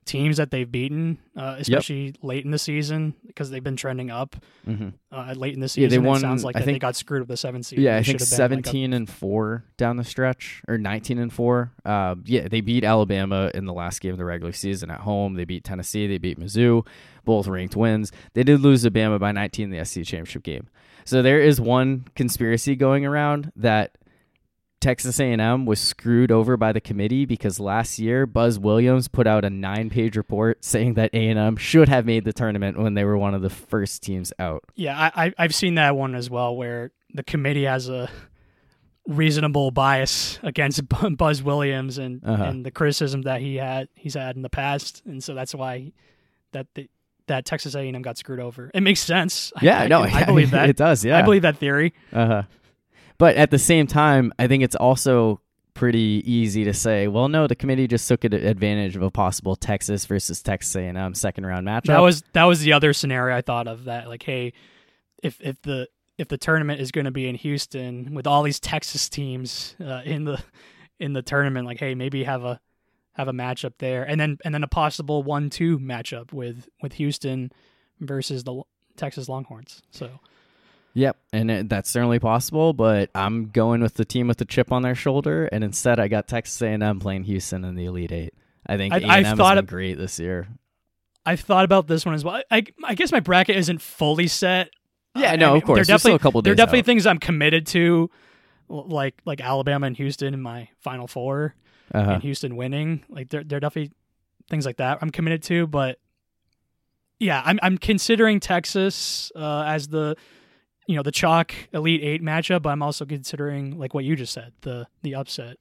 [0.05, 4.37] teams that they've beaten, uh, especially late in the season because they've been trending up
[4.64, 4.93] Mhm.
[5.11, 5.91] uh, late in the Yeah, season.
[5.91, 7.81] they won- It sounds like I that they got screwed with the seven seed.
[7.81, 11.18] Yeah, They I think been, like, a- seventeen and four down the stretch, or nineteen
[11.18, 11.72] and four.
[11.85, 15.35] Uh, yeah, they beat Alabama in the last game of the regular season at home.
[15.35, 16.07] They beat Tennessee.
[16.07, 16.87] They beat Mizzou,
[17.27, 18.11] both ranked wins.
[18.33, 20.68] They did lose to Bama by nineteen in the SEC championship game.
[21.05, 23.99] So there is one conspiracy going around that
[24.81, 29.45] Texas A&M was screwed over by the committee because last year Buzz Williams put out
[29.45, 33.35] a nine-page report saying that A&M should have made the tournament when they were one
[33.35, 34.64] of the first teams out.
[34.74, 38.11] Yeah, I, I I've seen that one as well, where the committee has a
[39.07, 40.83] reasonable bias against
[41.16, 42.43] Buzz Williams and Uh-huh.
[42.45, 45.93] and the criticism that he had he's had in the past, and so that's why
[46.53, 46.89] that the,
[47.29, 48.70] that Texas A&M got screwed over.
[48.72, 49.53] It makes sense.
[49.61, 50.68] Yeah, I, no, I, believe that.
[50.68, 51.05] it does.
[51.05, 51.95] Yeah, I believe that theory.
[52.12, 52.43] Uh-huh.
[53.18, 55.41] But at the same time, I think it's also
[55.74, 60.07] pretty easy to say, well, no, the committee just took advantage of a possible Texas
[60.07, 61.87] versus Texas A&M second round matchup.
[61.87, 63.85] That was that was the other scenario I thought of.
[63.85, 64.53] That like, hey,
[65.22, 68.59] if if the if the tournament is going to be in Houston with all these
[68.59, 70.43] Texas teams uh, in the
[70.99, 72.61] in the tournament, like, hey, maybe have a
[73.17, 76.95] have a matchup there, and then and then a possible one two matchup with with
[76.95, 77.51] Houston
[78.01, 78.62] versus the
[78.97, 79.83] Texas Longhorns.
[79.91, 80.11] So
[80.95, 82.73] Yep, and it, that's certainly possible.
[82.73, 86.09] But I'm going with the team with the chip on their shoulder, and instead I
[86.09, 88.35] got Texas A&M playing Houston in the Elite Eight.
[88.67, 90.49] I think I- A&M I've has thought been of- great this year.
[91.27, 92.41] I've thought about this one as well.
[92.51, 94.71] I I guess my bracket isn't fully set.
[95.17, 95.77] Yeah, Uh, no, I mean, of course.
[95.79, 96.85] There There's still definitely a couple there are definitely out.
[96.87, 98.11] things I'm committed to,
[98.69, 101.55] like like Alabama and Houston in my Final Four.
[101.95, 102.12] Uh-huh.
[102.12, 103.05] and Houston winning.
[103.09, 103.93] Like there, there are definitely
[104.51, 105.66] things like that I'm committed to.
[105.66, 105.99] But
[107.18, 110.16] yeah, I'm I'm considering Texas uh, as the
[110.87, 112.62] you know the chalk Elite Eight matchup.
[112.62, 115.57] But I'm also considering like what you just said, the the upset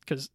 [0.00, 0.30] because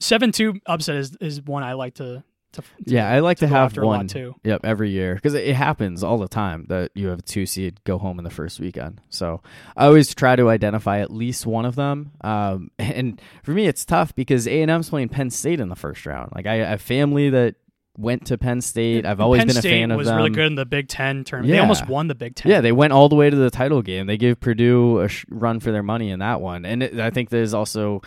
[0.00, 2.22] seven two upset is is one I like to.
[2.52, 4.08] To, to yeah, I like to, go have after a lot one.
[4.08, 4.34] too.
[4.44, 7.46] Yep, every year because it, it happens all the time that you have a two
[7.46, 9.00] seed go home in the first weekend.
[9.10, 9.42] So
[9.76, 12.12] I always try to identify at least one of them.
[12.22, 15.76] Um, and for me, it's tough because A and M's playing Penn State in the
[15.76, 16.32] first round.
[16.34, 17.56] Like I, have family that
[17.98, 19.04] went to Penn State.
[19.04, 20.16] I've always Penn been a State fan of was them.
[20.16, 21.52] really good in the Big Ten tournament.
[21.52, 22.50] They almost won the Big Ten.
[22.50, 24.06] Yeah, they went all the way to the title game.
[24.06, 27.10] They gave Purdue a sh- run for their money in that one, and it, I
[27.10, 28.00] think there's also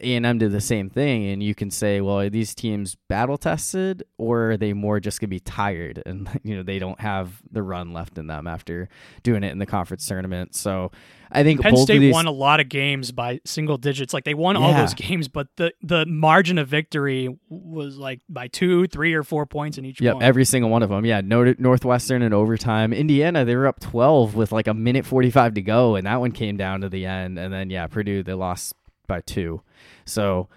[0.00, 1.26] A and M did the same thing.
[1.26, 5.20] And you can say, well, are these teams battle tested, or are they more just
[5.20, 8.88] gonna be tired and you know they don't have the run left in them after
[9.22, 10.54] doing it in the conference tournament?
[10.54, 10.92] So
[11.30, 14.14] I think Penn State these, won a lot of games by single digits.
[14.14, 18.48] Like they won all those games, but the the margin of victory was like by
[18.48, 20.22] two, three, or four points in each Yep, one.
[20.22, 21.04] every single one of them.
[21.04, 22.92] Yeah, Northwestern in overtime.
[22.92, 26.32] Indiana, they were up 12 with like a minute 45 to go, and that one
[26.32, 27.38] came down to the end.
[27.38, 28.74] And then, yeah, Purdue, they lost
[29.06, 29.62] by two.
[30.08, 30.48] So,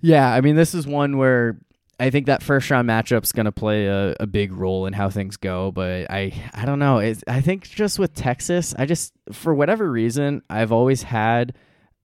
[0.00, 1.58] yeah, I mean, this is one where
[2.00, 5.08] I think that first round matchup's going to play a, a big role in how
[5.08, 5.70] things go.
[5.70, 6.98] But I, I don't know.
[6.98, 11.54] It's, I think just with Texas, I just, for whatever reason, I've always had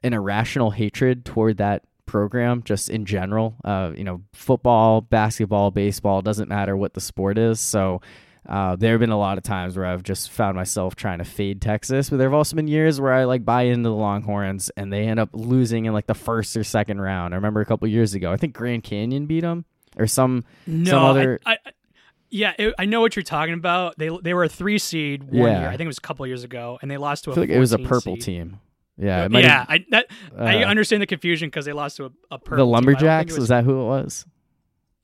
[0.04, 6.22] an irrational hatred toward that program just in general uh you know football basketball baseball
[6.22, 8.00] doesn't matter what the sport is so
[8.48, 11.24] Uh, there have been a lot of times where I've just found myself trying to
[11.24, 14.70] fade Texas, but there have also been years where I like buy into the Longhorns
[14.76, 17.34] and they end up losing in like the first or second round.
[17.34, 19.66] I remember a couple years ago, I think Grand Canyon beat them
[19.98, 21.38] or some no, some other.
[21.44, 21.70] I, I,
[22.30, 23.98] yeah, it, I know what you're talking about.
[23.98, 25.60] They they were a three seed one Yeah.
[25.60, 25.68] year.
[25.68, 27.40] I think it was a couple years ago, and they lost to I a.
[27.40, 28.22] like it was a purple seed.
[28.22, 28.60] team.
[28.96, 30.06] Yeah, yeah, have- I that
[30.38, 32.50] I uh, understand the confusion because they lost to a, a purple.
[32.50, 32.68] the team.
[32.74, 34.26] I Lumberjacks it was, that who it was?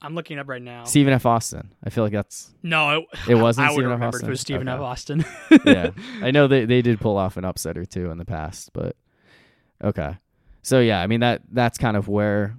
[0.04, 0.84] I'm looking up right now.
[0.84, 1.24] Stephen F.
[1.24, 1.72] Austin.
[1.82, 3.98] I feel like that's no, it, It wasn't I would Stephen F.
[3.98, 4.26] if Austin?
[4.26, 4.80] it was Stephen F.
[4.80, 5.24] Austin.
[5.64, 5.90] yeah.
[6.22, 8.96] I know they they did pull off an upset or two in the past, but
[9.82, 10.18] okay.
[10.62, 12.56] So yeah, I mean that that's kind of where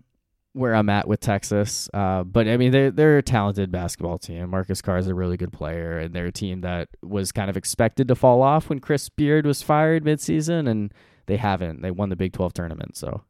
[0.54, 1.88] where I'm at with Texas.
[1.94, 4.50] Uh, but I mean they're they're a talented basketball team.
[4.50, 7.58] Marcus Carr is a really good player, and they're a team that was kind of
[7.58, 10.92] expected to fall off when Chris Beard was fired midseason, and
[11.28, 11.84] they haven't.
[11.84, 13.22] They won the Big Twelve tournament, so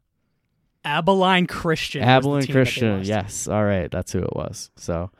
[0.86, 2.02] Abilene Christian.
[2.02, 4.70] Abilene team that they Christian, yes, all right, that's who it was.
[4.76, 5.10] So.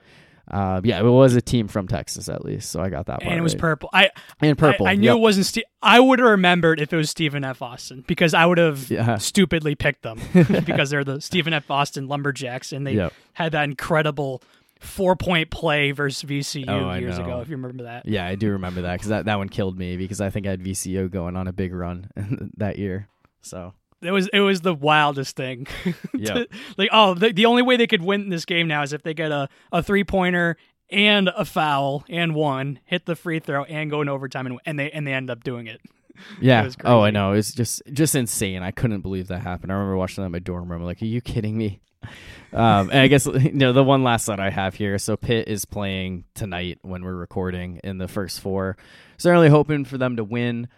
[0.48, 3.20] Uh, yeah, it was a team from Texas at least, so I got that.
[3.24, 3.60] and it was right.
[3.60, 3.90] purple.
[3.93, 4.10] I
[4.40, 4.86] and purple.
[4.86, 5.16] I, I knew yep.
[5.16, 5.47] it wasn't.
[5.47, 7.62] Ste- I would have remembered if it was Stephen F.
[7.62, 9.18] Austin because I would have Yeah.
[9.18, 10.20] stupidly picked them
[10.64, 11.68] because they're the Stephen F.
[11.68, 13.12] Austin Lumberjacks and they Yep.
[13.32, 14.40] had that incredible
[14.78, 17.40] four point play versus VCU Oh, years ago.
[17.40, 18.06] If you remember that.
[18.06, 20.51] Yeah, I do remember that because that, that one killed me because I think I
[20.51, 22.09] had VCU going on a big run
[22.56, 23.09] that year.
[23.40, 25.66] So It was it was the wildest thing.
[26.14, 26.44] Yeah.
[26.78, 29.12] like oh, the, the only way they could win this game now is if they
[29.12, 30.56] get a, a three pointer
[30.90, 34.78] and a foul and one, hit the free throw and go in overtime and and
[34.78, 35.81] they and they end up doing it.
[36.40, 36.62] yeah.
[36.64, 37.32] was Oh, I know.
[37.32, 38.62] It's just just insane.
[38.62, 39.73] I couldn't believe that happened.
[39.73, 40.82] I remember watching that in my dorm room.
[40.82, 41.81] Like, are you kidding me?
[42.52, 44.97] Um, and I guess you know the one last thought I have here.
[44.98, 48.78] So Pitt is playing tonight when we're recording in the first four.
[49.18, 50.68] Certainly hoping for them to win.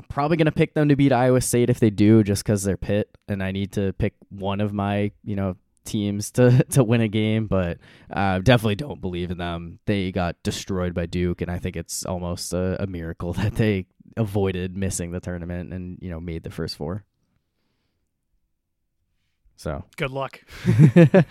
[0.00, 2.76] I'm probably gonna pick them to beat Iowa State if they do, just because they're
[2.76, 7.00] Pitt, and I need to pick one of my you know teams to to win
[7.00, 7.46] a game.
[7.46, 7.78] But
[8.10, 9.80] uh, definitely don't believe in them.
[9.86, 13.86] They got destroyed by Duke, and I think it's almost a, a miracle that they
[14.16, 17.04] avoided missing the tournament and you know made the first four.
[19.56, 20.40] So Good luck.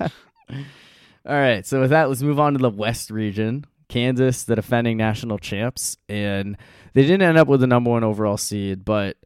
[0.01, 0.09] all
[1.25, 1.65] right.
[1.65, 3.65] So with that, let's move on to the West region.
[3.89, 6.57] Kansas, the defending national champs, and
[6.93, 9.17] they didn't end up with the number one overall seed, but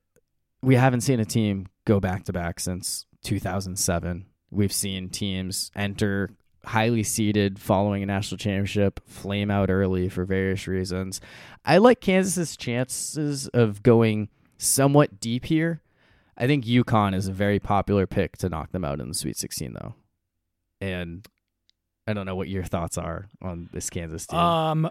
[0.62, 4.26] we haven't seen a team go back to back since 2007.
[4.52, 6.32] We've seen teams enter
[6.66, 11.20] highly seeded following a national championship, flame out early for various reasons.
[11.66, 15.82] I like Kansas's chances of going somewhat deep here.
[16.38, 19.38] I think UConn is a very popular pick to knock them out in the Sweet
[19.38, 19.96] 16, though.
[20.80, 21.28] And
[22.08, 24.40] I don't know what your thoughts are on this Kansas team.
[24.40, 24.90] Um,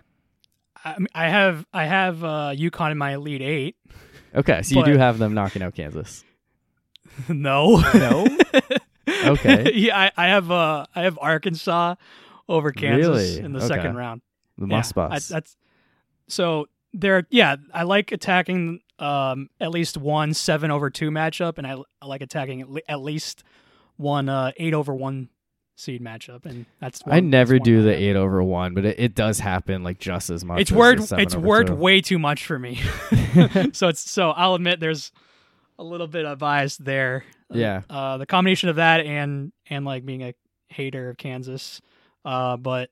[0.85, 3.77] I, I have I have uh, UConn in my elite eight.
[4.35, 6.25] okay, so you do have them knocking out Kansas.
[7.29, 8.27] no, No?
[9.09, 9.73] Okay.
[9.75, 11.97] yeah, I, I have uh I have Arkansas
[12.49, 13.41] over Kansas Really?
[13.41, 13.69] in the Okay.
[13.69, 14.23] second round.
[14.59, 15.57] The Yeah, Must I- that's
[16.29, 17.57] so they're yeah.
[17.75, 22.21] I like attacking um at least one seven over two matchup, and I, I like
[22.23, 23.43] attacking at, at least
[23.97, 25.29] one uh eight over one
[25.81, 29.01] seed matchup, and that's one, I never that's do the eight over one, but it,
[29.01, 30.61] it does happen like just as much.
[30.61, 31.13] It's as worked.
[31.13, 31.75] It's worked two.
[31.75, 32.77] way too much for me.
[33.73, 35.13] so it's so I'll admit there's
[35.79, 37.25] a little bit of bias there.
[37.51, 37.83] Yeah.
[37.89, 40.35] Uh, the combination of that and and like being a
[40.69, 41.81] hater of Kansas,
[42.25, 42.91] uh, but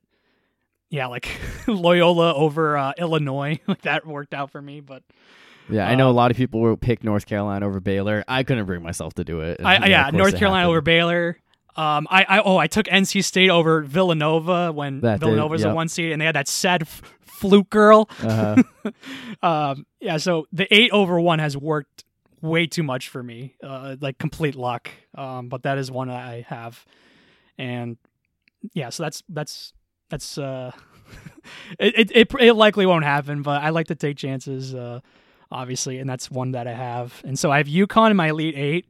[0.89, 1.29] yeah, like
[1.67, 4.81] Loyola over uh, Illinois, like that worked out for me.
[4.81, 5.03] But
[5.69, 8.23] Yeah, I know a lot of people will pick North Carolina over Baylor.
[8.27, 9.61] I couldn't bring myself to do it.
[9.63, 10.81] I, yeah, North Carolina over.
[10.81, 11.37] Baylor.
[11.75, 15.71] Um, I, I oh I took NC State over Villanova when That did, Villanova's yep.
[15.71, 18.09] a one seed and they had that sad f- fluke girl.
[18.21, 18.63] Uh-huh.
[19.47, 22.03] um, yeah, so the eight over one has worked
[22.41, 24.89] way too much for me, uh, like complete luck.
[25.15, 26.85] Um, but that is one I have,
[27.57, 27.97] and
[28.73, 29.73] yeah, so that's that's
[30.09, 30.71] that's uh,
[31.79, 34.99] it, it it it likely won't happen, but I like to take chances, uh,
[35.51, 37.21] obviously, and that's one that I have.
[37.23, 38.85] And so I have UConn in my elite eight,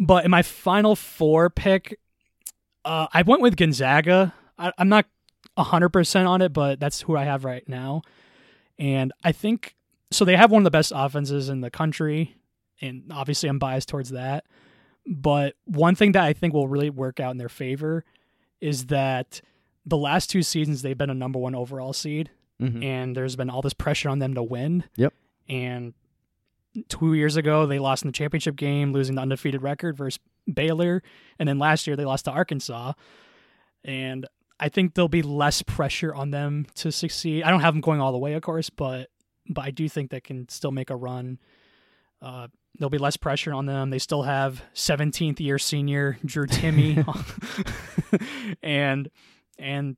[0.00, 2.00] but in my final four pick,
[2.84, 4.34] uh, I went with Gonzaga.
[4.58, 5.06] I, I'm not
[5.58, 8.00] hundred percent on it, but that's who I have right now.
[8.78, 9.76] And I think
[10.10, 10.24] so.
[10.24, 12.34] They have one of the best offenses in the country,
[12.80, 14.44] and obviously I'm biased towards that.
[15.06, 18.04] But one thing that I think will really work out in their favor
[18.60, 19.42] is that
[19.84, 22.82] the last two seasons they've been a number one overall seed, Mhm.
[22.84, 24.84] and there's been all this pressure on them to win.
[24.96, 25.12] Yep.
[25.48, 25.92] And
[26.88, 30.20] two years ago they lost in the championship game, losing the undefeated record versus
[30.52, 31.02] Baylor,
[31.38, 32.92] and then last year they lost to Arkansas.
[33.84, 34.26] And
[34.58, 37.42] I think there'll be less pressure on them to succeed.
[37.42, 39.08] I don't have them going all the way, of course, but
[39.48, 41.38] but I do think they can still make a run.
[42.22, 42.48] Uh,
[42.78, 43.90] there'll be less pressure on them.
[43.90, 47.04] They still have 17th year senior Drew Timme,
[48.62, 49.10] and
[49.58, 49.96] and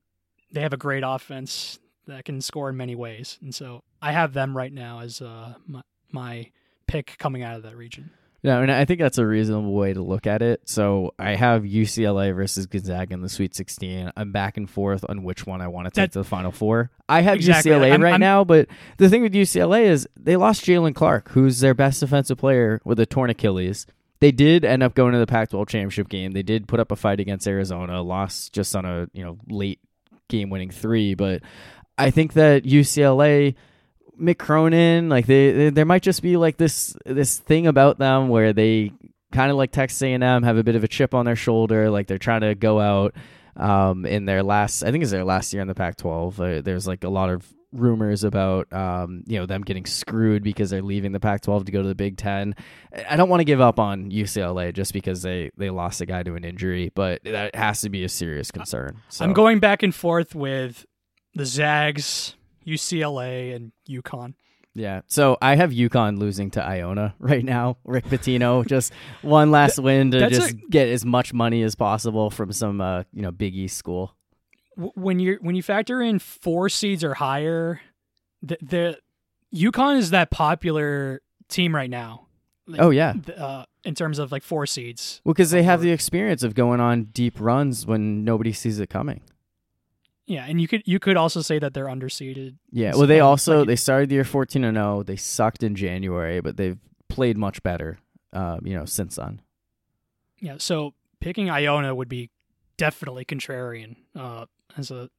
[0.52, 1.78] they have a great offense.
[2.06, 5.54] that can score in many ways, and so I have them right now as uh,
[5.66, 5.82] my
[6.12, 6.50] my
[6.86, 8.10] pick coming out of that region.
[8.42, 10.68] Yeah, and I think that's a reasonable way to look at it.
[10.68, 14.10] So I have UCLA versus Gonzaga in the Sweet 16.
[14.16, 16.50] I'm back and forth on which one I want to take that, to the Final
[16.50, 16.90] Four.
[17.08, 17.70] I have exactly.
[17.70, 21.30] UCLA I'm, right I'm, now, but the thing with UCLA is they lost Jaylen Clark,
[21.30, 23.86] who's their best defensive player with a torn Achilles.
[24.18, 26.32] They did end up going to the Pac-12 championship game.
[26.32, 29.78] They did put up a fight against Arizona, lost just on a you know late
[30.28, 31.14] game-winning three.
[31.14, 31.42] But
[31.96, 33.54] I think that UCLA
[34.20, 38.28] Mick Cronin, like they, they, there might just be like this this thing about them
[38.28, 38.92] where they
[39.32, 42.06] kind of like Texas A&M have a bit of a chip on their shoulder, like
[42.06, 43.14] they're trying to go out
[43.56, 46.58] um, in their last, I think it's their last year in the Pac-12.
[46.58, 50.68] Uh, there's like a lot of rumors about um, you know them getting screwed because
[50.68, 52.54] they're leaving the Pac-12 to go to the Big Ten.
[53.08, 56.22] I don't want to give up on UCLA just because they they lost a guy
[56.22, 58.98] to an injury, but that has to be a serious concern.
[59.08, 59.24] So.
[59.24, 60.84] I'm going back and forth with
[61.34, 62.34] the Zags
[62.66, 64.34] UCLA and UConn.
[64.74, 65.02] Yeah.
[65.06, 67.76] So I have UConn losing to Iona right now.
[67.84, 72.30] Rick Pitino just one last win to just a, get as much money as possible
[72.30, 74.16] from some uh, you know Big East school.
[74.76, 77.80] When you when you factor in four seeds or higher,
[78.42, 78.98] the, the
[79.54, 82.26] UConn is that popular team right now.
[82.66, 83.14] Like, oh yeah.
[83.36, 85.20] Uh, in terms of like four seeds.
[85.24, 88.88] Well, because they have the experience of going on deep runs when nobody sees it
[88.88, 89.20] coming.
[90.26, 92.56] Yeah, and you could you could also say that they're underseeded.
[92.70, 94.98] Yeah, well, they also like, they started the year fourteen and zero.
[94.98, 95.02] Oh.
[95.02, 96.78] They sucked in January, but they've
[97.08, 97.98] played much better,
[98.32, 99.42] uh, you know, since then.
[100.40, 102.30] Yeah, so picking Iona would be
[102.76, 104.46] definitely contrarian uh,
[104.76, 105.10] as a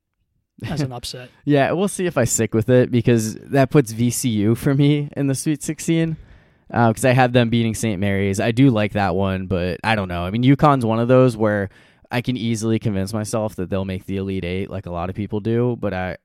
[0.66, 1.30] as an upset.
[1.46, 5.28] yeah, we'll see if I stick with it because that puts VCU for me in
[5.28, 6.16] the Sweet Sixteen
[6.70, 8.00] because uh, I have them beating St.
[8.00, 8.40] Mary's.
[8.40, 10.24] I do like that one, but I don't know.
[10.24, 11.70] I mean, UConn's one of those where
[12.14, 15.16] I can easily convince myself that they'll make the Elite Eight, like a lot of
[15.16, 15.76] people do.
[15.80, 16.18] But I,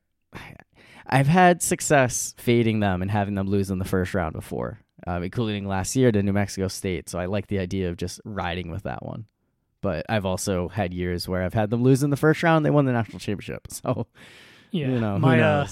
[1.07, 5.23] I've had success fading them and having them lose in the first round before, um,
[5.23, 7.09] including last year to New Mexico State.
[7.09, 9.25] So I like the idea of just riding with that one.
[9.81, 12.67] But I've also had years where I've had them lose in the first round.
[12.67, 13.67] They won the national championship.
[13.73, 14.07] So,
[14.71, 15.67] yeah, you know, my, uh,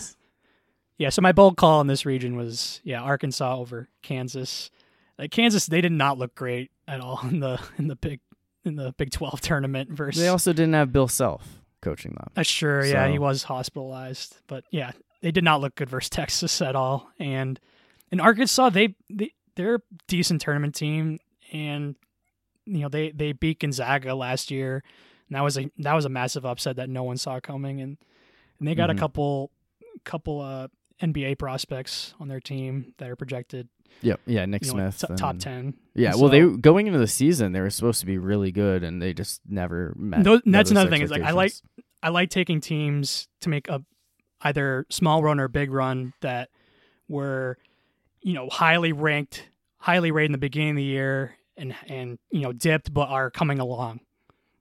[0.96, 1.10] yeah.
[1.10, 4.70] So my bold call in this region was yeah Arkansas over Kansas.
[5.18, 8.20] Like Kansas, they did not look great at all in the in the Big
[8.66, 12.30] in the Big 12 tournament versus They also didn't have Bill Self coaching them.
[12.34, 12.88] That's sure, so.
[12.88, 17.10] yeah, he was hospitalized, but yeah, they did not look good versus Texas at all.
[17.18, 17.58] And
[18.10, 21.18] in Arkansas, they, they they're a decent tournament team
[21.52, 21.96] and
[22.66, 24.82] you know, they they beat Gonzaga last year.
[25.28, 27.96] And that was a that was a massive upset that no one saw coming and
[28.58, 28.98] and they got mm-hmm.
[28.98, 29.50] a couple
[30.04, 30.68] couple uh
[31.02, 33.68] NBA prospects on their team that are projected
[34.02, 34.20] Yep.
[34.26, 34.44] Yeah.
[34.46, 35.02] Nick Smith.
[35.08, 35.74] Know, t- top ten.
[35.94, 36.12] Yeah.
[36.12, 39.00] So, well, they going into the season, they were supposed to be really good, and
[39.00, 40.24] they just never met.
[40.44, 41.02] That's another thing.
[41.02, 41.52] Is like I like
[42.02, 43.82] I like taking teams to make a
[44.42, 46.50] either small run or big run that
[47.08, 47.58] were
[48.20, 49.48] you know highly ranked,
[49.78, 53.30] highly rated in the beginning of the year, and and you know dipped, but are
[53.30, 54.00] coming along.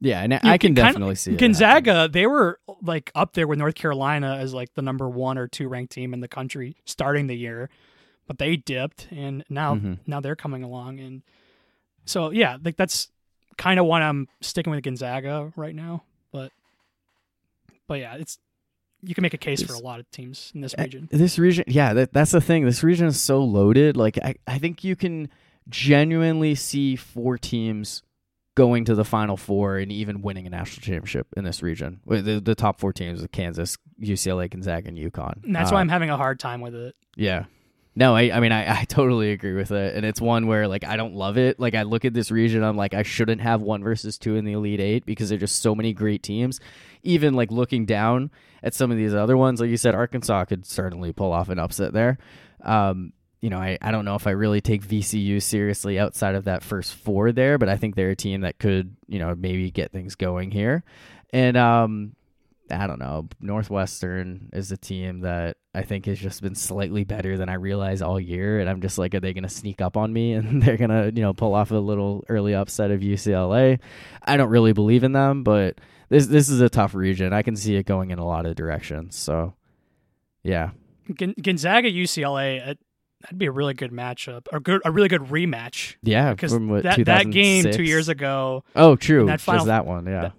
[0.01, 2.09] Yeah, and I can definitely of, see Gonzaga.
[2.11, 5.67] They were like up there with North Carolina as like the number one or two
[5.67, 7.69] ranked team in the country starting the year
[8.27, 9.93] but they dipped and now mm-hmm.
[10.05, 11.21] now they're coming along and
[12.05, 13.09] so yeah like that's
[13.57, 16.51] kind of why i'm sticking with gonzaga right now but
[17.87, 18.37] but yeah it's
[19.01, 21.63] you can make a case for a lot of teams in this region this region
[21.67, 24.95] yeah that, that's the thing this region is so loaded like I, I think you
[24.95, 25.29] can
[25.69, 28.01] genuinely see four teams
[28.55, 32.41] going to the final four and even winning a national championship in this region the,
[32.43, 35.89] the top four teams are kansas ucla gonzaga and UConn and that's uh, why i'm
[35.89, 37.45] having a hard time with it yeah
[37.97, 39.95] no, I, I mean, I, I totally agree with it.
[39.95, 41.59] And it's one where, like, I don't love it.
[41.59, 44.43] Like, I look at this region, I'm like, I shouldn't have one versus two in
[44.43, 46.59] the Elite Eight because there's just so many great teams.
[47.03, 50.65] Even, like, looking down at some of these other ones, like you said, Arkansas could
[50.65, 52.17] certainly pull off an upset there.
[52.63, 53.13] Um,
[53.45, 56.63] you know, I, I don't know if I really take VCU seriously outside of that
[56.63, 59.91] first four there, but I think they're a team that could, you know, maybe get
[59.91, 60.83] things going here.
[61.31, 62.15] And, um,
[62.71, 63.27] I don't know.
[63.39, 68.01] Northwestern is a team that I think has just been slightly better than I realized
[68.01, 70.63] all year, and I'm just like, are they going to sneak up on me and
[70.63, 73.79] they're going to, you know, pull off a little early upset of UCLA?
[74.23, 77.31] I don't really believe in them, but this this is a tough region.
[77.31, 79.15] I can see it going in a lot of directions.
[79.15, 79.53] So,
[80.41, 80.71] yeah,
[81.13, 82.75] Gonzaga UCLA.
[83.25, 85.95] Uh, that'd be a really good matchup, or good, a really good rematch.
[86.03, 88.63] Yeah, because that, that game two years ago.
[88.75, 89.25] Oh, true.
[89.25, 90.05] That final, Just that one.
[90.05, 90.21] Yeah.
[90.21, 90.33] That,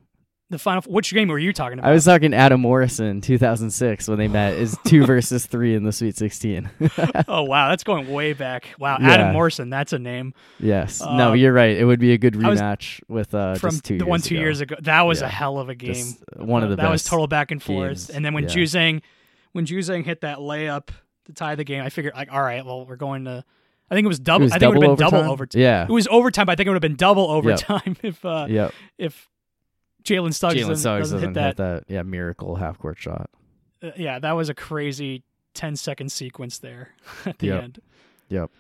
[0.49, 0.81] the final.
[0.83, 1.91] Which game were you talking about?
[1.91, 4.55] I was talking Adam Morrison, 2006, when they met.
[4.55, 6.71] Is two versus three in the Sweet 16.
[7.29, 8.69] oh wow, that's going way back.
[8.79, 9.11] Wow, yeah.
[9.11, 10.35] Adam Morrison, that's a name.
[10.61, 11.01] Yes.
[11.01, 11.77] Uh, no, you're right.
[11.77, 14.43] It would be a good rematch with uh, from two the one two ago.
[14.43, 14.77] years ago.
[14.83, 15.27] That was yeah.
[15.27, 15.95] a hell of a game.
[15.95, 16.93] Just one of the that best.
[16.93, 17.89] was total back and forth.
[17.89, 18.11] Games.
[18.11, 18.51] And then when yeah.
[18.51, 19.03] Juzang
[19.51, 20.91] when Juzang hit that layup
[21.27, 23.45] to tie the game, I figured like, all right, well, we're going to.
[23.91, 24.43] I think it was double.
[24.43, 25.11] It was I think it would have been overtime?
[25.21, 25.61] double overtime.
[25.63, 25.83] Yeah.
[25.85, 26.47] It was overtime.
[26.47, 28.73] But I think it would have been double overtime if uh, Yep.
[28.99, 29.29] if
[30.03, 31.85] Jalen Suggs, Jalen doesn't, Suggs doesn't doesn't hit that.
[31.89, 33.31] Yeah, miracle half court shot.
[33.83, 35.23] Uh, yeah, that was a crazy
[35.55, 36.95] 10 second sequence there
[37.27, 37.63] at the Yep.
[37.63, 37.81] end.
[38.29, 38.51] Yep.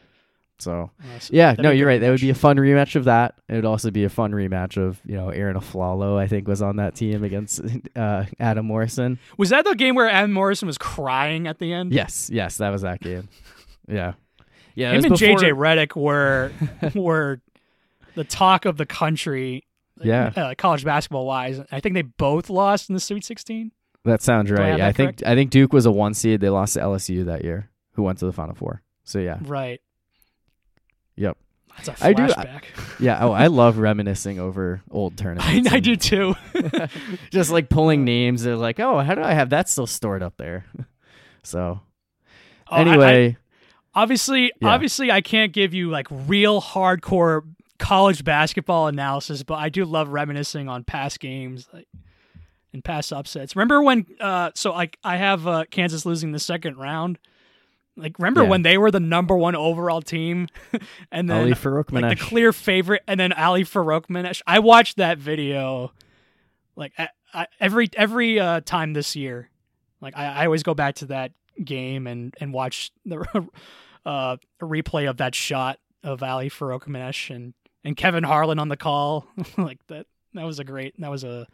[0.58, 2.00] So Uh, so yeah, no, you're right.
[2.00, 3.34] That would be a fun rematch of that.
[3.48, 6.16] It would also be a fun rematch of you know Arron Afflalo.
[6.18, 7.60] I think was on that team against
[7.96, 9.18] uh, Adam Morrison.
[9.36, 11.92] Was that the game where Adam Morrison was crying at the end?
[11.92, 13.28] Yes, yes, that was that game.
[13.88, 14.14] Yeah,
[14.74, 14.92] yeah.
[14.92, 16.52] Him and before- JJ Redick were
[16.94, 17.40] were
[18.14, 19.64] the talk of the country.
[20.02, 20.32] Yeah.
[20.36, 21.58] uh, college basketball wise.
[21.72, 23.72] I think they both lost in the Sweet 16.
[24.04, 24.68] That sounds right.
[24.68, 26.40] have Yeah, I think I think Duke was a one seed.
[26.40, 28.82] They lost to LSU that year, who went to the Final Four.
[29.04, 29.80] So yeah, Right.
[31.16, 31.36] Yep.
[31.84, 32.62] That's a I do- flashback.
[33.00, 33.18] yeah.
[33.22, 35.70] Oh, I love reminiscing over old I, tournaments.
[35.72, 36.34] I and do too.
[37.30, 38.42] Just like pulling names.
[38.42, 40.64] They're like, oh, how do I have that still stored up there?
[41.42, 41.80] so
[42.68, 43.36] Oh, I- I- anyway,
[43.94, 44.68] obviously, Yeah.
[44.68, 47.42] obviously, I can't give you like real hardcore
[47.78, 51.86] college basketball analysis, but I do love reminiscing on past games like,
[52.72, 53.54] and past upsets.
[53.54, 54.06] Remember when?
[54.18, 57.18] Uh, so like I have uh, Kansas losing the second round.
[57.96, 58.48] Like remember Yeah.
[58.50, 60.48] when they were the number one overall team,
[61.10, 64.42] and then Ali like the clear favorite, and then Ali Farokhmanesh.
[64.46, 65.92] I watched that video
[66.76, 69.48] like I, I, every every uh, time this year.
[70.00, 71.32] Like I, I always go back to that
[71.64, 73.26] game and and watch the
[74.06, 79.26] uh, replay of that shot of Ali Farokhmanesh and and Kevin Harlan on the call.
[79.56, 81.46] like that that was a great that was a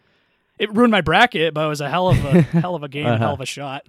[0.58, 3.06] it ruined my bracket, but it was a hell of a hell of a game,
[3.06, 3.18] Uh-huh.
[3.18, 3.86] hell of a shot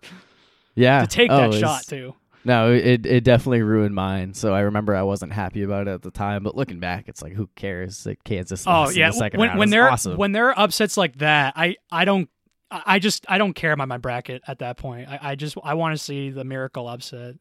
[0.76, 2.14] yeah, to take Oh, that shot too.
[2.46, 4.34] No, it it definitely ruined mine.
[4.34, 7.22] So I remember I wasn't happy about it at the time, but looking back, it's
[7.22, 9.60] like who cares that Kansas Oh yeah, in the second when round.
[9.60, 10.18] when It's they're awesome.
[10.18, 12.30] when they're upsets like that, I I don't
[12.70, 15.08] I just I don't care about my bracket at that point.
[15.08, 17.36] I, I just I want to see the miracle upset.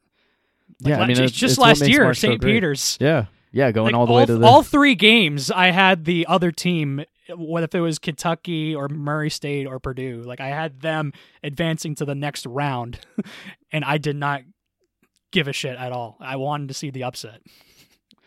[0.82, 2.40] Like, yeah, I mean, just, it's, just it's last year, so St.
[2.40, 2.52] great.
[2.54, 2.96] Peter's.
[3.00, 6.26] Yeah, yeah, going Like, all the way to the all three games, I had the
[6.28, 7.04] other team,
[7.34, 10.22] What if it was Kentucky or Murray State or Purdue.
[10.22, 11.12] Like I had them
[11.42, 13.00] advancing to the next round,
[13.72, 14.42] and I did not
[15.32, 16.16] give a shit at all.
[16.20, 17.40] I wanted to see the upset.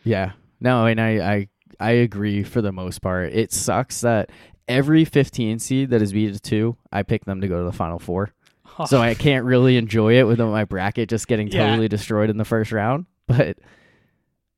[0.04, 0.34] Yeah.
[0.60, 1.48] No, and I, I
[1.80, 3.34] I agree for the most part.
[3.34, 4.30] It sucks that
[4.68, 7.72] every 15 seed that is beat to two, I pick them to go to the
[7.74, 8.32] final four.
[8.88, 11.66] So I can't really enjoy it with my bracket just getting Yeah.
[11.70, 13.06] totally destroyed in the first round.
[13.26, 13.58] But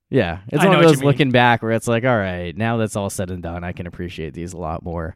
[0.10, 2.96] yeah, it's I one of those looking back where it's like, all right, now that's
[2.96, 5.16] all said and done, I can appreciate these a lot more.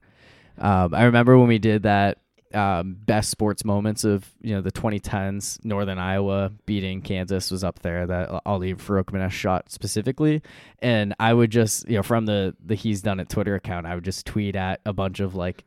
[0.60, 2.20] Um, I remember when we did that
[2.54, 7.80] um, best sports moments of you know the 2010s Northern Iowa beating Kansas was up
[7.80, 10.42] there that Ali Farokhmanesh shot specifically,
[10.80, 13.96] and I would just you know from the the he's done it Twitter account I
[13.96, 15.64] would just tweet at a bunch of like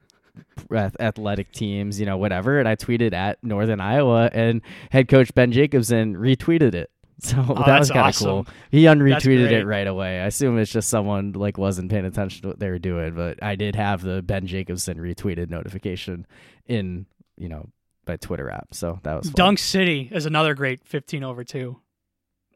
[0.73, 5.53] athletic teams you know whatever and I tweeted at Northern Iowa and head coach Ben
[5.53, 6.91] Jacobson retweeted it.
[7.21, 8.27] So that was kind of awesome.
[8.27, 8.47] cool.
[8.71, 10.21] He unretweeted it right away.
[10.21, 13.43] I assume it's just someone like wasn't paying attention to what they were doing, but
[13.43, 16.27] I did have the Ben Jacobson retweeted notification
[16.67, 17.69] in you know
[18.07, 19.35] my Twitter app, so that was fun.
[19.35, 21.77] Dunk City is another great 15 over 2.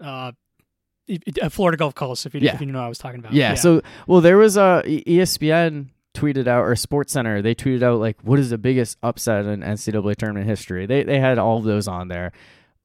[0.00, 0.32] Uh,
[1.42, 2.54] uh, Florida Gulf Coast, if you, Yeah.
[2.54, 3.32] if you know what I was talking about.
[3.32, 7.40] Yeah, So well, there was a ESPN tweeted out or Sports Center.
[7.40, 10.84] They tweeted out like, what is the biggest upset in NCAA tournament history?
[10.86, 12.32] They they had all of those on there.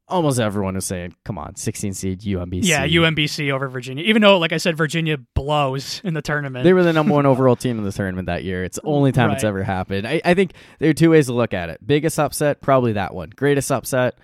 [0.09, 4.03] Almost everyone was saying, "Come on, 16 seed UMBC." yeah, UMBC over Virginia.
[4.03, 6.63] Even though, like I said, Virginia blows in the tournament.
[6.63, 8.63] They were the number one overall team in the tournament that year.
[8.63, 10.05] It's the only time it's ever happened.
[10.05, 11.85] I, I think there are two ways to look at it.
[11.85, 13.29] Biggest upset, probably that one.
[13.29, 14.17] Greatest upset,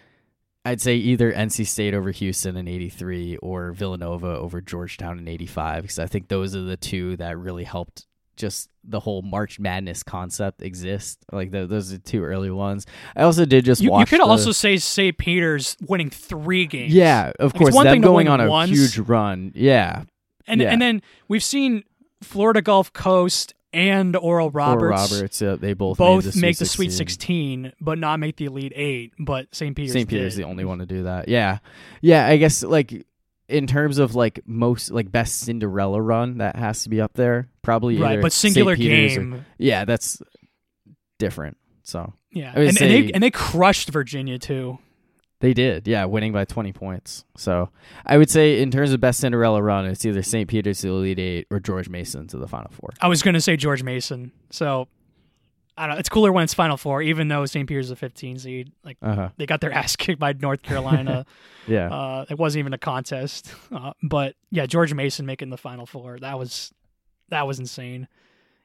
[0.65, 5.83] I'd say either NC State over Houston in 83 or Villanova over Georgetown in 85,
[5.83, 8.05] because I think those are the two that really helped
[8.39, 11.17] just the whole March Madness concept exists.
[11.31, 12.85] Like the, those are two early ones.
[13.15, 15.17] I also did just you, you could the- also say St.
[15.17, 16.93] Peter's winning three games.
[16.93, 17.75] Yeah, of Like, course.
[17.75, 18.71] one Them thing going on a once.
[18.71, 19.51] huge run.
[19.53, 20.03] Yeah.
[20.47, 20.71] and yeah.
[20.71, 21.83] and then we've seen
[22.23, 24.81] Florida Gulf Coast and Oral Roberts,
[25.13, 25.41] Or Roberts.
[25.43, 27.63] uh, they both both the make Sweet the Sweet 16.
[27.65, 29.13] 16, but not make the Elite Eight.
[29.19, 29.75] But St.
[29.75, 30.09] Peter's St.
[30.09, 30.43] Peter's did.
[30.43, 31.27] the only one to do that.
[31.27, 31.59] Yeah,
[32.01, 32.25] yeah.
[32.25, 33.05] I guess like
[33.49, 37.49] in terms of like most like best Cinderella run, that has to be up there.
[37.61, 39.45] Probably right, but singular Peter's or- game.
[39.57, 40.21] yeah, that's
[41.17, 41.57] different.
[41.83, 44.77] So yeah, and, say- and they and they crushed Virginia too.
[45.39, 47.25] they did, yeah, winning by twenty points.
[47.37, 47.69] So
[48.05, 50.47] I would say in terms of best Cinderella run, it's either St.
[50.47, 52.89] Peter's to the Elite Eight or George Mason to the Final Four.
[53.01, 54.31] I was going to say George Mason.
[54.51, 54.87] So
[55.79, 55.99] I don't know.
[55.99, 57.67] It's cooler when it's Final Four, even though St.
[57.67, 58.71] Peter's is a 15 seed.
[58.83, 59.29] Like Uh huh.
[59.37, 61.25] they got their ass kicked by North Carolina.
[61.67, 61.89] Yeah.
[61.93, 63.53] uh, it wasn't even a contest.
[63.71, 66.17] Uh, but yeah, George Mason making the Final Four.
[66.19, 66.73] That was
[67.29, 68.07] that was insane.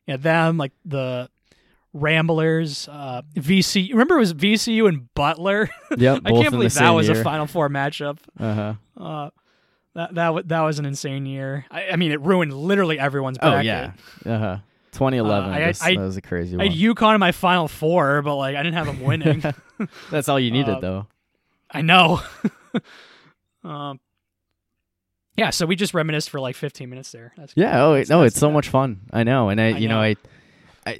[0.06, 1.28] Yeah, them like the
[1.92, 3.90] Ramblers, uh, VC.
[3.90, 5.68] Remember, it was VCU and Butler.
[5.96, 7.20] Yep, I can't believe that was year.
[7.20, 8.18] a Final Four matchup.
[8.40, 8.74] Uh-huh.
[8.96, 9.30] Uh
[9.94, 11.66] That that that was an insane year.
[11.70, 13.58] I, I mean, it ruined literally everyone's bracket.
[13.58, 13.92] Oh yeah.
[14.34, 14.58] Uh huh.
[14.94, 15.50] 2011.
[15.50, 16.66] Uh, I, I, that was a crazy one.
[16.66, 19.42] I had UConn in my Final Four, but like I didn't have them winning.
[20.10, 21.06] That's all you needed, uh, though.
[21.70, 22.22] I know.
[23.64, 24.00] um,
[25.36, 27.32] yeah, so we just reminisced for like 15 minutes there.
[27.36, 27.82] That's yeah.
[27.82, 29.00] Oh no, it's so much fun.
[29.12, 30.16] I know, and I, I you know, know I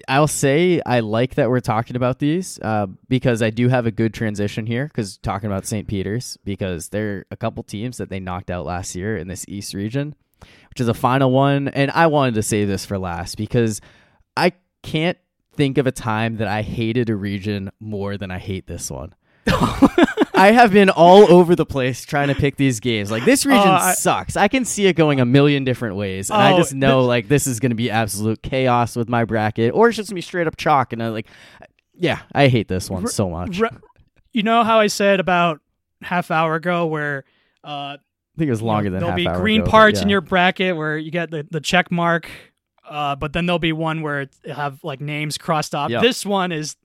[0.08, 3.86] I, will say I like that we're talking about these uh, because I do have
[3.86, 5.86] a good transition here because talking about St.
[5.86, 9.74] Peter's because they're a couple teams that they knocked out last year in this East
[9.74, 10.14] region,
[10.70, 11.68] which is a final one.
[11.68, 13.80] And I wanted to save this for last because
[14.36, 14.52] I
[14.82, 15.18] can't
[15.54, 19.14] think of a time that I hated a region more than I hate this one.
[20.34, 23.10] I have been all over the place trying to pick these games.
[23.10, 24.36] Like this region uh, I, sucks.
[24.36, 27.28] I can see it going a million different ways, and oh, I just know like
[27.28, 30.22] this is going to be absolute chaos with my bracket, or it's just gonna be
[30.22, 30.92] straight up chalk.
[30.92, 31.28] And I like,
[31.94, 33.60] yeah, I hate this one so much.
[34.32, 35.60] you know how I said about
[36.02, 37.24] half hour ago where.
[37.62, 37.96] Uh,
[38.34, 40.04] I think it was longer than there'll be green ago, parts yeah.
[40.04, 42.28] in your bracket where you get the, the check mark,
[42.88, 45.90] uh, but then there'll be one where it have like names crossed off.
[45.90, 46.02] Yep.
[46.02, 46.76] This one is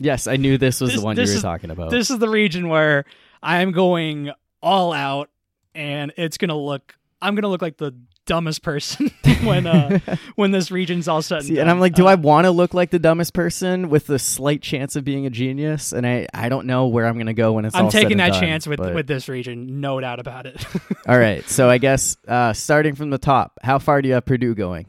[0.00, 1.90] Yes, I knew this was this, the one you were is, talking about.
[1.90, 3.04] This is the region where
[3.42, 4.30] I'm going
[4.62, 5.28] all out,
[5.74, 6.94] and it's gonna look.
[7.20, 7.94] I'm gonna look like the
[8.28, 9.10] dumbest person
[9.42, 9.98] when uh
[10.36, 11.38] when this region's all set.
[11.38, 13.88] And, See, and I'm like, do uh, I want to look like the dumbest person
[13.88, 15.92] with the slight chance of being a genius?
[15.92, 17.74] And I I don't know where I'm gonna go when it's.
[17.74, 18.94] I'm taking that done, chance with but...
[18.94, 20.64] with this region, no doubt about it.
[21.08, 24.26] all right, so I guess uh starting from the top, how far do you have
[24.26, 24.86] Purdue going?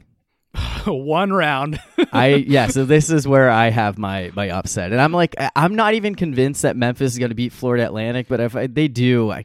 [0.86, 1.80] one round.
[2.12, 5.74] I yeah, so this is where I have my my upset, and I'm like, I'm
[5.74, 8.88] not even convinced that Memphis is going to beat Florida Atlantic, but if I, they
[8.88, 9.44] do, I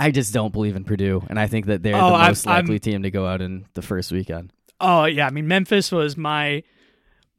[0.00, 2.62] I just don't believe in Purdue, and I think that they're oh, the most I'm,
[2.62, 4.50] likely I'm, team to go out in the first weekend.
[4.80, 6.62] Oh yeah, I mean Memphis was my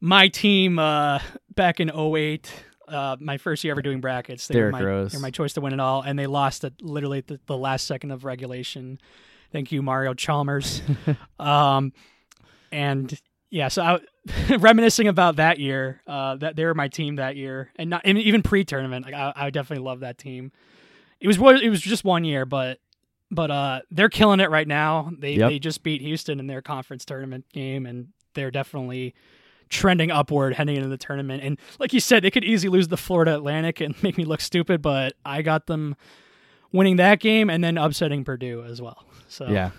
[0.00, 1.18] my team uh,
[1.54, 2.52] back in 08.
[2.86, 4.46] Uh, my first year ever doing brackets.
[4.46, 5.12] They Derrick were my, Rose.
[5.12, 7.56] They were my choice to win it all, and they lost at literally the, the
[7.56, 9.00] last second of regulation.
[9.50, 10.82] Thank you, Mario Chalmers.
[11.40, 11.92] um,
[12.70, 13.18] and
[13.50, 14.00] yeah, so I,
[14.56, 18.18] reminiscing about that year, uh, that they were my team that year, and not and
[18.18, 19.04] even pre-tournament.
[19.04, 20.52] Like I, I definitely love that team.
[21.22, 22.78] It was it was just one year, but
[23.30, 25.10] but uh, they're killing it right now.
[25.18, 25.50] They yep.
[25.50, 29.14] they just beat Houston in their conference tournament game, and they're definitely
[29.70, 31.42] trending upward heading into the tournament.
[31.42, 34.40] And like you said, they could easily lose the Florida Atlantic and make me look
[34.40, 35.96] stupid, but I got them
[36.72, 39.04] winning that game and then upsetting Purdue as well.
[39.28, 39.70] So yeah,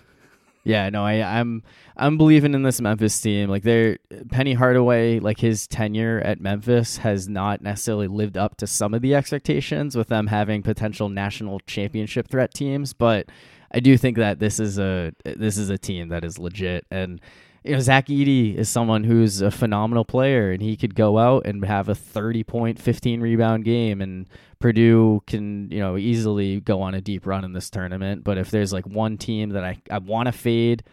[0.64, 1.64] yeah, no, I, I'm
[1.98, 3.50] I'm believing in this Memphis team.
[3.50, 3.98] Like they're
[4.32, 9.02] Penny Hardaway, like his tenure at Memphis has not necessarily lived up to some of
[9.02, 13.28] the expectations with them having potential national championship threat teams, but
[13.72, 17.20] I do think that this is a this is a team that is legit and
[17.64, 21.46] you know, Zach Edey is someone who's a phenomenal player, and he could go out
[21.46, 24.28] and have a 30 point, 15 rebound game, and
[24.64, 28.24] Purdue can, you know, easily go on a deep run in this tournament.
[28.24, 30.84] But if there's like one team that I, I want to fade,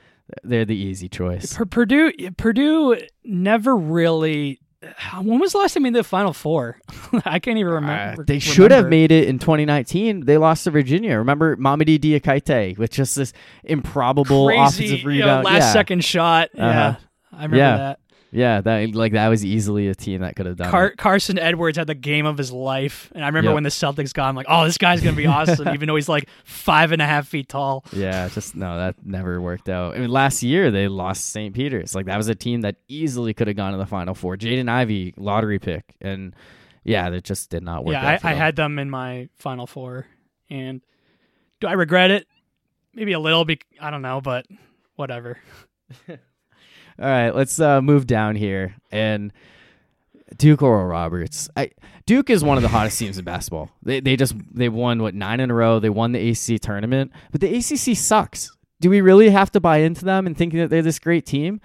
[0.43, 1.57] they're the easy choice.
[1.71, 4.59] Purdue, Purdue never really
[5.23, 6.81] when was the last time they made the Final Four?
[7.25, 8.23] I can't even remember.
[8.23, 10.25] Uh, they should have made it in 2019.
[10.25, 11.19] They lost to Virginia.
[11.19, 13.33] Remember Mamadi Diakite with just this
[13.63, 15.73] improbable Crazy, offensive rebound, you know, last yeah.
[15.73, 16.49] second shot.
[16.59, 16.67] Uh-huh.
[16.67, 16.97] Yeah,
[17.31, 17.77] I remember yeah.
[17.77, 18.01] that.
[18.33, 20.71] Yeah, that like that was easily a team that could have done.
[20.71, 23.55] Car- Carson Edwards had the game of his life, and I remember yep.
[23.55, 26.09] when the Celtics got him, like, oh, this guy's gonna be awesome, even though he's
[26.09, 27.85] like five and a half feet tall.
[27.93, 29.97] Yeah, just no, that never worked out.
[29.97, 31.53] I mean, last year they lost St.
[31.53, 31.95] Peter's.
[31.95, 34.37] Like that was a team that easily could have gone to the Final Four.
[34.37, 36.35] Jaden Ivey, lottery pick, and
[36.85, 37.95] yeah, that just did not work.
[37.95, 40.07] Yeah, I, I had them in my Final Four,
[40.49, 40.83] and
[41.61, 42.29] do I regret it?
[42.95, 43.45] Maybe a little.
[43.45, 44.47] Be I don't know, but
[44.95, 45.39] whatever.
[47.01, 49.33] All right, let's uh, move down here and
[50.37, 51.49] Duke Oral Roberts.
[51.57, 51.71] I,
[52.07, 53.71] Duke is one of the hottest teams in basketball.
[53.83, 55.79] They they just they won what nine in a row.
[55.79, 58.55] They won the ACC tournament, but the ACC sucks.
[58.81, 61.61] Do we really have to buy into them and thinking that they're this great team?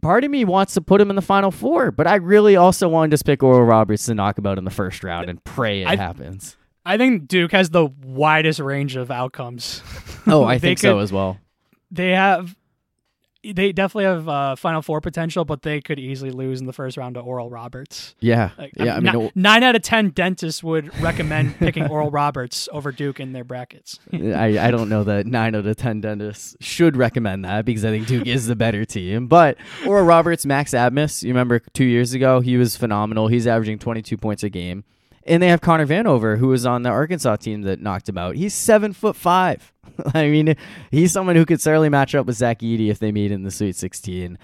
[0.00, 2.88] Part of me wants to put them in the final four, but I really also
[2.88, 5.88] wanted to pick Oral Roberts to knock about in the first round and pray it
[5.88, 6.56] I, happens.
[6.84, 9.82] I think Duke has the widest range of outcomes.
[10.26, 11.38] Oh, I think could, so as well.
[11.92, 12.56] They have
[13.44, 16.96] they definitely have uh, Final Four potential, but they could easily lose in the first
[16.96, 18.14] round to Oral Roberts.
[18.20, 18.96] Yeah, like, yeah.
[18.96, 22.92] I mean, I mean nine out of ten dentists would recommend picking Oral Roberts over
[22.92, 23.98] Duke in their brackets.
[24.12, 27.90] I, I don't know that nine out of ten dentists should recommend that because I
[27.90, 29.26] think Duke is the better team.
[29.26, 29.56] But
[29.86, 33.28] Oral Roberts, Max Abmas, you remember two years ago, he was phenomenal.
[33.28, 34.84] He's averaging twenty two points a game.
[35.24, 38.34] And they have Connor Vanover, who was on the Arkansas team that knocked him out.
[38.34, 39.72] He's seven foot five.
[40.14, 40.56] I mean,
[40.90, 43.50] he's someone who could certainly match up with Zach Edey if they meet in the
[43.50, 44.38] Sweet 16.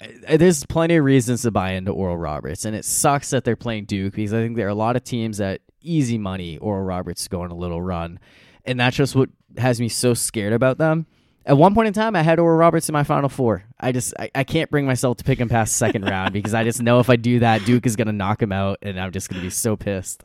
[0.00, 3.44] Uh, uh, there's plenty of reasons to buy into Oral Roberts, and it sucks that
[3.44, 6.58] they're playing Duke because I think there are a lot of teams that easy money
[6.58, 8.18] Oral Roberts going a little run,
[8.64, 11.06] and that's just what has me so scared about them.
[11.46, 13.64] At one point in time, I had Oral Roberts in my final four.
[13.78, 16.64] I just I, I can't bring myself to pick him past second round because I
[16.64, 19.28] just know if I do that, Duke is gonna knock him out, and I'm just
[19.28, 20.22] gonna be so pissed.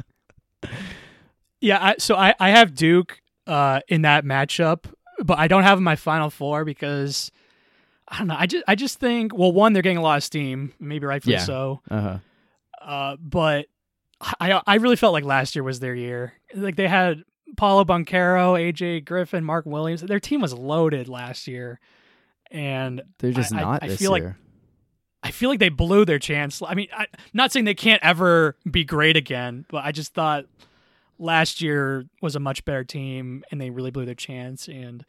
[1.61, 4.85] Yeah, I, so I I have Duke uh, in that matchup,
[5.23, 7.31] but I don't have him in my final four because
[8.07, 8.35] I don't know.
[8.37, 11.33] I just I just think well, one they're getting a lot of steam, maybe rightfully
[11.35, 11.43] Yeah.
[11.43, 11.81] so.
[11.91, 12.19] Uh-huh.
[12.81, 13.65] Uh, but
[14.39, 16.33] I I really felt like last year was their year.
[16.55, 17.23] Like they had
[17.57, 20.01] Paolo Banchero, AJ Griffin, Mark Williams.
[20.01, 21.79] Their team was loaded last year,
[22.51, 24.23] and They're just I- I- not I this feel like.
[25.21, 26.61] I feel like they blew their chance.
[26.65, 30.45] I mean, I, not saying they can't ever be great again, but I just thought
[31.17, 34.69] last year was a much better team, and they really blew their chance.
[34.69, 35.05] And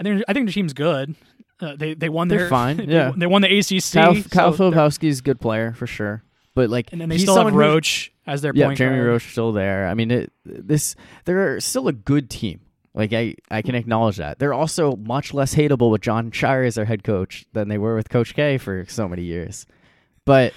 [0.00, 1.14] I think I think the team's good.
[1.60, 3.12] Uh, they they won They're their fine, yeah.
[3.14, 3.92] they, won the ACC.
[3.92, 6.22] Kyle, so Kyle Filipowski's good player for sure,
[6.54, 8.98] but like and then they he's still have who- Roach as their Yeah, point Jeremy
[8.98, 9.08] guard.
[9.08, 9.88] Roach still there.
[9.88, 12.60] I mean, it, this they're still a good team.
[12.94, 14.38] Like I, I can acknowledge that.
[14.38, 17.96] They're also much less hateable with Jon Scheyer as their head coach than they were
[17.96, 19.66] with Coach K for so many years.
[20.26, 20.52] But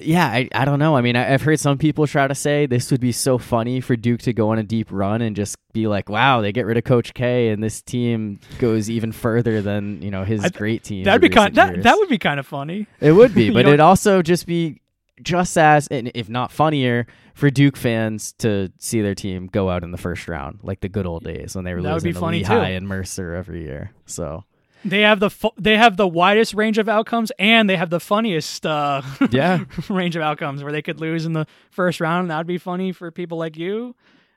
[0.00, 0.96] yeah, I, I don't know.
[0.96, 3.80] I mean, I, I've heard some people try to say this would be so funny
[3.82, 6.64] for Duke to go on a deep run and just be like, "Wow, they get
[6.66, 10.54] rid of Coach K and this team goes even further than you know his th-
[10.54, 11.54] great team." That'd be kind.
[11.54, 12.86] That, that would be kind of funny.
[13.00, 14.80] It would be, but it'd also just be
[15.22, 19.82] just as, and if not funnier, for Duke fans to see their team go out
[19.84, 22.08] in the first round, like the good old days when they were That would losing
[22.10, 22.76] be to funny, Lehigh too.
[22.76, 23.92] and Mercer every year.
[24.06, 24.44] So
[24.84, 28.00] They have the fu- they have the widest range of outcomes, and they have the
[28.00, 32.30] funniest uh, yeah, range of outcomes where they could lose in the first round.
[32.30, 33.94] That would be funny for people like you,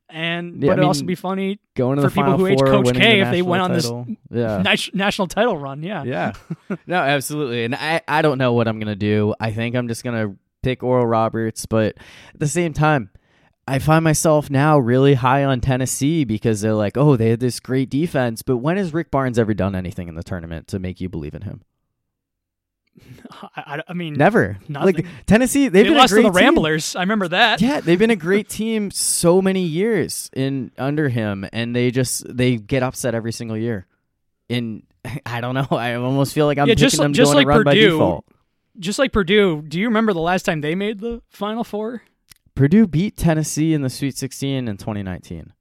[0.09, 2.59] and Yeah, but I it'd also be funny going to For the people who age
[2.59, 3.91] Coach K the if they went on this-
[4.31, 4.63] yeah.
[4.93, 5.83] National title run.
[5.83, 6.33] Yeah, Yeah.
[6.87, 7.65] no, absolutely.
[7.65, 9.33] And I, I don't know what I'm going to do.
[9.39, 10.37] I think I'm just going to
[10.67, 11.95] pick Oral Roberts, but
[12.33, 13.09] at the same time,
[13.69, 17.59] I find myself now really high on Tennessee because they're like, oh, they had this
[17.59, 18.41] great defense.
[18.41, 21.35] But when has Rick Barnes ever done anything in the tournament to make you believe
[21.35, 21.61] in him?
[23.55, 24.57] I, I, mean, Never.
[24.67, 24.95] Nothing.
[24.95, 26.33] Like Tennessee, they've they been lost to the team.
[26.33, 26.95] Ramblers.
[26.95, 27.61] I remember that.
[27.61, 32.25] Yeah, they've been a great team so many years in under him, and they just
[32.35, 33.85] they get upset every single year.
[34.49, 34.83] And
[35.25, 35.67] I don't know.
[35.71, 37.73] I almost feel like I'm Yeah, picking just- them just going like to run by
[37.75, 38.23] Purdue.
[38.79, 39.61] Just like Purdue.
[39.63, 42.03] Do you remember the last time they made the Final Four?
[42.55, 45.53] Purdue beat Tennessee in the Sweet 16 in 2019.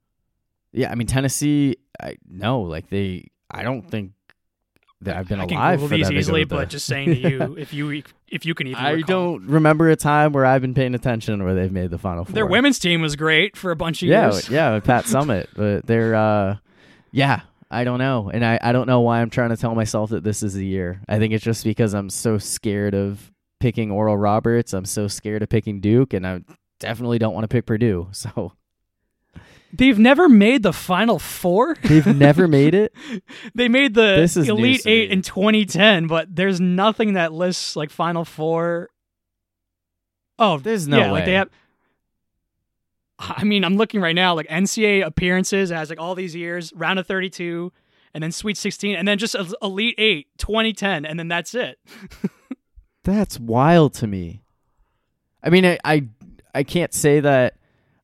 [0.73, 1.77] Yeah, I mean Tennessee.
[1.99, 3.27] I no, like they.
[3.49, 4.11] I don't think
[5.01, 6.55] that I've been I can alive Google for these them to go easily, to the-
[6.55, 9.37] but just saying to you, if you if you can even, I recall.
[9.37, 12.33] don't remember a time where I've been paying attention where they've made the final four.
[12.33, 14.49] Their women's team was great for a bunch of yeah, years.
[14.49, 16.57] yeah, yeah, Pat Summitt, but they're, uh,
[17.11, 20.11] yeah, I don't know, and I, I don't know why I'm trying to tell myself
[20.11, 21.01] that this is the year.
[21.09, 24.73] I think it's just because I'm so scared of picking Oral Roberts.
[24.73, 26.41] I'm so scared of picking Duke, and I
[26.79, 28.07] definitely don't want to pick Purdue.
[28.13, 28.53] So
[29.73, 31.75] They've never made the Final Four.
[31.83, 32.93] they've never made it.
[33.53, 38.89] They made the Elite Eight in 2010, but there's nothing that lists like Final Four.
[40.39, 41.11] Oh, There's no yeah, way.
[41.11, 41.49] like they have.
[43.19, 44.35] I mean, I'm looking right now.
[44.35, 47.71] Like NCAA appearances has like all these years, round of 32,
[48.13, 51.79] and then Sweet 16, and then just Elite Eight 2010, and then that's it.
[53.03, 54.41] That's wild to me.
[55.41, 56.07] I mean, I, I
[56.53, 57.55] I can't say that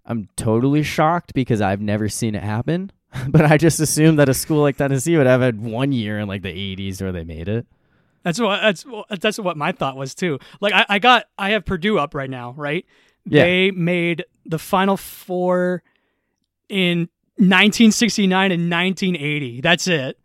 [0.06, 2.90] I'm totally shocked because I've never seen it happen,
[3.28, 6.30] but I just assumed that a school like Tennessee would have had one year in
[6.30, 7.66] like the 80s where they made it.
[8.24, 8.86] That's what that's
[9.20, 10.40] that's what my thought was too.
[10.62, 12.86] Like I, I got I have Purdue up right now, right?
[13.26, 13.44] Yeah.
[13.44, 15.84] They made the Final Four
[16.70, 19.62] in 1969 and 1980.
[19.62, 20.20] That's it.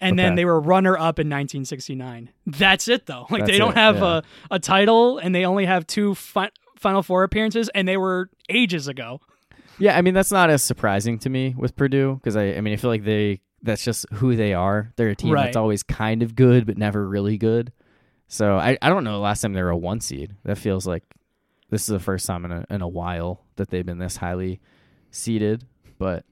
[0.00, 2.30] And then they were runner up in 1969.
[2.46, 3.26] That's it though.
[3.30, 4.20] Like they don't it, have yeah.
[4.50, 8.28] a, a title and they only have two fi- Final Four appearances and they were
[8.48, 9.20] ages ago.
[9.78, 12.74] Yeah, I mean that's not as surprising to me with Purdue because I, I mean
[12.74, 14.92] I feel like they that's just who they are.
[14.96, 15.44] They're a team Right.
[15.44, 17.72] that's always kind of good but never really good.
[18.26, 20.34] So I, I don't know the last time they were a one seed.
[20.44, 21.04] That feels like
[21.72, 24.60] this is the first time in a in a while that they've been this highly
[25.10, 25.64] seeded.
[25.98, 26.24] But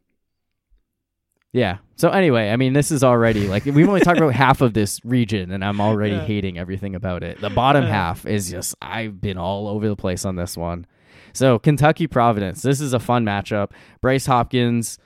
[1.52, 1.78] yeah.
[1.96, 5.00] So anyway, I mean this is already like we've only talked about half of this
[5.04, 6.24] region and I'm already Yeah.
[6.24, 7.40] hating everything about it.
[7.40, 10.86] The bottom half is just I've been all over the place on this one.
[11.32, 12.62] So Kentucky Providence.
[12.62, 13.70] This is a fun matchup.
[14.00, 14.98] Bryce Hopkins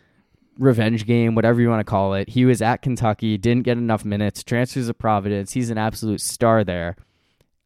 [0.58, 2.28] revenge game, whatever you want to call it.
[2.30, 5.52] He was at Kentucky, didn't get enough minutes, transfers to Providence.
[5.52, 6.96] He's an absolute star there.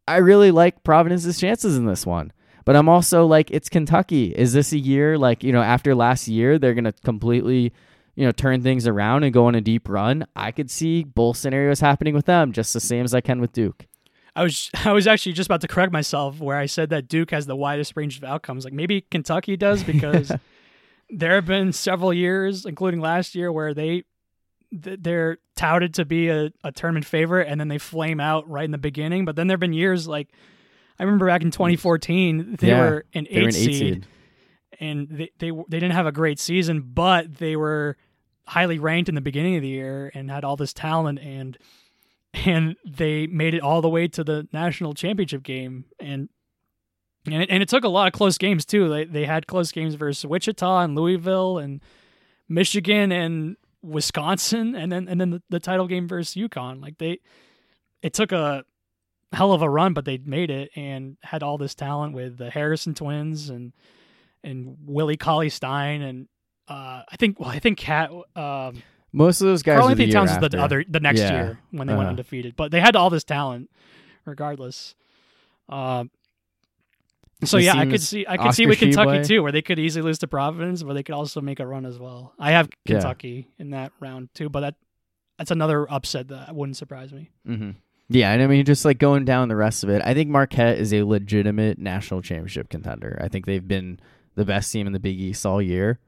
[0.07, 2.33] I really like Providence's chances in this one.
[2.69, 4.35] But I'm also like, it's Kentucky.
[4.37, 7.73] Is this a year like, you know, after last year, they're going to completely,
[8.15, 10.27] you know, turn things around and go on a deep run?
[10.37, 13.53] I could see both scenarios happening with them just the same as I can with
[13.53, 13.87] Duke.
[14.37, 17.31] I was I was actually just about to correct myself where I said that Duke
[17.31, 18.67] has the widest range of outcomes.
[18.67, 20.31] Like maybe Kentucky does because
[21.09, 24.05] there have been several years, including last year, where they
[24.71, 28.73] they're touted to be a, a tournament favorite and then they flame out right in
[28.73, 29.25] the beginning.
[29.25, 30.29] But then there have been years like
[30.99, 34.07] I remember back in 2014 they yeah, were an eight, were an eight seed, seed,
[34.81, 37.97] and they, they they didn't have a great season, but they were
[38.47, 41.59] highly ranked in the beginning of the year and had all this talent and
[42.33, 46.29] and they made it all the way to the national championship game and
[47.27, 48.89] and it, and it took a lot of close games too.
[48.89, 51.81] They they had close games versus Wichita and Louisville and
[52.49, 56.81] Michigan and Wisconsin, and then and then the, the title game versus UConn.
[56.83, 57.19] Like they,
[58.03, 58.65] it took a
[59.33, 62.51] hell of a run, but they made it and had all this talent with the
[62.51, 63.73] Harrison twins and
[64.45, 66.29] and Willie Cauley Stein and
[66.69, 68.83] uh, I think well I think Cat um,
[69.13, 69.79] most of those guys.
[69.79, 71.33] Karl Anthony Towns is the other the next yeah.
[71.33, 71.99] year when they uh-huh.
[71.99, 73.71] went undefeated, but they had all this talent
[74.25, 74.95] regardless.
[75.69, 76.11] Um,
[77.45, 79.63] so it yeah, I could see I could Oscar see with Kentucky too, where they
[79.63, 82.35] could easily lose to Providence, but they could also make a run as well.
[82.39, 83.63] I have Kentucky yeah.
[83.63, 84.75] in that round too, but that
[85.39, 87.31] that's another upset that wouldn't surprise me.
[87.47, 87.71] Mm-hmm.
[88.11, 90.79] Yeah, and I mean, just like going down the rest of it, I think Marquette
[90.79, 93.19] is a legitimate national championship contender.
[93.23, 94.01] I think they've been
[94.35, 95.99] the best team in the Big East all year,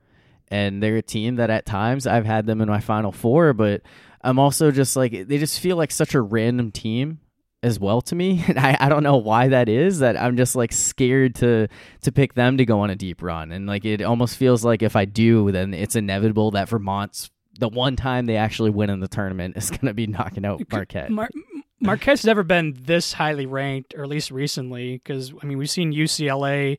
[0.48, 3.82] and they're a team that at times I've had them in my Final Four, but
[4.22, 7.20] I'm also just like they just feel like such a random team
[7.62, 8.42] as well to me.
[8.48, 11.68] And I, I don't know why that is that I'm just like scared to
[12.02, 13.52] to pick them to go on a deep run.
[13.52, 17.68] And like it almost feels like if I do, then it's inevitable that Vermont's the
[17.68, 21.10] one time they actually win in the tournament is going to be knocking out Marquette.
[21.10, 21.30] Mar-
[21.80, 25.92] Marquette's never been this highly ranked, or at least recently, because I mean we've seen
[25.92, 26.78] UCLA.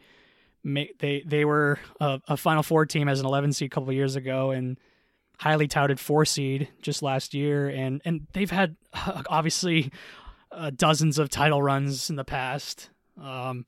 [0.64, 3.92] Make, they they were a, a Final Four team as an 11 seed a couple
[3.94, 4.78] years ago, and
[5.40, 8.76] highly touted four seed just last year, and and they've had
[9.28, 9.92] obviously
[10.52, 12.90] uh, dozens of title runs in the past.
[13.20, 13.66] Um,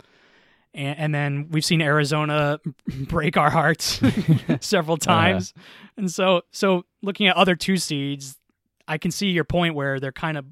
[0.73, 2.59] and, and, then we've seen Arizona
[3.07, 4.01] break our hearts
[4.59, 5.13] several uh-huh.
[5.13, 5.53] times.
[5.55, 5.91] Uh-huh.
[5.97, 8.37] And so, so looking at other two seeds,
[8.87, 10.45] I can see your point where they're kind of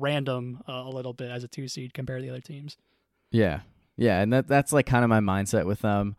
[0.00, 2.76] random uh, a little bit as a two seed compared to the other teams.
[3.30, 3.60] Yeah,
[3.96, 6.16] yeah, and that that's like kind of my mindset with them.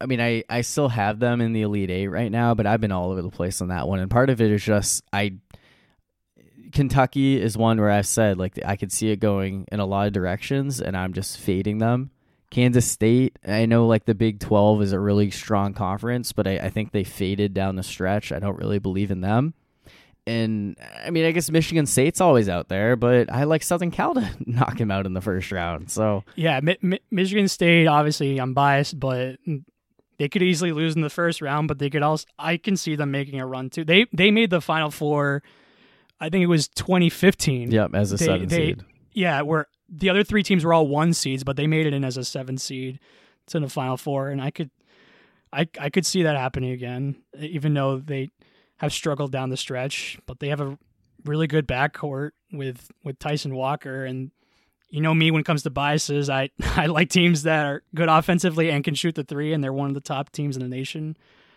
[0.00, 2.80] I mean, I I still have them in the Elite Eight right now, but I've
[2.80, 5.38] been all over the place on that one, and part of it is just I
[6.72, 10.06] Kentucky is one where I've said like I could see it going in a lot
[10.06, 12.10] of directions, and I'm just fading them.
[12.50, 16.58] Kansas State, I know like the Big 12 is a really strong conference, but I,
[16.58, 18.30] I think they faded down the stretch.
[18.30, 19.54] I don't really believe in them.
[20.26, 24.14] And I mean, I guess Michigan State's always out there, but I like Southern Cal
[24.14, 25.90] to knock him out in the first round.
[25.90, 27.86] So yeah, Mi- Mi- Michigan State.
[27.86, 29.36] Obviously, I'm biased, but
[30.18, 31.68] they could easily lose in the first round.
[31.68, 33.84] But they could also, I can see them making a run too.
[33.84, 35.42] They they made the Final Four
[36.20, 37.70] I think it was 2015.
[37.70, 38.84] Yep, as a they, seven they, seed.
[39.12, 42.04] Yeah, where the other three teams were all one seeds, but they made it in
[42.04, 42.98] as a seven seed
[43.48, 44.70] to the final four, and I could,
[45.52, 48.30] I I could see that happening again, even though they
[48.78, 50.78] have struggled down the stretch, but they have a
[51.24, 54.30] really good backcourt with with Tyson Walker and.
[54.90, 56.30] You know me when it comes to biases.
[56.30, 59.72] I, I like teams that are good offensively and can shoot the three, and they're
[59.72, 61.16] one of the top teams in the nation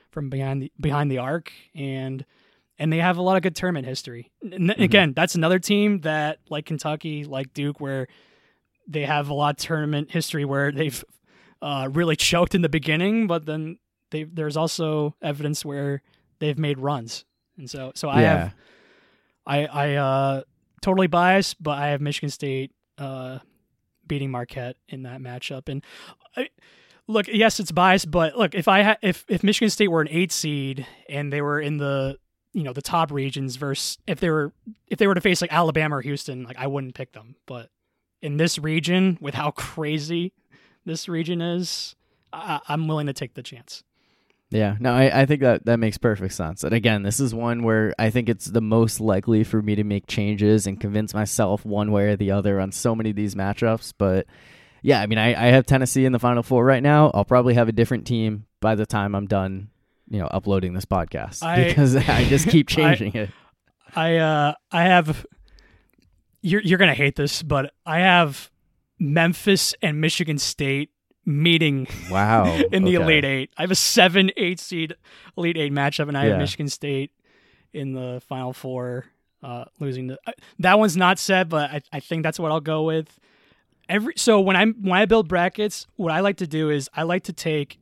[0.10, 1.52] from behind the behind the arc.
[1.76, 2.26] And
[2.80, 4.32] and they have a lot of good tournament history.
[4.42, 4.82] And mm-hmm.
[4.82, 8.08] again, that's another team that, like Kentucky, like Duke, where
[8.88, 11.04] they have a lot of tournament history where they've
[11.62, 13.80] uh, really choked in the beginning, but then
[14.12, 16.02] they there's also evidence where
[16.40, 17.26] they've made runs.
[17.58, 18.38] And so, so I yeah.
[18.38, 18.56] have,
[19.46, 20.42] I I uh,
[20.82, 23.40] totally biased, but I have Michigan State uh,
[24.06, 25.70] beating Marquette in that matchup.
[25.70, 25.84] And
[26.36, 26.50] I,
[27.08, 30.10] look, yes, it's biased, but look, if I ha- if if Michigan State were an
[30.10, 32.18] eight seed and they were in the
[32.54, 34.54] you know the top regions versus if they were
[34.88, 37.36] if they were to face like Alabama or Houston, like I wouldn't pick them.
[37.46, 37.70] But
[38.22, 40.34] in this region, with how crazy
[40.86, 41.96] this region is,
[42.34, 43.84] I, am willing to take the chance.
[44.50, 46.64] Yeah, no, I, I think that that makes perfect sense.
[46.64, 49.84] And again, this is one where I think it's the most likely for me to
[49.84, 53.36] make changes and convince myself one way or the other on so many of these
[53.36, 53.94] matchups.
[53.98, 54.26] But
[54.82, 57.12] yeah, I mean, I, I have Tennessee in the Final Four right now.
[57.14, 59.70] I'll probably have a different team by the time I'm done
[60.10, 63.30] you know uploading this podcast I, because I just keep changing I, it.
[63.96, 65.26] I uh I have
[66.42, 68.50] you're you're gonna hate this, but I have
[69.00, 70.92] Memphis and Michigan State
[71.28, 73.04] meeting wow in the okay.
[73.04, 73.52] Elite Eight.
[73.58, 74.96] I have a seven eight seed
[75.38, 76.30] Elite Eight matchup, and I yeah.
[76.32, 77.12] have Michigan State
[77.74, 79.06] in the Final Four,
[79.44, 80.18] uh, losing the.
[80.26, 83.20] Uh, that one's not set, but I, I think that's what I'll go with.
[83.90, 87.04] Every so when I'm when I build brackets, what I like to do is I
[87.04, 87.78] like to take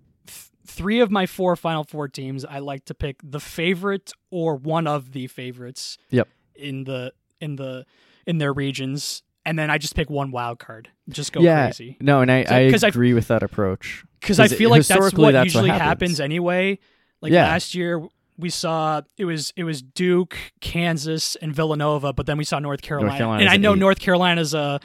[0.66, 4.88] three of my four Final Four teams, I like to pick the favorite or one
[4.88, 5.98] of the favorites.
[6.10, 6.28] Yep.
[6.56, 7.86] In the in the
[8.26, 10.90] in their regions, and then I just pick one wild card.
[11.10, 11.98] Just go yeah, crazy.
[12.02, 14.04] No, and I, I agree I, with that approach.
[14.20, 16.18] Because I feel like that's what that's usually what happens.
[16.18, 16.20] happens.
[16.20, 16.80] anyway.
[17.22, 17.46] Like yeah.
[17.46, 18.08] last year
[18.38, 22.82] we saw it was it was Duke, Kansas, and Villanova, but then we saw North
[22.82, 23.20] Carolina.
[23.20, 23.80] North and I know eight.
[23.80, 24.80] North Carolina's a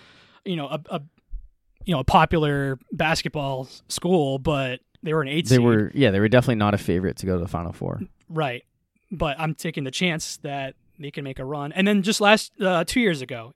[0.45, 1.03] you know a, a
[1.85, 5.49] you know a popular basketball school, but they were an eight.
[5.49, 5.65] They seed.
[5.65, 8.01] were yeah, they were definitely not a favorite to go to the Final Four.
[8.29, 8.65] Right,
[9.11, 11.73] but I'm taking the chance that they can make a run.
[11.73, 13.53] And then just last uh, two years ago,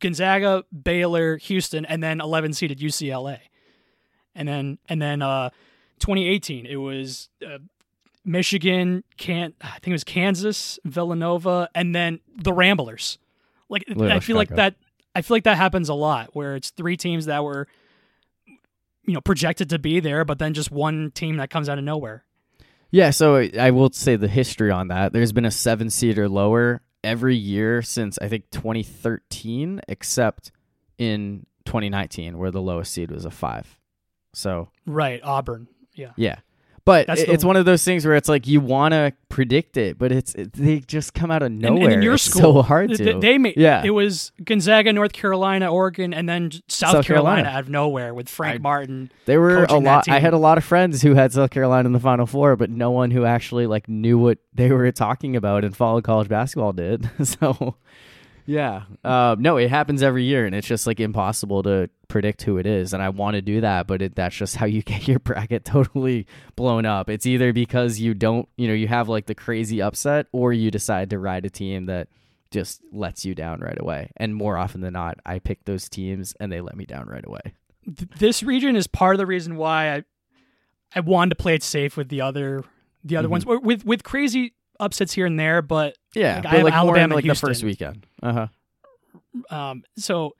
[0.00, 3.38] Gonzaga, Baylor, Houston, and then 11 seeded UCLA,
[4.34, 5.50] and then and then uh,
[6.00, 7.58] 2018 it was uh,
[8.24, 13.18] Michigan, can I think it was Kansas, Villanova, and then the Ramblers.
[13.68, 14.38] Like Little I feel Chicago.
[14.38, 14.74] like that.
[15.14, 17.68] I feel like that happens a lot where it's three teams that were,
[19.06, 21.84] you know, projected to be there, but then just one team that comes out of
[21.84, 22.24] nowhere.
[22.90, 25.12] Yeah, so I will say the history on that.
[25.12, 30.50] There's been a seven seed or lower every year since I think 2013, except
[30.98, 33.78] in 2019 where the lowest seed was a five.
[34.32, 35.68] So right, Auburn.
[35.94, 36.12] Yeah.
[36.16, 36.36] Yeah.
[36.84, 39.96] But That's it's one of those things where it's like you want to predict it,
[39.96, 41.76] but it's it, they just come out of nowhere.
[41.76, 43.02] And, and in your it's school, so hard to.
[43.02, 43.82] They, they made yeah.
[43.82, 47.36] It was Gonzaga, North Carolina, Oregon, and then South, South Carolina.
[47.36, 47.48] Carolina.
[47.48, 49.10] out of nowhere with Frank I, Martin.
[49.24, 50.10] They were a lot.
[50.10, 52.68] I had a lot of friends who had South Carolina in the Final Four, but
[52.68, 56.74] no one who actually like knew what they were talking about and followed college basketball
[56.74, 57.08] did.
[57.26, 57.76] so
[58.44, 58.82] yeah.
[59.02, 62.64] Uh, no, it happens every year, and it's just like impossible to predict who it
[62.64, 62.94] is.
[62.94, 65.64] And I want to do that, but it, that's just how you get your bracket
[65.64, 67.10] totally blown up.
[67.10, 70.70] It's either because you don't, you know, you have like the crazy upset, or you
[70.70, 72.06] decide to ride a team that
[72.52, 74.12] just lets you down right away.
[74.16, 77.26] And more often than not, I pick those teams and they let me down right
[77.26, 77.40] away.
[77.84, 80.04] This region is part of the reason why I
[80.94, 82.62] I wanted to play it safe with the other
[83.02, 83.48] the other mm-hmm.
[83.48, 86.74] ones with with crazy upsets here and there, but yeah, like, but I have like
[86.74, 88.06] Alabama like the first weekend.
[88.22, 88.46] Uh
[89.50, 89.54] huh.
[89.54, 89.82] Um.
[89.96, 90.36] So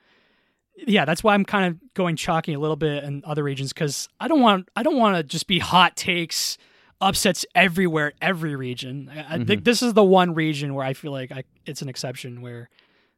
[0.77, 4.09] yeah, that's why I'm kind of going chalky a little bit in other regions because
[4.21, 6.59] I don't want I don't want to just be hot takes
[7.01, 9.11] upsets everywhere, every region.
[9.13, 9.45] I, mm-hmm.
[9.45, 12.71] think this is the one region where I feel like I, it's an exception where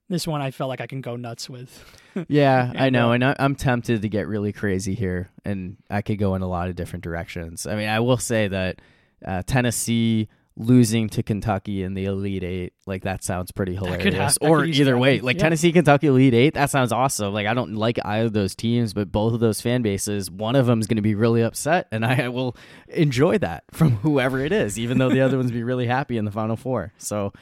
[0.08, 1.84] this one I felt like I can go nuts with.
[2.28, 6.02] yeah, I know, uh, and I, I'm tempted to get really crazy here, and I
[6.02, 7.66] could go in a lot of different directions.
[7.66, 8.80] I mean, I will say that
[9.24, 14.38] uh, Tennessee losing to Kentucky in the Elite Eight, like that sounds pretty hilarious.
[14.40, 15.42] or either way, like yeah.
[15.42, 17.34] Tennessee, Kentucky Elite Eight, that sounds awesome.
[17.34, 20.56] Like I don't like either of those teams, but both of those fan bases, one
[20.56, 22.56] of them is going to be really upset, and I will
[22.88, 26.24] enjoy that from whoever it is, even though the other ones be really happy in
[26.24, 26.92] the Final Four.
[26.98, 27.32] So.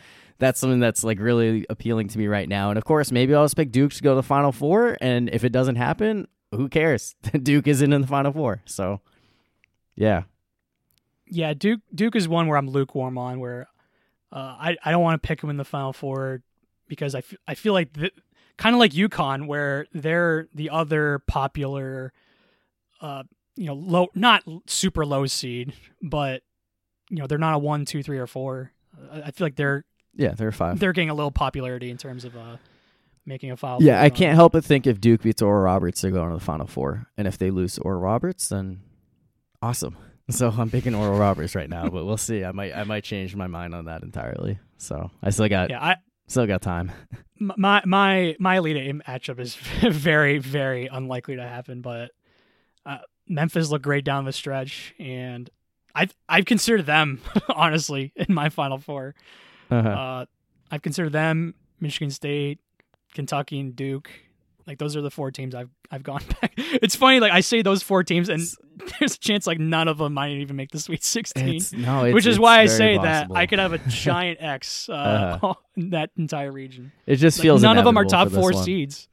[0.41, 2.71] That's something that's like really appealing to me right now.
[2.71, 4.99] And of course, maybe I'll expect Duke to go to the Final Four.
[5.01, 7.15] And if it doesn't happen, who cares?
[7.43, 8.61] Duke isn't in the Final Four.
[8.65, 9.01] So,
[9.95, 10.25] yeah,
[11.27, 13.41] yeah, Duke Duke is one where I'm lukewarm on.
[13.41, 13.69] Where
[14.33, 16.43] uh, I I don't want to pick them in the Final Four
[16.89, 18.11] because I, f- I feel like the,
[18.57, 22.13] kind of like UConn where they're the other popular,
[23.01, 23.25] uh,
[23.57, 25.73] you know, low not super low seed,
[26.03, 26.43] but
[27.11, 28.73] you know they're not a one, two, three, or four.
[29.13, 29.85] I, I feel like they're
[30.15, 30.79] yeah they're five.
[30.79, 32.57] They're getting a little popularity in terms of uh
[33.27, 33.83] making a foul.
[33.83, 36.45] Yeah, I can't help but think if Duke beats Oral Roberts, they're going to the
[36.45, 38.81] Final Four, and if they lose Oral Roberts, then
[39.63, 39.97] awesome.
[40.31, 42.45] So I'm picking Oral Roberts right now, but we'll see.
[42.45, 44.59] I might I might change my mind on that entirely.
[44.79, 45.97] So I still got yeah, I
[46.29, 46.93] still got time.
[47.39, 52.11] My my my Elite Eight matchup is very very unlikely to happen, but
[52.87, 55.51] uh, Memphis looked great down the stretch, and
[55.95, 57.21] I've I've considered them
[57.55, 59.15] honestly in my Final 4
[59.71, 59.89] uh-huh.
[59.89, 60.25] uh,
[60.71, 62.61] I've considered them Michigan State,
[63.15, 64.11] Kentucky, and Duke.
[64.67, 66.53] Like those are the four teams I've I've gone back.
[66.57, 68.41] It's funny, like I say those four teams, and
[68.99, 71.57] there's a chance like none of them might even make the Sweet Sixteen.
[71.57, 73.35] It's, no, it's, which is why I say possible.
[73.35, 75.55] that I could have a giant X uh, uh-huh.
[75.77, 76.93] in that entire region.
[77.07, 78.65] It just feels like, feels none of them are top four one.
[78.65, 79.09] seeds.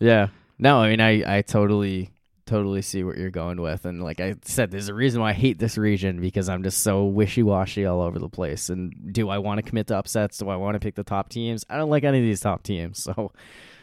[0.00, 0.28] Yeah,
[0.58, 2.10] no, I mean I I totally
[2.46, 5.34] totally see what you're going with, and like I said, there's a reason why I
[5.34, 8.70] hate this region because I'm just so wishy washy all over the place.
[8.70, 10.38] And do I want to commit to upsets?
[10.38, 11.64] Do I want to pick the top teams?
[11.68, 13.32] I don't like any of these top teams, so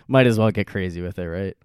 [0.10, 1.58] might as well get crazy with it, right?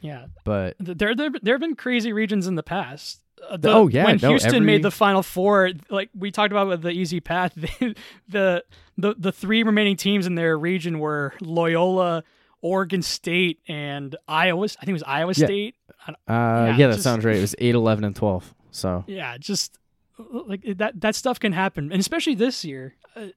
[0.00, 3.20] Yeah, but there there there have been crazy regions in the past.
[3.48, 4.66] Uh, the, oh yeah, when no, Houston every...
[4.66, 7.94] made the Final Four, like we talked about with the easy path, the,
[8.28, 8.64] the
[8.96, 12.24] the the three remaining teams in their region were Loyola,
[12.60, 14.64] Oregon State, and Iowa.
[14.64, 15.46] I think it was Iowa yeah.
[15.46, 15.74] State.
[16.08, 17.36] Uh, yeah, yeah, that just, sounds right.
[17.36, 18.54] It was 8, 11, and twelve.
[18.70, 19.78] So yeah, just
[20.18, 22.94] like that that stuff can happen, and especially this year.
[23.14, 23.28] Uh,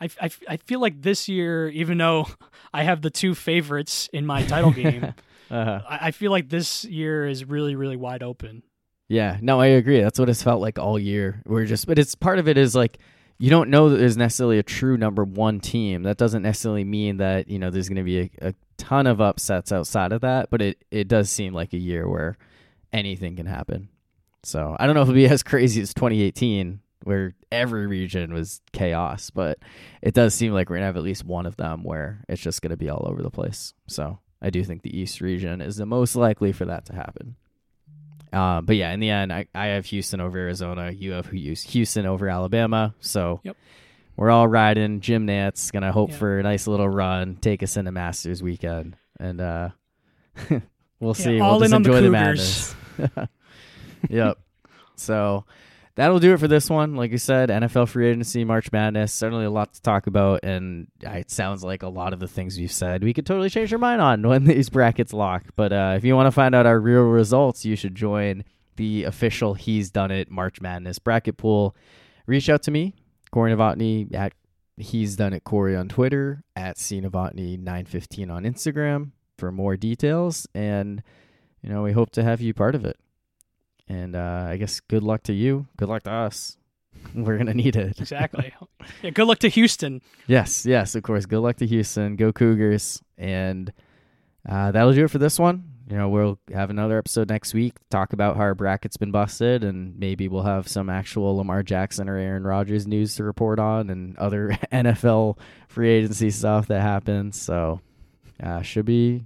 [0.00, 2.26] I, I, I feel like this year, even though
[2.74, 5.14] I have the two favorites in my title game,
[5.50, 5.80] uh-huh.
[5.88, 8.62] I, I feel like this year is really, really wide open.
[9.08, 10.00] Yeah, no, I agree.
[10.00, 11.42] That's what it's felt like all year.
[11.46, 12.98] We're just, but it's part of it is like
[13.38, 16.04] you don't know that there's necessarily a true number one team.
[16.04, 19.20] That doesn't necessarily mean that you know there's going to be a, a ton of
[19.20, 22.36] upsets outside of that, but it it does seem like a year where
[22.92, 23.88] anything can happen.
[24.44, 28.60] So I don't know if it'll be as crazy as 2018, where every region was
[28.72, 29.58] chaos, but
[30.02, 32.62] it does seem like we're gonna have at least one of them where it's just
[32.62, 33.74] gonna be all over the place.
[33.86, 37.36] So I do think the East region is the most likely for that to happen.
[38.32, 40.90] Uh, but yeah, in the end, I, I have Houston over Arizona.
[40.90, 42.94] You have who used Houston over Alabama.
[42.98, 43.56] So yep.
[44.16, 45.00] we're all riding.
[45.00, 46.16] Jim Nantz gonna hope yeah.
[46.16, 49.68] for a nice little run, take us into Masters weekend, and uh,
[51.00, 51.36] we'll see.
[51.36, 52.74] Yeah, all we'll in on the, the madness.
[54.08, 54.38] yep.
[54.96, 55.44] So
[55.94, 56.94] that'll do it for this one.
[56.94, 60.88] Like I said, NFL free agency, March Madness, certainly a lot to talk about, and
[61.00, 63.78] it sounds like a lot of the things we've said we could totally change our
[63.78, 65.44] mind on when these brackets lock.
[65.56, 68.44] But uh, if you want to find out our real results, you should join
[68.76, 71.76] the official He's Done It March Madness bracket pool.
[72.26, 72.94] Reach out to me,
[73.30, 74.32] Corey Novotny at
[74.76, 80.46] He's Done It Corey on Twitter, at C Novotny 915 on Instagram for more details,
[80.54, 81.02] and
[81.62, 82.98] you know we hope to have you part of it.
[83.88, 85.66] And uh, I guess good luck to you.
[85.76, 86.56] Good luck to us.
[87.14, 88.00] We're gonna need it.
[88.00, 88.54] exactly.
[89.02, 89.10] Yeah.
[89.10, 90.00] Good luck to Houston.
[90.26, 90.64] Yes.
[90.64, 90.94] Yes.
[90.94, 91.26] Of course.
[91.26, 92.16] Good luck to Houston.
[92.16, 93.02] Go Cougars.
[93.18, 93.72] And
[94.48, 95.64] uh, that'll do it for this one.
[95.88, 97.74] You know, we'll have another episode next week.
[97.90, 102.08] Talk about how our bracket's been busted, and maybe we'll have some actual Lamar Jackson
[102.08, 105.38] or Aaron Rodgers news to report on, and other NFL
[105.68, 107.38] free agency stuff that happens.
[107.38, 107.80] So,
[108.42, 109.24] uh, should be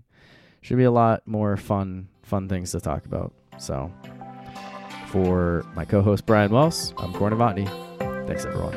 [0.60, 3.32] should be a lot more fun fun things to talk about.
[3.58, 3.92] So.
[5.08, 7.66] For my co host, Brian Wells, I'm Corey Novotny.
[8.26, 8.74] Thanks, everyone.